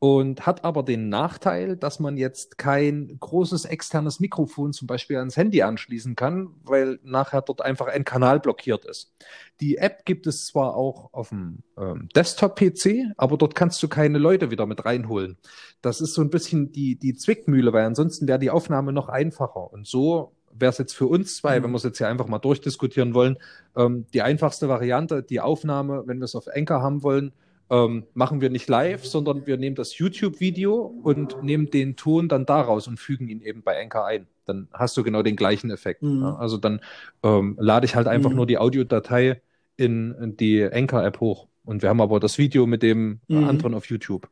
und 0.00 0.46
hat 0.46 0.64
aber 0.64 0.84
den 0.84 1.08
Nachteil, 1.08 1.76
dass 1.76 1.98
man 1.98 2.16
jetzt 2.16 2.56
kein 2.56 3.16
großes 3.18 3.64
externes 3.64 4.20
Mikrofon 4.20 4.72
zum 4.72 4.86
Beispiel 4.86 5.16
ans 5.16 5.36
Handy 5.36 5.62
anschließen 5.62 6.14
kann, 6.14 6.54
weil 6.62 7.00
nachher 7.02 7.42
dort 7.42 7.62
einfach 7.62 7.88
ein 7.88 8.04
Kanal 8.04 8.38
blockiert 8.38 8.84
ist. 8.84 9.12
Die 9.60 9.76
App 9.76 10.04
gibt 10.04 10.28
es 10.28 10.46
zwar 10.46 10.76
auch 10.76 11.12
auf 11.12 11.30
dem 11.30 11.64
ähm, 11.76 12.08
Desktop-PC, 12.14 13.12
aber 13.16 13.36
dort 13.36 13.56
kannst 13.56 13.82
du 13.82 13.88
keine 13.88 14.18
Leute 14.18 14.52
wieder 14.52 14.66
mit 14.66 14.84
reinholen. 14.84 15.36
Das 15.82 16.00
ist 16.00 16.14
so 16.14 16.22
ein 16.22 16.30
bisschen 16.30 16.70
die, 16.70 16.96
die 16.96 17.14
Zwickmühle, 17.14 17.72
weil 17.72 17.84
ansonsten 17.84 18.28
wäre 18.28 18.38
die 18.38 18.50
Aufnahme 18.50 18.92
noch 18.92 19.08
einfacher. 19.08 19.72
Und 19.72 19.88
so 19.88 20.37
wäre 20.58 20.70
es 20.70 20.78
jetzt 20.78 20.94
für 20.94 21.06
uns 21.06 21.36
zwei, 21.36 21.58
mhm. 21.58 21.64
wenn 21.64 21.70
wir 21.72 21.76
es 21.76 21.84
jetzt 21.84 21.98
hier 21.98 22.08
einfach 22.08 22.26
mal 22.26 22.38
durchdiskutieren 22.38 23.14
wollen, 23.14 23.36
ähm, 23.76 24.06
die 24.12 24.22
einfachste 24.22 24.68
Variante, 24.68 25.22
die 25.22 25.40
Aufnahme, 25.40 26.04
wenn 26.06 26.18
wir 26.18 26.24
es 26.24 26.34
auf 26.34 26.46
Enker 26.46 26.82
haben 26.82 27.02
wollen, 27.02 27.32
ähm, 27.70 28.04
machen 28.14 28.40
wir 28.40 28.50
nicht 28.50 28.68
live, 28.68 29.04
sondern 29.04 29.46
wir 29.46 29.58
nehmen 29.58 29.76
das 29.76 29.98
YouTube-Video 29.98 30.74
und 31.02 31.42
nehmen 31.42 31.70
den 31.70 31.96
Ton 31.96 32.28
dann 32.28 32.46
daraus 32.46 32.88
und 32.88 32.98
fügen 32.98 33.28
ihn 33.28 33.42
eben 33.42 33.62
bei 33.62 33.80
Anchor 33.80 34.06
ein. 34.06 34.26
Dann 34.46 34.68
hast 34.72 34.96
du 34.96 35.02
genau 35.02 35.22
den 35.22 35.36
gleichen 35.36 35.70
Effekt. 35.70 36.02
Mhm. 36.02 36.22
Ja? 36.22 36.36
Also 36.36 36.56
dann 36.56 36.80
ähm, 37.22 37.56
lade 37.60 37.84
ich 37.84 37.94
halt 37.94 38.06
einfach 38.06 38.30
mhm. 38.30 38.36
nur 38.36 38.46
die 38.46 38.58
Audiodatei 38.58 39.42
in, 39.76 40.14
in 40.14 40.36
die 40.36 40.64
Anchor-App 40.64 41.20
hoch. 41.20 41.46
Und 41.64 41.82
wir 41.82 41.90
haben 41.90 42.00
aber 42.00 42.18
das 42.20 42.38
Video 42.38 42.66
mit 42.66 42.82
dem 42.82 43.20
mhm. 43.28 43.44
anderen 43.44 43.74
auf 43.74 43.84
YouTube. 43.86 44.28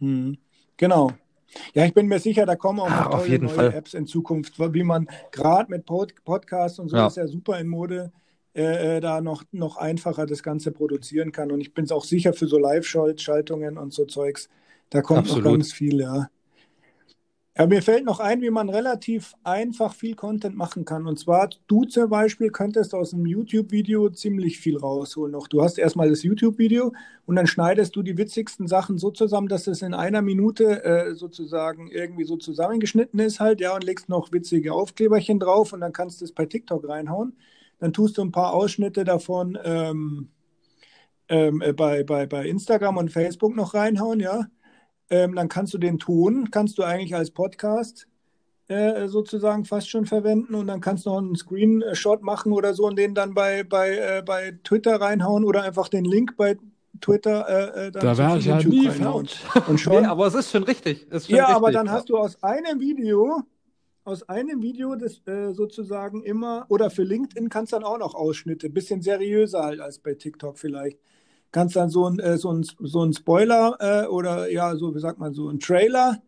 Mhm. 0.00 0.38
Genau. 0.78 1.12
Ja, 1.74 1.84
ich 1.84 1.94
bin 1.94 2.06
mir 2.06 2.18
sicher, 2.18 2.46
da 2.46 2.56
kommen 2.56 2.80
auch 2.80 2.90
noch 2.90 3.06
ah, 3.06 3.18
tolle 3.18 3.38
neue 3.38 3.48
Fall. 3.48 3.74
Apps 3.74 3.94
in 3.94 4.06
Zukunft, 4.06 4.58
wie 4.58 4.82
man 4.82 5.08
gerade 5.32 5.70
mit 5.70 5.86
Pod 5.86 6.14
Podcasts 6.24 6.78
und 6.78 6.88
so 6.88 6.96
ja. 6.96 7.06
ist 7.06 7.16
ja 7.16 7.26
super 7.26 7.58
in 7.58 7.68
Mode 7.68 8.12
äh, 8.54 8.96
äh, 8.96 9.00
da 9.00 9.20
noch, 9.20 9.44
noch 9.52 9.76
einfacher 9.76 10.26
das 10.26 10.42
Ganze 10.42 10.72
produzieren 10.72 11.32
kann. 11.32 11.52
Und 11.52 11.60
ich 11.60 11.74
bin 11.74 11.90
auch 11.90 12.04
sicher 12.04 12.32
für 12.32 12.48
so 12.48 12.58
Live-Schaltungen 12.58 13.78
und 13.78 13.92
so 13.92 14.04
Zeugs, 14.04 14.48
da 14.90 15.02
kommt 15.02 15.20
Absolut. 15.20 15.44
noch 15.44 15.52
ganz 15.52 15.72
viel, 15.72 16.00
ja. 16.00 16.28
Ja, 17.58 17.66
mir 17.66 17.82
fällt 17.82 18.04
noch 18.04 18.20
ein, 18.20 18.40
wie 18.40 18.50
man 18.50 18.68
relativ 18.68 19.34
einfach 19.42 19.92
viel 19.92 20.14
Content 20.14 20.54
machen 20.56 20.84
kann. 20.84 21.08
Und 21.08 21.18
zwar, 21.18 21.50
du 21.66 21.84
zum 21.84 22.08
Beispiel 22.08 22.50
könntest 22.50 22.94
aus 22.94 23.12
einem 23.12 23.26
YouTube-Video 23.26 24.10
ziemlich 24.10 24.58
viel 24.60 24.76
rausholen 24.76 25.32
noch. 25.32 25.48
Du 25.48 25.60
hast 25.60 25.76
erstmal 25.76 26.08
das 26.08 26.22
YouTube-Video 26.22 26.92
und 27.26 27.34
dann 27.34 27.48
schneidest 27.48 27.96
du 27.96 28.02
die 28.02 28.16
witzigsten 28.16 28.68
Sachen 28.68 28.96
so 28.96 29.10
zusammen, 29.10 29.48
dass 29.48 29.66
es 29.66 29.82
in 29.82 29.92
einer 29.92 30.22
Minute 30.22 30.84
äh, 30.84 31.14
sozusagen 31.16 31.90
irgendwie 31.90 32.22
so 32.24 32.36
zusammengeschnitten 32.36 33.18
ist 33.18 33.40
halt, 33.40 33.60
ja, 33.60 33.74
und 33.74 33.82
legst 33.82 34.08
noch 34.08 34.30
witzige 34.30 34.72
Aufkleberchen 34.72 35.40
drauf 35.40 35.72
und 35.72 35.80
dann 35.80 35.92
kannst 35.92 36.20
du 36.20 36.26
es 36.26 36.32
bei 36.32 36.46
TikTok 36.46 36.88
reinhauen. 36.88 37.36
Dann 37.80 37.92
tust 37.92 38.18
du 38.18 38.22
ein 38.22 38.30
paar 38.30 38.54
Ausschnitte 38.54 39.02
davon 39.02 39.58
ähm, 39.64 40.28
ähm, 41.28 41.60
äh, 41.60 41.72
bei, 41.72 42.04
bei, 42.04 42.26
bei 42.26 42.46
Instagram 42.48 42.98
und 42.98 43.10
Facebook 43.12 43.56
noch 43.56 43.74
reinhauen, 43.74 44.20
ja. 44.20 44.46
Ähm, 45.10 45.34
dann 45.34 45.48
kannst 45.48 45.72
du 45.74 45.78
den 45.78 45.98
Ton, 45.98 46.50
kannst 46.50 46.78
du 46.78 46.82
eigentlich 46.82 47.14
als 47.14 47.30
Podcast 47.30 48.06
äh, 48.68 49.08
sozusagen 49.08 49.64
fast 49.64 49.88
schon 49.88 50.04
verwenden 50.04 50.54
und 50.54 50.66
dann 50.66 50.80
kannst 50.80 51.06
du 51.06 51.10
noch 51.10 51.18
einen 51.18 51.36
Screenshot 51.36 52.22
machen 52.22 52.52
oder 52.52 52.74
so 52.74 52.84
und 52.84 52.96
den 52.96 53.14
dann 53.14 53.32
bei, 53.32 53.64
bei, 53.64 53.96
äh, 53.96 54.22
bei 54.24 54.58
Twitter 54.62 55.00
reinhauen 55.00 55.44
oder 55.44 55.62
einfach 55.62 55.88
den 55.88 56.04
Link 56.04 56.36
bei 56.36 56.56
Twitter 57.00 57.48
äh, 57.48 57.86
äh 57.86 57.90
dann 57.92 58.02
da 58.02 58.18
wäre 58.18 58.38
ich 58.38 58.44
ja 58.46 58.62
nie 58.62 58.88
und, 58.88 59.40
und 59.68 59.78
schon. 59.78 60.02
Nee, 60.02 60.06
aber 60.06 60.26
es 60.26 60.34
ist 60.34 60.50
schon 60.50 60.64
richtig. 60.64 61.10
Ist 61.10 61.28
schon 61.28 61.36
ja, 61.36 61.44
richtig. 61.44 61.56
aber 61.56 61.72
dann 61.72 61.90
hast 61.90 62.10
du 62.10 62.18
aus 62.18 62.42
einem 62.42 62.80
Video 62.80 63.42
aus 64.08 64.26
einem 64.26 64.62
Video 64.62 64.96
das 64.96 65.20
äh, 65.26 65.52
sozusagen 65.52 66.22
immer, 66.22 66.64
oder 66.70 66.88
für 66.88 67.02
LinkedIn 67.02 67.50
kannst 67.50 67.72
du 67.72 67.76
dann 67.76 67.84
auch 67.84 67.98
noch 67.98 68.14
Ausschnitte, 68.14 68.70
bisschen 68.70 69.02
seriöser 69.02 69.62
halt 69.62 69.80
als 69.80 69.98
bei 69.98 70.14
TikTok 70.14 70.58
vielleicht. 70.58 70.98
Kannst 71.50 71.76
dann 71.76 71.90
so 71.90 72.06
ein, 72.06 72.18
äh, 72.18 72.36
so 72.36 72.52
ein, 72.52 72.66
so 72.80 73.02
ein 73.02 73.12
Spoiler 73.12 73.76
äh, 73.80 74.06
oder 74.06 74.50
ja, 74.50 74.76
so 74.76 74.94
wie 74.94 75.00
sagt 75.00 75.18
man, 75.18 75.32
so 75.32 75.48
ein 75.48 75.58
Trailer 75.60 76.18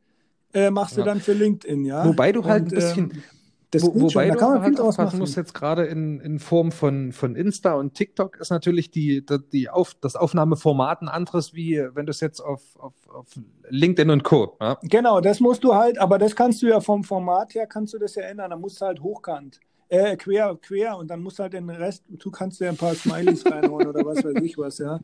äh, 0.52 0.70
machst 0.70 0.96
ja. 0.96 1.02
du 1.02 1.08
dann 1.08 1.20
für 1.20 1.32
LinkedIn, 1.32 1.84
ja. 1.84 2.04
Wobei 2.04 2.32
du 2.32 2.44
halt 2.44 2.64
Und, 2.64 2.72
ein 2.72 2.74
bisschen, 2.74 3.10
ähm, 3.12 3.22
das 3.70 3.84
Wo, 3.84 3.94
wobei 3.94 4.26
schon, 4.26 4.28
da 4.28 4.34
kann 4.34 4.54
man 4.54 4.64
viel 4.64 4.74
draus 4.74 4.98
machen. 4.98 5.20
muss 5.20 5.36
jetzt 5.36 5.54
gerade 5.54 5.84
in, 5.84 6.18
in 6.20 6.40
Form 6.40 6.72
von, 6.72 7.12
von 7.12 7.36
Insta 7.36 7.74
und 7.74 7.94
TikTok 7.94 8.40
ist 8.40 8.50
natürlich 8.50 8.90
die, 8.90 9.24
die, 9.24 9.38
die 9.52 9.70
auf, 9.70 9.94
das 10.00 10.16
Aufnahmeformat 10.16 11.02
ein 11.02 11.08
anderes, 11.08 11.54
wie 11.54 11.80
wenn 11.94 12.04
du 12.04 12.10
es 12.10 12.18
jetzt 12.18 12.40
auf, 12.40 12.62
auf, 12.78 12.94
auf 13.08 13.26
LinkedIn 13.68 14.10
und 14.10 14.24
Co. 14.24 14.56
Ja? 14.60 14.76
Genau, 14.82 15.20
das 15.20 15.38
musst 15.38 15.62
du 15.62 15.74
halt, 15.74 15.98
aber 15.98 16.18
das 16.18 16.34
kannst 16.34 16.62
du 16.62 16.66
ja 16.66 16.80
vom 16.80 17.04
Format 17.04 17.54
her, 17.54 17.66
kannst 17.68 17.94
du 17.94 17.98
das 17.98 18.16
ja 18.16 18.24
ändern. 18.24 18.50
Da 18.50 18.56
musst 18.56 18.80
du 18.80 18.86
halt 18.86 19.00
hochkant, 19.00 19.60
äh, 19.90 20.16
quer, 20.16 20.56
quer 20.62 20.96
und 20.96 21.08
dann 21.08 21.20
musst 21.20 21.38
du 21.38 21.42
halt 21.42 21.52
den 21.52 21.68
Rest, 21.68 22.04
du 22.08 22.30
kannst 22.30 22.60
ja 22.60 22.70
ein 22.70 22.76
paar 22.76 22.94
Smileys 22.94 23.44
reinhauen 23.44 23.88
oder 23.88 24.04
was 24.04 24.24
weiß 24.24 24.42
ich 24.42 24.56
was, 24.56 24.78
ja. 24.78 25.00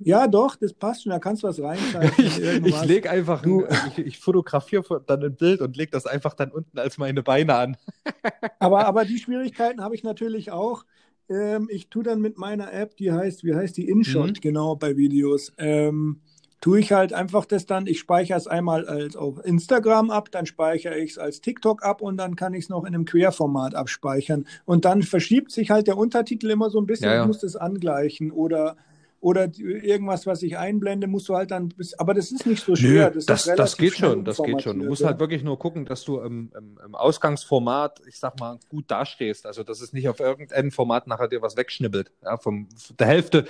Ja, 0.00 0.26
doch, 0.26 0.56
das 0.56 0.72
passt 0.72 1.04
schon. 1.04 1.10
Da 1.10 1.20
kannst 1.20 1.44
du 1.44 1.46
was 1.46 1.60
reinzeichnen. 1.60 2.18
ich, 2.26 2.40
ich 2.66 2.84
lege 2.84 3.08
einfach, 3.08 3.42
du, 3.42 3.64
ich, 3.96 3.98
ich 3.98 4.18
fotografiere 4.18 5.02
dann 5.06 5.22
ein 5.22 5.36
Bild 5.36 5.60
und 5.60 5.76
lege 5.76 5.92
das 5.92 6.04
einfach 6.04 6.34
dann 6.34 6.50
unten 6.50 6.78
als 6.78 6.98
meine 6.98 7.22
Beine 7.22 7.54
an. 7.54 7.76
aber, 8.58 8.86
aber 8.86 9.04
die 9.04 9.18
Schwierigkeiten 9.18 9.80
habe 9.80 9.94
ich 9.94 10.02
natürlich 10.02 10.50
auch. 10.50 10.84
Ähm, 11.28 11.68
ich 11.70 11.88
tue 11.88 12.02
dann 12.02 12.20
mit 12.20 12.38
meiner 12.38 12.72
App, 12.72 12.96
die 12.96 13.12
heißt, 13.12 13.44
wie 13.44 13.54
heißt 13.54 13.76
die 13.76 13.88
InShot, 13.88 14.30
mhm. 14.30 14.40
genau 14.40 14.74
bei 14.74 14.96
Videos. 14.96 15.52
Ähm, 15.58 16.20
tue 16.64 16.80
ich 16.80 16.92
halt 16.92 17.12
einfach 17.12 17.44
das 17.44 17.66
dann, 17.66 17.86
ich 17.86 17.98
speichere 17.98 18.38
es 18.38 18.46
einmal 18.46 18.86
als 18.86 19.16
auf 19.16 19.44
Instagram 19.44 20.10
ab, 20.10 20.30
dann 20.30 20.46
speichere 20.46 20.96
ich 20.96 21.10
es 21.10 21.18
als 21.18 21.42
TikTok 21.42 21.84
ab 21.84 22.00
und 22.00 22.16
dann 22.16 22.36
kann 22.36 22.54
ich 22.54 22.64
es 22.64 22.68
noch 22.70 22.84
in 22.84 22.94
einem 22.94 23.04
Querformat 23.04 23.74
abspeichern. 23.74 24.46
Und 24.64 24.86
dann 24.86 25.02
verschiebt 25.02 25.52
sich 25.52 25.68
halt 25.68 25.88
der 25.88 25.98
Untertitel 25.98 26.48
immer 26.48 26.70
so 26.70 26.78
ein 26.78 26.86
bisschen, 26.86 27.10
ja, 27.10 27.16
ja. 27.16 27.20
ich 27.20 27.26
muss 27.26 27.40
das 27.40 27.56
angleichen 27.56 28.30
oder 28.30 28.76
oder 29.20 29.50
irgendwas, 29.58 30.26
was 30.26 30.42
ich 30.42 30.56
einblende, 30.56 31.06
musst 31.06 31.28
du 31.28 31.34
halt 31.34 31.50
dann, 31.50 31.72
aber 31.98 32.12
das 32.12 32.30
ist 32.30 32.46
nicht 32.46 32.62
so 32.62 32.76
schwer. 32.76 33.08
Nö, 33.08 33.14
das, 33.14 33.44
das, 33.44 33.56
das 33.56 33.76
geht 33.76 33.94
schon, 33.94 34.24
das 34.24 34.42
geht 34.42 34.62
schon. 34.62 34.78
Du 34.78 34.86
musst 34.86 35.00
ja. 35.00 35.08
halt 35.08 35.18
wirklich 35.18 35.42
nur 35.42 35.58
gucken, 35.58 35.84
dass 35.86 36.04
du 36.04 36.20
im, 36.20 36.50
im, 36.56 36.78
im, 36.84 36.94
Ausgangsformat, 36.94 38.02
ich 38.06 38.18
sag 38.18 38.38
mal, 38.38 38.58
gut 38.68 38.90
dastehst. 38.90 39.46
Also, 39.46 39.64
dass 39.64 39.80
es 39.80 39.94
nicht 39.94 40.10
auf 40.10 40.20
irgendein 40.20 40.70
Format 40.70 41.06
nachher 41.06 41.28
dir 41.28 41.40
was 41.40 41.56
wegschnibbelt. 41.56 42.12
Ja, 42.22 42.36
vom, 42.36 42.68
der 42.98 43.06
Hälfte, 43.06 43.46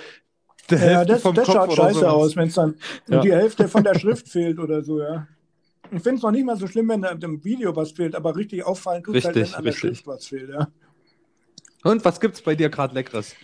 der 0.69 0.79
ja, 0.79 0.85
Hälfte 0.85 1.13
das, 1.13 1.21
vom 1.21 1.35
das 1.35 1.45
Kopf 1.45 1.55
schaut 1.55 1.73
scheiße 1.73 1.99
so. 1.99 2.07
aus, 2.07 2.35
wenn 2.35 2.47
es 2.47 2.55
dann 2.55 2.75
ja. 3.07 3.21
die 3.21 3.31
Hälfte 3.31 3.67
von 3.67 3.83
der 3.83 3.97
Schrift 3.97 4.27
fehlt 4.27 4.59
oder 4.59 4.83
so, 4.83 5.01
ja. 5.01 5.27
Ich 5.91 6.01
finde 6.01 6.15
es 6.15 6.23
noch 6.23 6.31
nicht 6.31 6.45
mal 6.45 6.57
so 6.57 6.67
schlimm, 6.67 6.89
wenn 6.89 7.01
da 7.01 7.09
im 7.09 7.43
Video 7.43 7.75
was 7.75 7.91
fehlt, 7.91 8.15
aber 8.15 8.35
richtig 8.35 8.65
auffallen 8.65 9.03
tut 9.03 9.15
richtig, 9.15 9.35
halt, 9.35 9.51
wenn 9.51 9.53
an 9.55 9.63
der 9.65 9.71
Schrift 9.71 10.07
was 10.07 10.25
fehlt, 10.25 10.49
ja. 10.49 10.67
Und 11.83 12.03
was 12.03 12.19
gibt's 12.19 12.41
bei 12.41 12.55
dir 12.55 12.69
gerade 12.69 12.95
Leckeres? 12.95 13.35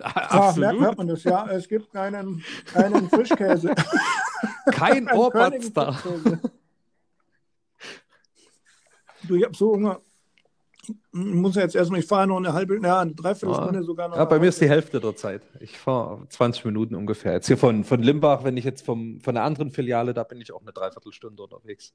Absolut. 0.00 0.74
Ja, 0.74 0.80
merkt, 0.80 0.98
man 0.98 1.08
das, 1.08 1.24
ja. 1.24 1.50
Es 1.50 1.68
gibt 1.68 1.90
keinen, 1.92 2.44
keinen 2.72 3.08
Frischkäse. 3.08 3.74
Kein 4.70 5.08
Ohrpatz 5.10 5.72
Du, 9.26 9.34
ich 9.34 9.44
habe 9.44 9.56
so 9.56 9.72
Hunger. 9.72 10.00
Ich 10.88 10.94
muss 11.12 11.56
jetzt 11.56 11.74
erstmal, 11.74 12.00
ich 12.00 12.06
fahre 12.06 12.26
noch 12.26 12.38
eine 12.38 12.52
halbe, 12.52 12.80
ja, 12.82 13.00
eine 13.00 13.14
Dreiviertelstunde 13.14 13.80
ja. 13.80 13.82
sogar 13.82 14.08
noch. 14.08 14.16
Ja, 14.16 14.24
bei 14.24 14.38
mir 14.38 14.48
ist 14.48 14.60
die 14.60 14.68
Hälfte 14.68 15.00
der 15.00 15.16
Zeit. 15.16 15.42
Ich 15.60 15.78
fahre 15.78 16.26
20 16.28 16.64
Minuten 16.64 16.94
ungefähr. 16.94 17.32
Jetzt 17.32 17.46
hier 17.46 17.58
von, 17.58 17.84
von 17.84 18.02
Limbach, 18.02 18.44
wenn 18.44 18.56
ich 18.56 18.64
jetzt 18.64 18.84
vom, 18.84 19.20
von 19.20 19.34
der 19.34 19.44
anderen 19.44 19.70
Filiale, 19.70 20.14
da 20.14 20.24
bin 20.24 20.40
ich 20.40 20.52
auch 20.52 20.62
eine 20.62 20.72
Dreiviertelstunde 20.72 21.42
unterwegs. 21.42 21.92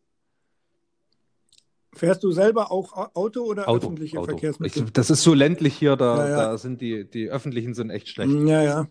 Fährst 1.93 2.23
du 2.23 2.31
selber 2.31 2.71
auch 2.71 3.11
Auto 3.13 3.43
oder 3.43 3.67
Auto, 3.69 3.87
öffentliche 3.87 4.17
Auto. 4.17 4.31
Verkehrsmittel? 4.31 4.85
Ich, 4.85 4.93
das 4.93 5.09
ist 5.09 5.21
so 5.21 5.33
ländlich 5.33 5.75
hier, 5.75 5.95
da, 5.95 6.27
ja. 6.27 6.35
da 6.37 6.57
sind 6.57 6.81
die, 6.81 7.09
die 7.09 7.29
öffentlichen 7.29 7.73
sind 7.73 7.91
echt 7.91 8.09
schlecht. 8.09 8.31
Ja, 8.31 8.63
ja. 8.63 8.87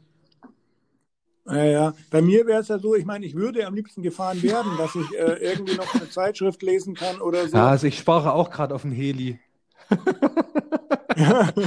Ja, 1.46 1.64
ja. 1.64 1.94
Bei 2.10 2.22
mir 2.22 2.46
wäre 2.46 2.60
es 2.60 2.68
ja 2.68 2.78
so, 2.78 2.94
ich 2.94 3.04
meine, 3.04 3.26
ich 3.26 3.34
würde 3.34 3.66
am 3.66 3.74
liebsten 3.74 4.02
gefahren 4.02 4.40
werden, 4.42 4.72
dass 4.78 4.94
ich 4.94 5.18
äh, 5.18 5.32
irgendwie 5.40 5.74
noch 5.74 5.92
eine 5.94 6.08
Zeitschrift 6.08 6.62
lesen 6.62 6.94
kann 6.94 7.20
oder 7.20 7.48
so. 7.48 7.56
Ja, 7.56 7.68
also 7.68 7.86
ich 7.88 7.98
spare 7.98 8.32
auch 8.32 8.50
gerade 8.50 8.74
auf 8.74 8.82
dem 8.82 8.92
Heli. 8.92 9.40
Ja. 11.16 11.52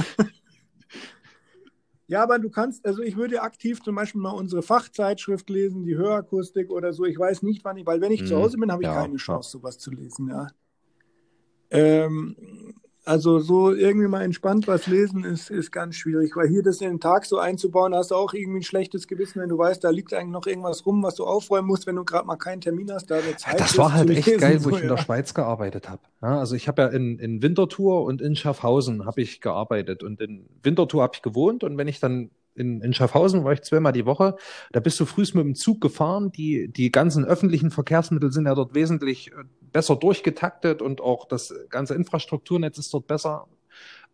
ja, 2.08 2.22
aber 2.22 2.38
du 2.38 2.50
kannst, 2.50 2.86
also 2.86 3.02
ich 3.02 3.16
würde 3.16 3.42
aktiv 3.42 3.82
zum 3.82 3.94
Beispiel 3.94 4.20
mal 4.20 4.30
unsere 4.30 4.62
Fachzeitschrift 4.62 5.48
lesen, 5.50 5.84
die 5.84 5.96
Hörakustik 5.96 6.70
oder 6.70 6.92
so. 6.92 7.04
Ich 7.04 7.18
weiß 7.18 7.42
nicht, 7.42 7.64
wann 7.64 7.76
ich, 7.76 7.86
weil 7.86 8.00
wenn 8.00 8.12
ich 8.12 8.20
hm, 8.20 8.26
zu 8.26 8.36
Hause 8.36 8.58
bin, 8.58 8.72
habe 8.72 8.82
ich 8.82 8.88
ja, 8.88 8.94
keine 8.94 9.16
Chance, 9.16 9.50
sowas 9.50 9.78
zu 9.78 9.90
lesen, 9.90 10.28
ja. 10.28 10.46
Ähm, 11.70 12.36
also 13.06 13.38
so 13.38 13.72
irgendwie 13.72 14.08
mal 14.08 14.22
entspannt 14.22 14.66
was 14.66 14.86
lesen 14.86 15.24
ist, 15.24 15.50
ist 15.50 15.70
ganz 15.70 15.94
schwierig, 15.94 16.36
weil 16.36 16.48
hier 16.48 16.62
das 16.62 16.80
in 16.80 16.88
den 16.88 17.00
Tag 17.00 17.24
so 17.24 17.38
einzubauen, 17.38 17.94
hast 17.94 18.10
du 18.10 18.16
auch 18.16 18.34
irgendwie 18.34 18.60
ein 18.60 18.64
schlechtes 18.64 19.06
Gewissen, 19.06 19.40
wenn 19.40 19.48
du 19.48 19.56
weißt, 19.56 19.82
da 19.82 19.90
liegt 19.90 20.12
eigentlich 20.12 20.32
noch 20.32 20.46
irgendwas 20.46 20.84
rum, 20.84 21.02
was 21.02 21.14
du 21.14 21.24
aufräumen 21.24 21.68
musst, 21.68 21.86
wenn 21.86 21.96
du 21.96 22.04
gerade 22.04 22.26
mal 22.26 22.36
keinen 22.36 22.60
Termin 22.60 22.90
hast, 22.92 23.10
da 23.10 23.20
Zeit 23.36 23.60
Das 23.60 23.78
war 23.78 23.92
halt 23.92 24.10
echt 24.10 24.26
lesen, 24.26 24.40
geil, 24.40 24.64
wo 24.64 24.70
so, 24.70 24.76
ich 24.76 24.82
in 24.82 24.88
der 24.88 24.98
Schweiz 24.98 25.34
gearbeitet 25.34 25.88
habe. 25.88 26.02
Ja, 26.20 26.38
also 26.40 26.56
ich 26.56 26.68
habe 26.68 26.82
ja 26.82 26.88
in, 26.88 27.18
in 27.18 27.42
Winterthur 27.42 28.04
und 28.04 28.20
in 28.20 28.36
Schaffhausen 28.36 29.06
habe 29.06 29.20
ich 29.20 29.40
gearbeitet. 29.40 30.02
Und 30.02 30.20
in 30.20 30.48
Winterthur 30.62 31.02
habe 31.02 31.12
ich 31.14 31.22
gewohnt. 31.22 31.64
Und 31.64 31.78
wenn 31.78 31.88
ich 31.88 32.00
dann 32.00 32.30
in, 32.56 32.80
in 32.80 32.92
Schaffhausen 32.92 33.44
war 33.44 33.52
ich 33.52 33.62
zweimal 33.62 33.92
die 33.92 34.06
Woche. 34.06 34.36
Da 34.72 34.80
bist 34.80 34.98
du 34.98 35.04
frühst 35.04 35.34
mit 35.34 35.44
dem 35.44 35.54
Zug 35.54 35.80
gefahren. 35.80 36.32
Die, 36.32 36.68
die 36.68 36.90
ganzen 36.90 37.24
öffentlichen 37.24 37.70
Verkehrsmittel 37.70 38.32
sind 38.32 38.46
ja 38.46 38.54
dort 38.54 38.74
wesentlich 38.74 39.32
äh, 39.32 39.44
besser 39.72 39.96
durchgetaktet 39.96 40.82
und 40.82 41.00
auch 41.00 41.26
das 41.26 41.54
ganze 41.68 41.94
Infrastrukturnetz 41.94 42.78
ist 42.78 42.92
dort 42.92 43.06
besser. 43.06 43.46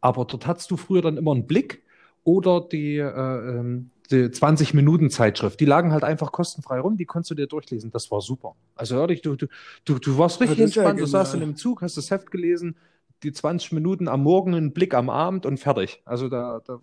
Aber 0.01 0.25
dort 0.25 0.47
hattest 0.47 0.71
du 0.71 0.77
früher 0.77 1.03
dann 1.03 1.17
immer 1.17 1.33
einen 1.33 1.47
Blick 1.47 1.83
oder 2.25 2.61
die, 2.61 2.97
äh, 2.97 3.09
ähm, 3.09 3.91
die 4.11 4.31
20 4.31 4.75
Minuten 4.75 5.11
Zeitschrift. 5.11 5.61
Die 5.61 5.65
lagen 5.65 5.93
halt 5.93 6.05
einfach 6.05 6.33
kostenfrei 6.33 6.81
rum, 6.81 6.97
die 6.97 7.07
konntest 7.07 7.31
du 7.31 7.35
dir 7.35 7.47
durchlesen. 7.47 7.91
Das 7.91 8.11
war 8.11 8.21
super. 8.21 8.55
Also 8.75 8.97
ehrlich, 8.97 9.23
du, 9.23 9.37
du, 9.37 9.47
du, 9.85 9.99
du 9.99 10.19
warst 10.19 10.41
richtig 10.41 10.59
ja 10.59 10.65
entspannt, 10.65 11.01
du 11.01 11.07
saßt 11.07 11.35
in 11.35 11.43
einem 11.43 11.57
Zug, 11.57 11.83
hast 11.83 11.97
das 11.97 12.11
Heft 12.11 12.31
gelesen, 12.31 12.77
die 13.23 13.33
20 13.33 13.73
Minuten 13.73 14.09
am 14.09 14.23
Morgen, 14.23 14.55
einen 14.55 14.73
Blick 14.73 14.95
am 14.95 15.09
Abend 15.09 15.47
und 15.47 15.59
fertig. 15.59 16.03
Also 16.05 16.29
da, 16.29 16.61
da 16.67 16.81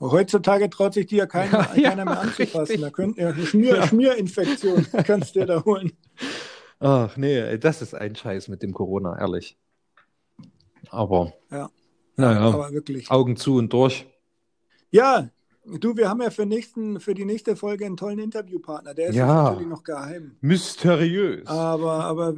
Heutzutage 0.00 0.70
traut 0.70 0.94
sich 0.94 1.06
die 1.06 1.16
ja 1.16 1.26
keiner, 1.26 1.76
Ja, 1.76 1.90
keiner 1.90 2.04
mehr 2.06 2.20
anzufassen. 2.20 2.60
richtig. 2.60 2.80
Da 2.80 2.90
könnten 2.90 3.20
ja 3.20 3.34
Schmier, 3.34 3.76
Ja. 3.76 3.86
Schmierinfektion 3.86 4.86
kannst 5.06 5.34
du 5.36 5.40
dir 5.40 5.46
da 5.46 5.64
holen. 5.64 5.92
Ach 6.78 7.14
nee, 7.18 7.58
das 7.58 7.82
ist 7.82 7.94
ein 7.94 8.16
Scheiß 8.16 8.48
mit 8.48 8.62
dem 8.62 8.72
Corona, 8.72 9.18
ehrlich. 9.20 9.58
Aber 10.90 11.32
Ja. 11.50 11.68
naja, 12.16 12.40
Aber 12.40 12.72
wirklich. 12.72 13.10
Augen 13.10 13.36
zu 13.36 13.56
und 13.56 13.72
durch. 13.72 14.06
Ja, 14.90 15.28
du, 15.66 15.96
wir 15.96 16.08
haben 16.08 16.22
ja 16.22 16.30
für, 16.30 16.46
nächsten, 16.46 16.98
für 17.00 17.14
die 17.14 17.24
nächste 17.26 17.54
Folge 17.54 17.84
einen 17.86 17.96
tollen 17.96 18.18
Interviewpartner. 18.18 18.94
Der 18.94 19.08
ist 19.08 19.16
Ja. 19.16 19.42
natürlich 19.50 19.68
noch 19.68 19.82
geheim. 19.84 20.36
Mysteriös. 20.40 21.46
Aber, 21.46 22.04
aber, 22.04 22.34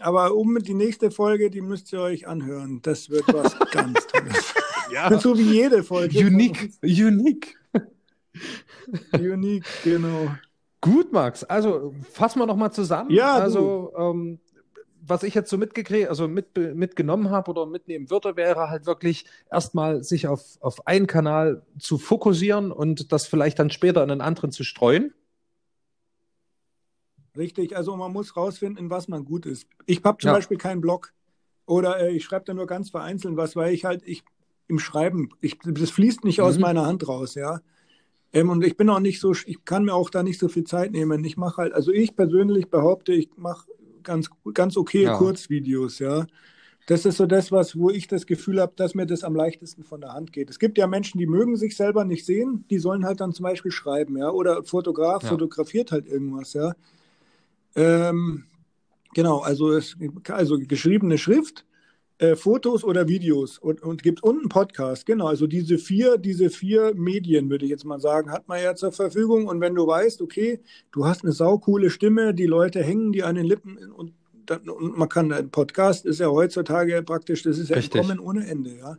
aber 0.00 0.34
um 0.34 0.58
die 0.58 0.74
nächste 0.74 1.10
Folge, 1.10 1.50
die 1.50 1.60
müsst 1.60 1.92
ihr 1.92 2.00
euch 2.00 2.26
anhören. 2.26 2.80
Das 2.82 3.08
wird 3.10 3.32
was 3.32 3.56
ganz 3.70 4.06
Tolles. 4.08 4.53
Ja. 4.92 5.18
So 5.18 5.36
wie 5.36 5.52
jede 5.52 5.82
Folge. 5.82 6.18
Unique, 6.18 6.72
unique. 6.82 7.56
Unique, 9.12 9.66
genau. 9.82 10.34
Gut, 10.80 11.12
Max. 11.12 11.44
Also 11.44 11.94
fassen 12.10 12.40
wir 12.40 12.46
nochmal 12.46 12.72
zusammen. 12.72 13.10
Ja, 13.10 13.34
also 13.34 13.92
ähm, 13.96 14.40
was 15.06 15.22
ich 15.22 15.34
jetzt 15.34 15.50
so 15.50 15.58
mitgekriegt, 15.58 16.08
also 16.08 16.28
mit, 16.28 16.56
mitgenommen 16.56 17.30
habe 17.30 17.50
oder 17.50 17.66
mitnehmen 17.66 18.10
würde, 18.10 18.36
wäre 18.36 18.68
halt 18.70 18.86
wirklich 18.86 19.24
erstmal 19.50 20.02
sich 20.02 20.26
auf, 20.28 20.58
auf 20.60 20.86
einen 20.86 21.06
Kanal 21.06 21.62
zu 21.78 21.98
fokussieren 21.98 22.72
und 22.72 23.12
das 23.12 23.26
vielleicht 23.26 23.58
dann 23.58 23.70
später 23.70 24.02
in 24.02 24.10
einen 24.10 24.20
anderen 24.20 24.50
zu 24.50 24.64
streuen. 24.64 25.12
Richtig, 27.36 27.76
also 27.76 27.96
man 27.96 28.12
muss 28.12 28.36
rausfinden, 28.36 28.84
in 28.84 28.90
was 28.90 29.08
man 29.08 29.24
gut 29.24 29.46
ist. 29.46 29.66
Ich 29.86 30.02
habe 30.04 30.18
zum 30.18 30.28
Ja. 30.28 30.34
Beispiel 30.34 30.56
keinen 30.56 30.80
Blog 30.80 31.12
oder 31.66 31.98
äh, 32.00 32.12
ich 32.12 32.24
schreibe 32.24 32.44
da 32.44 32.54
nur 32.54 32.66
ganz 32.66 32.90
vereinzelt 32.90 33.36
was, 33.36 33.56
weil 33.56 33.74
ich 33.74 33.84
halt, 33.84 34.02
ich 34.04 34.22
im 34.68 34.78
Schreiben, 34.78 35.28
ich, 35.40 35.58
das 35.64 35.90
fließt 35.90 36.24
nicht 36.24 36.40
aus 36.40 36.56
Mhm. 36.56 36.62
meiner 36.62 36.86
Hand 36.86 37.06
raus, 37.08 37.34
ja. 37.34 37.60
Ähm, 38.32 38.50
und 38.50 38.64
ich 38.64 38.76
bin 38.76 38.90
auch 38.90 39.00
nicht 39.00 39.20
so, 39.20 39.32
ich 39.32 39.64
kann 39.64 39.84
mir 39.84 39.94
auch 39.94 40.10
da 40.10 40.22
nicht 40.22 40.40
so 40.40 40.48
viel 40.48 40.64
Zeit 40.64 40.92
nehmen. 40.92 41.24
Ich 41.24 41.36
mache 41.36 41.58
halt, 41.58 41.72
also 41.74 41.92
ich 41.92 42.16
persönlich 42.16 42.68
behaupte, 42.70 43.12
ich 43.12 43.30
mache 43.36 43.66
ganz, 44.02 44.30
ganz 44.54 44.76
okay 44.76 45.04
Ja. 45.04 45.16
Kurzvideos, 45.18 45.98
ja. 46.00 46.26
Das 46.86 47.06
ist 47.06 47.16
so 47.18 47.26
das, 47.26 47.52
was, 47.52 47.78
wo 47.78 47.90
ich 47.90 48.08
das 48.08 48.26
Gefühl 48.26 48.60
habe, 48.60 48.74
dass 48.76 48.94
mir 48.94 49.06
das 49.06 49.24
am 49.24 49.34
leichtesten 49.36 49.84
von 49.84 50.00
der 50.02 50.12
Hand 50.12 50.32
geht. 50.32 50.50
Es 50.50 50.58
gibt 50.58 50.78
ja 50.78 50.86
Menschen, 50.86 51.18
die 51.18 51.26
mögen 51.26 51.56
sich 51.56 51.76
selber 51.76 52.04
nicht 52.04 52.26
sehen, 52.26 52.66
die 52.70 52.78
sollen 52.78 53.06
halt 53.06 53.20
dann 53.20 53.32
zum 53.32 53.44
Beispiel 53.44 53.72
schreiben, 53.72 54.18
ja. 54.18 54.30
Oder 54.30 54.64
Fotograf 54.64 55.22
Ja. 55.22 55.30
fotografiert 55.30 55.92
halt 55.92 56.06
irgendwas, 56.06 56.52
ja. 56.54 56.74
Ähm, 57.76 58.44
genau, 59.14 59.40
also, 59.40 59.72
es, 59.72 59.96
also 60.28 60.58
geschriebene 60.58 61.18
Schrift, 61.18 61.66
äh, 62.24 62.36
Fotos 62.36 62.84
oder 62.84 63.08
Videos 63.08 63.58
und, 63.58 63.82
und 63.82 64.02
gibt 64.02 64.22
und 64.22 64.38
einen 64.38 64.48
Podcast. 64.48 65.04
Genau, 65.06 65.26
also 65.26 65.46
diese 65.46 65.78
vier, 65.78 66.16
diese 66.16 66.48
vier 66.50 66.94
Medien, 66.94 67.50
würde 67.50 67.64
ich 67.64 67.70
jetzt 67.70 67.84
mal 67.84 68.00
sagen, 68.00 68.30
hat 68.30 68.48
man 68.48 68.62
ja 68.62 68.74
zur 68.74 68.92
Verfügung. 68.92 69.46
Und 69.46 69.60
wenn 69.60 69.74
du 69.74 69.86
weißt, 69.86 70.22
okay, 70.22 70.60
du 70.92 71.06
hast 71.06 71.24
eine 71.24 71.32
saukoole 71.32 71.90
Stimme, 71.90 72.34
die 72.34 72.46
Leute 72.46 72.82
hängen 72.82 73.12
die 73.12 73.22
an 73.22 73.34
den 73.34 73.44
Lippen 73.44 73.78
und, 73.92 74.12
und 74.50 74.96
man 74.96 75.08
kann, 75.08 75.32
ein 75.32 75.50
Podcast 75.50 76.04
ist 76.06 76.20
ja 76.20 76.28
heutzutage 76.28 77.02
praktisch, 77.02 77.42
das 77.42 77.58
ist 77.58 77.70
ja 77.70 77.76
Richtig. 77.76 78.00
Kommen 78.00 78.18
ohne 78.18 78.46
Ende, 78.46 78.76
ja. 78.76 78.96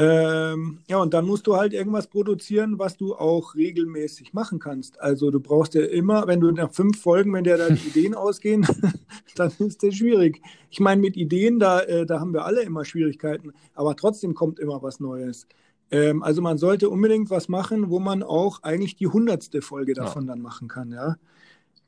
Ähm, 0.00 0.78
ja, 0.88 0.98
und 0.98 1.12
dann 1.12 1.26
musst 1.26 1.48
du 1.48 1.56
halt 1.56 1.72
irgendwas 1.72 2.06
produzieren, 2.06 2.78
was 2.78 2.96
du 2.96 3.16
auch 3.16 3.56
regelmäßig 3.56 4.32
machen 4.32 4.60
kannst. 4.60 5.00
Also 5.00 5.32
du 5.32 5.40
brauchst 5.40 5.74
ja 5.74 5.84
immer, 5.84 6.28
wenn 6.28 6.38
du 6.40 6.52
nach 6.52 6.72
fünf 6.72 7.00
Folgen, 7.02 7.32
wenn 7.32 7.42
dir 7.42 7.56
da 7.56 7.68
die 7.68 7.88
Ideen 7.88 8.14
ausgehen, 8.14 8.64
dann 9.34 9.52
ist 9.58 9.82
das 9.82 9.96
schwierig. 9.96 10.40
Ich 10.70 10.78
meine, 10.78 11.00
mit 11.00 11.16
Ideen, 11.16 11.58
da, 11.58 11.80
äh, 11.80 12.06
da 12.06 12.20
haben 12.20 12.32
wir 12.32 12.44
alle 12.44 12.62
immer 12.62 12.84
Schwierigkeiten, 12.84 13.52
aber 13.74 13.96
trotzdem 13.96 14.34
kommt 14.34 14.60
immer 14.60 14.80
was 14.82 15.00
Neues. 15.00 15.48
Ähm, 15.90 16.22
also 16.22 16.42
man 16.42 16.58
sollte 16.58 16.90
unbedingt 16.90 17.28
was 17.30 17.48
machen, 17.48 17.90
wo 17.90 17.98
man 17.98 18.22
auch 18.22 18.62
eigentlich 18.62 18.94
die 18.94 19.08
hundertste 19.08 19.62
Folge 19.62 19.94
Ja. 19.96 20.04
davon 20.04 20.28
dann 20.28 20.40
machen 20.40 20.68
kann, 20.68 20.92
ja. 20.92 21.16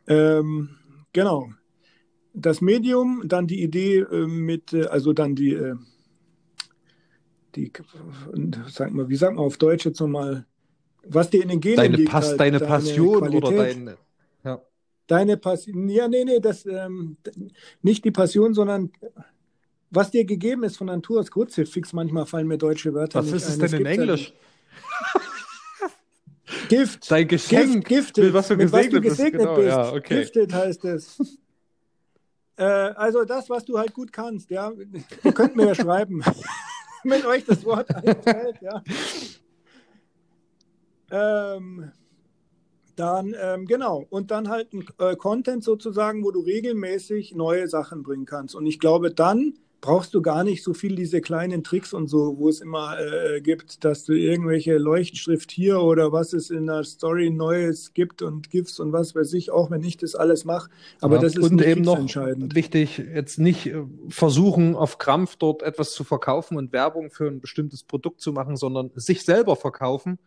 Ähm, 0.09 0.71
genau. 1.13 1.51
Das 2.33 2.61
Medium, 2.61 3.23
dann 3.27 3.47
die 3.47 3.63
Idee 3.63 3.99
äh, 4.01 4.27
mit, 4.27 4.73
äh, 4.73 4.87
also 4.87 5.13
dann 5.13 5.37
die, 5.37 5.53
äh, 5.53 5.77
die, 7.57 7.73
sag 8.69 8.93
mal, 8.93 9.09
wie 9.09 9.17
sagt 9.17 9.35
man 9.35 9.45
auf 9.45 9.57
Deutsch 9.57 9.87
jetzt 9.87 10.01
nochmal, 10.01 10.47
was 11.07 11.31
dir 11.31 11.43
in 11.43 11.49
den 11.49 11.61
Genen 11.61 11.77
Deine, 11.77 11.97
liegt, 11.97 12.11
Pass, 12.11 12.29
halt, 12.29 12.41
deine 12.41 12.61
Passion 12.61 13.23
oder 13.23 13.41
Qualität. 13.41 13.77
deine. 13.77 13.97
Ja. 14.45 14.61
Deine 15.07 15.37
Passion, 15.37 15.89
ja, 15.89 16.09
nee, 16.09 16.25
nee, 16.25 16.41
das, 16.41 16.67
ähm, 16.67 17.17
nicht 17.83 18.05
die 18.05 18.11
Passion, 18.11 18.55
sondern 18.55 18.93
was 19.91 20.11
dir 20.11 20.25
gegeben 20.25 20.63
ist 20.63 20.77
von 20.77 20.87
Natur 20.87 21.21
aus. 21.21 21.31
Kruzifix, 21.31 21.93
manchmal 21.93 22.27
fallen 22.27 22.47
mir 22.47 22.59
deutsche 22.59 22.95
Wörter 22.95 23.21
Was 23.21 23.27
nicht 23.27 23.37
ist 23.37 23.49
es 23.49 23.59
denn 23.59 23.81
in 23.81 23.87
Englisch? 23.87 24.33
nicht. 24.33 24.35
Gift. 26.69 27.11
Dein 27.11 27.29
Geschenk. 27.29 27.87
Gift, 27.87 28.15
gifted. 28.15 28.25
mit 28.25 28.35
was 28.35 28.49
du 28.49 28.57
mit 28.57 28.73
was 28.73 28.89
du 28.89 29.01
gesegnet 29.01 29.03
bist, 29.03 29.17
gesegnet 29.17 29.43
genau, 29.43 29.55
bist. 29.57 29.69
ja, 29.69 29.93
okay. 29.93 30.19
Gifted 30.21 30.53
heißt 30.53 30.85
es. 30.85 31.39
äh, 32.57 32.65
also 32.65 33.25
das, 33.25 33.51
was 33.51 33.65
du 33.65 33.79
halt 33.79 33.93
gut 33.93 34.13
kannst, 34.13 34.51
ja. 34.51 34.73
Ihr 35.25 35.33
könnt 35.33 35.57
mir 35.57 35.67
ja 35.67 35.75
schreiben, 35.75 36.23
wenn 37.05 37.25
euch 37.27 37.45
das 37.45 37.65
Wort 37.65 37.95
einfällt, 37.95 38.61
ja. 38.61 38.83
Ähm, 41.11 41.91
dann, 42.97 43.35
ähm, 43.41 43.67
genau, 43.67 44.07
und 44.11 44.31
dann 44.31 44.49
halt 44.49 44.73
ein 44.73 44.87
äh, 44.99 45.17
Content 45.17 45.65
sozusagen, 45.65 46.23
wo 46.23 46.31
du 46.31 46.41
regelmäßig 46.41 47.35
neue 47.35 47.67
Sachen 47.67 48.03
bringen 48.03 48.27
kannst. 48.27 48.55
Und 48.55 48.67
ich 48.67 48.79
glaube, 48.79 49.11
dann 49.11 49.55
brauchst 49.81 50.15
du 50.15 50.23
gar 50.23 50.45
nicht 50.45 50.63
so 50.63 50.75
viel 50.75 50.95
diese 50.95 51.21
kleinen 51.21 51.65
Tricks 51.65 51.93
und 51.93 52.09
so, 52.09 52.39
wo 52.39 52.49
es 52.49 52.61
immer 52.61 52.99
äh, 53.01 53.41
gibt, 53.41 53.85
dass 53.85 54.05
du 54.05 54.13
irgendwelche 54.13 54.79
Leuchtschrift 54.79 55.51
hier 55.51 55.81
oder 55.81 56.13
was 56.13 56.33
es 56.33 56.51
in 56.51 56.67
der 56.67 56.85
Story 56.85 57.31
Neues 57.31 57.95
gibt 57.95 58.23
und 58.23 58.51
GIFs 58.51 58.79
und 58.79 58.93
was 58.93 59.15
weiß 59.15 59.33
ich, 59.35 59.51
auch 59.51 59.71
wenn 59.71 59.83
ich 59.83 59.97
das 59.97 60.15
alles 60.15 60.45
mache. 60.45 60.71
Aber 61.01 61.17
Ja, 61.17 61.23
das 61.23 61.37
ist 61.37 61.51
und 61.51 61.63
eben 61.63 61.83
noch 61.83 61.99
entscheidend. 61.99 62.55
wichtig, 62.55 62.99
jetzt 62.99 63.39
nicht 63.39 63.67
äh, 63.67 63.83
versuchen, 64.09 64.75
auf 64.77 64.99
Krampf 64.99 65.37
dort 65.37 65.63
etwas 65.63 65.93
zu 65.93 66.05
verkaufen 66.05 66.57
und 66.57 66.73
Werbung 66.73 67.11
für 67.11 67.27
ein 67.27 67.41
bestimmtes 67.41 67.83
Produkt 67.85 68.21
zu 68.21 68.33
machen, 68.33 68.57
sondern 68.57 68.91
sich 68.95 69.25
selber 69.25 69.57
verkaufen 69.57 70.19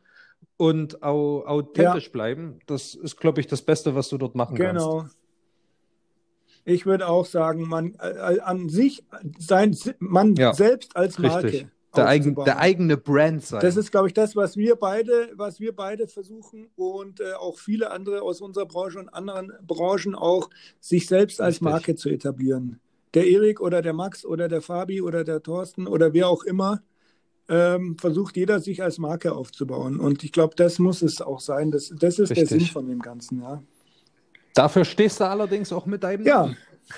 und 0.58 1.04
au 1.04 1.44
authentisch 1.46 2.12
bleiben. 2.12 2.60
Das 2.66 2.96
ist, 2.96 3.18
glaube 3.18 3.42
ich, 3.42 3.48
das 3.48 3.62
Beste, 3.62 3.96
was 3.96 4.10
du 4.10 4.18
dort 4.18 4.36
machen 4.36 4.58
kannst. 4.58 4.86
Genau. 4.86 5.06
Ich 6.66 6.86
würde 6.86 7.08
auch 7.08 7.26
sagen, 7.26 7.68
man 7.68 7.96
äh, 8.00 8.40
an 8.40 8.70
sich 8.70 9.04
sein, 9.38 9.76
man 10.00 10.36
Ja, 10.36 10.54
selbst 10.54 10.96
als 10.96 11.20
Marke. 11.20 11.48
Richtig. 11.48 11.68
Der, 11.96 12.08
eigen, 12.08 12.34
der 12.34 12.58
eigene 12.58 12.98
Brand 12.98 13.44
sein. 13.46 13.62
Das 13.62 13.78
ist, 13.78 13.92
glaube 13.92 14.08
ich, 14.08 14.16
das, 14.16 14.36
was 14.36 14.58
wir 14.58 14.78
beide, 14.78 15.30
was 15.36 15.60
wir 15.60 15.76
beide 15.76 16.08
versuchen 16.08 16.68
und 16.76 17.20
äh, 17.20 17.34
auch 17.34 17.60
viele 17.60 17.92
andere 17.92 18.24
aus 18.24 18.42
unserer 18.42 18.66
Branche 18.66 18.98
und 18.98 19.10
anderen 19.10 19.52
Branchen 19.62 20.16
auch, 20.16 20.50
sich 20.80 21.06
selbst 21.06 21.40
als 21.40 21.58
Richtig. 21.58 21.70
Marke 21.70 21.96
zu 21.96 22.10
etablieren. 22.10 22.80
Der 23.14 23.28
Erik 23.28 23.62
oder 23.62 23.84
der 23.84 23.94
Max 23.94 24.26
oder 24.26 24.48
der 24.48 24.64
Fabi 24.64 25.04
oder 25.04 25.24
der 25.24 25.44
Thorsten 25.44 25.86
oder 25.86 26.14
wer 26.14 26.30
auch 26.30 26.44
immer, 26.44 26.82
ähm, 27.48 27.96
versucht 28.00 28.38
jeder 28.38 28.60
sich 28.60 28.82
als 28.82 28.98
Marke 28.98 29.34
aufzubauen. 29.34 30.00
Und 30.00 30.24
ich 30.24 30.32
glaube, 30.32 30.56
das 30.56 30.80
muss 30.80 31.04
es 31.04 31.22
auch 31.22 31.40
sein. 31.40 31.70
Das, 31.70 31.94
das 31.96 32.18
ist 32.18 32.30
der 32.30 32.44
Richtig. 32.44 32.64
Sinn 32.64 32.72
von 32.72 32.88
dem 32.88 33.00
Ganzen, 33.00 33.42
ja. 33.42 33.62
Dafür 34.54 34.86
stehst 34.86 35.20
du 35.20 35.28
allerdings 35.28 35.72
auch 35.74 35.86
mit 35.86 36.04
deinem 36.04 36.26
Ja. 36.26 36.50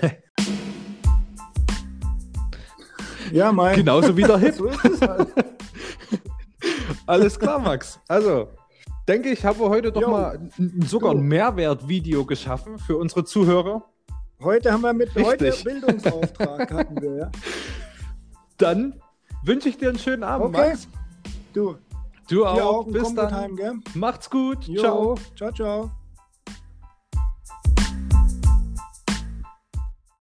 ja, 3.32 3.52
mein. 3.52 3.76
Genauso 3.78 4.15
wie 4.18 4.24
der 4.24 4.38
Hip. 4.39 4.56
So 4.56 4.65
ist 4.68 4.86
es 4.86 5.02
halt. 5.02 5.28
Alles 7.08 7.39
klar, 7.39 7.60
Max. 7.60 8.00
Also, 8.08 8.50
denke 9.08 9.30
ich, 9.30 9.46
haben 9.46 9.60
wir 9.60 9.70
heute 9.70 9.91
doch 9.91 10.02
Jo. 10.02 10.10
mal 10.10 10.50
sogar 10.86 11.12
ein 11.12 11.22
Mehrwertvideo 11.22 12.26
geschaffen 12.26 12.78
für 12.80 12.98
unsere 12.98 13.24
Zuhörer. 13.24 13.84
Heute 14.41 14.72
haben 14.72 14.82
wir 14.82 14.94
mit 14.94 15.13
heute 15.15 15.46
Richtig. 15.46 15.64
Bildungsauftrag 15.64 16.72
hatten 16.74 17.01
wir, 17.01 17.16
ja. 17.16 17.32
Dann 18.58 18.99
wünsche 19.43 19.70
ich 19.70 19.78
dir 19.78 19.89
einen 19.89 19.99
schönen 19.99 20.24
Abend, 20.24 20.56
Okay. 20.56 20.70
Max. 20.70 20.88
Du, 21.53 21.76
Du 22.28 22.45
auch. 22.45 22.60
auch 22.60 22.88
Bis 22.88 23.14
dann. 23.14 23.30
Time? 23.56 23.80
Macht's 23.93 24.30
gut. 24.30 24.66
Jo. 24.68 24.82
Ciao. 24.82 25.16
Ciao, 25.38 25.51
ciao. 25.51 25.91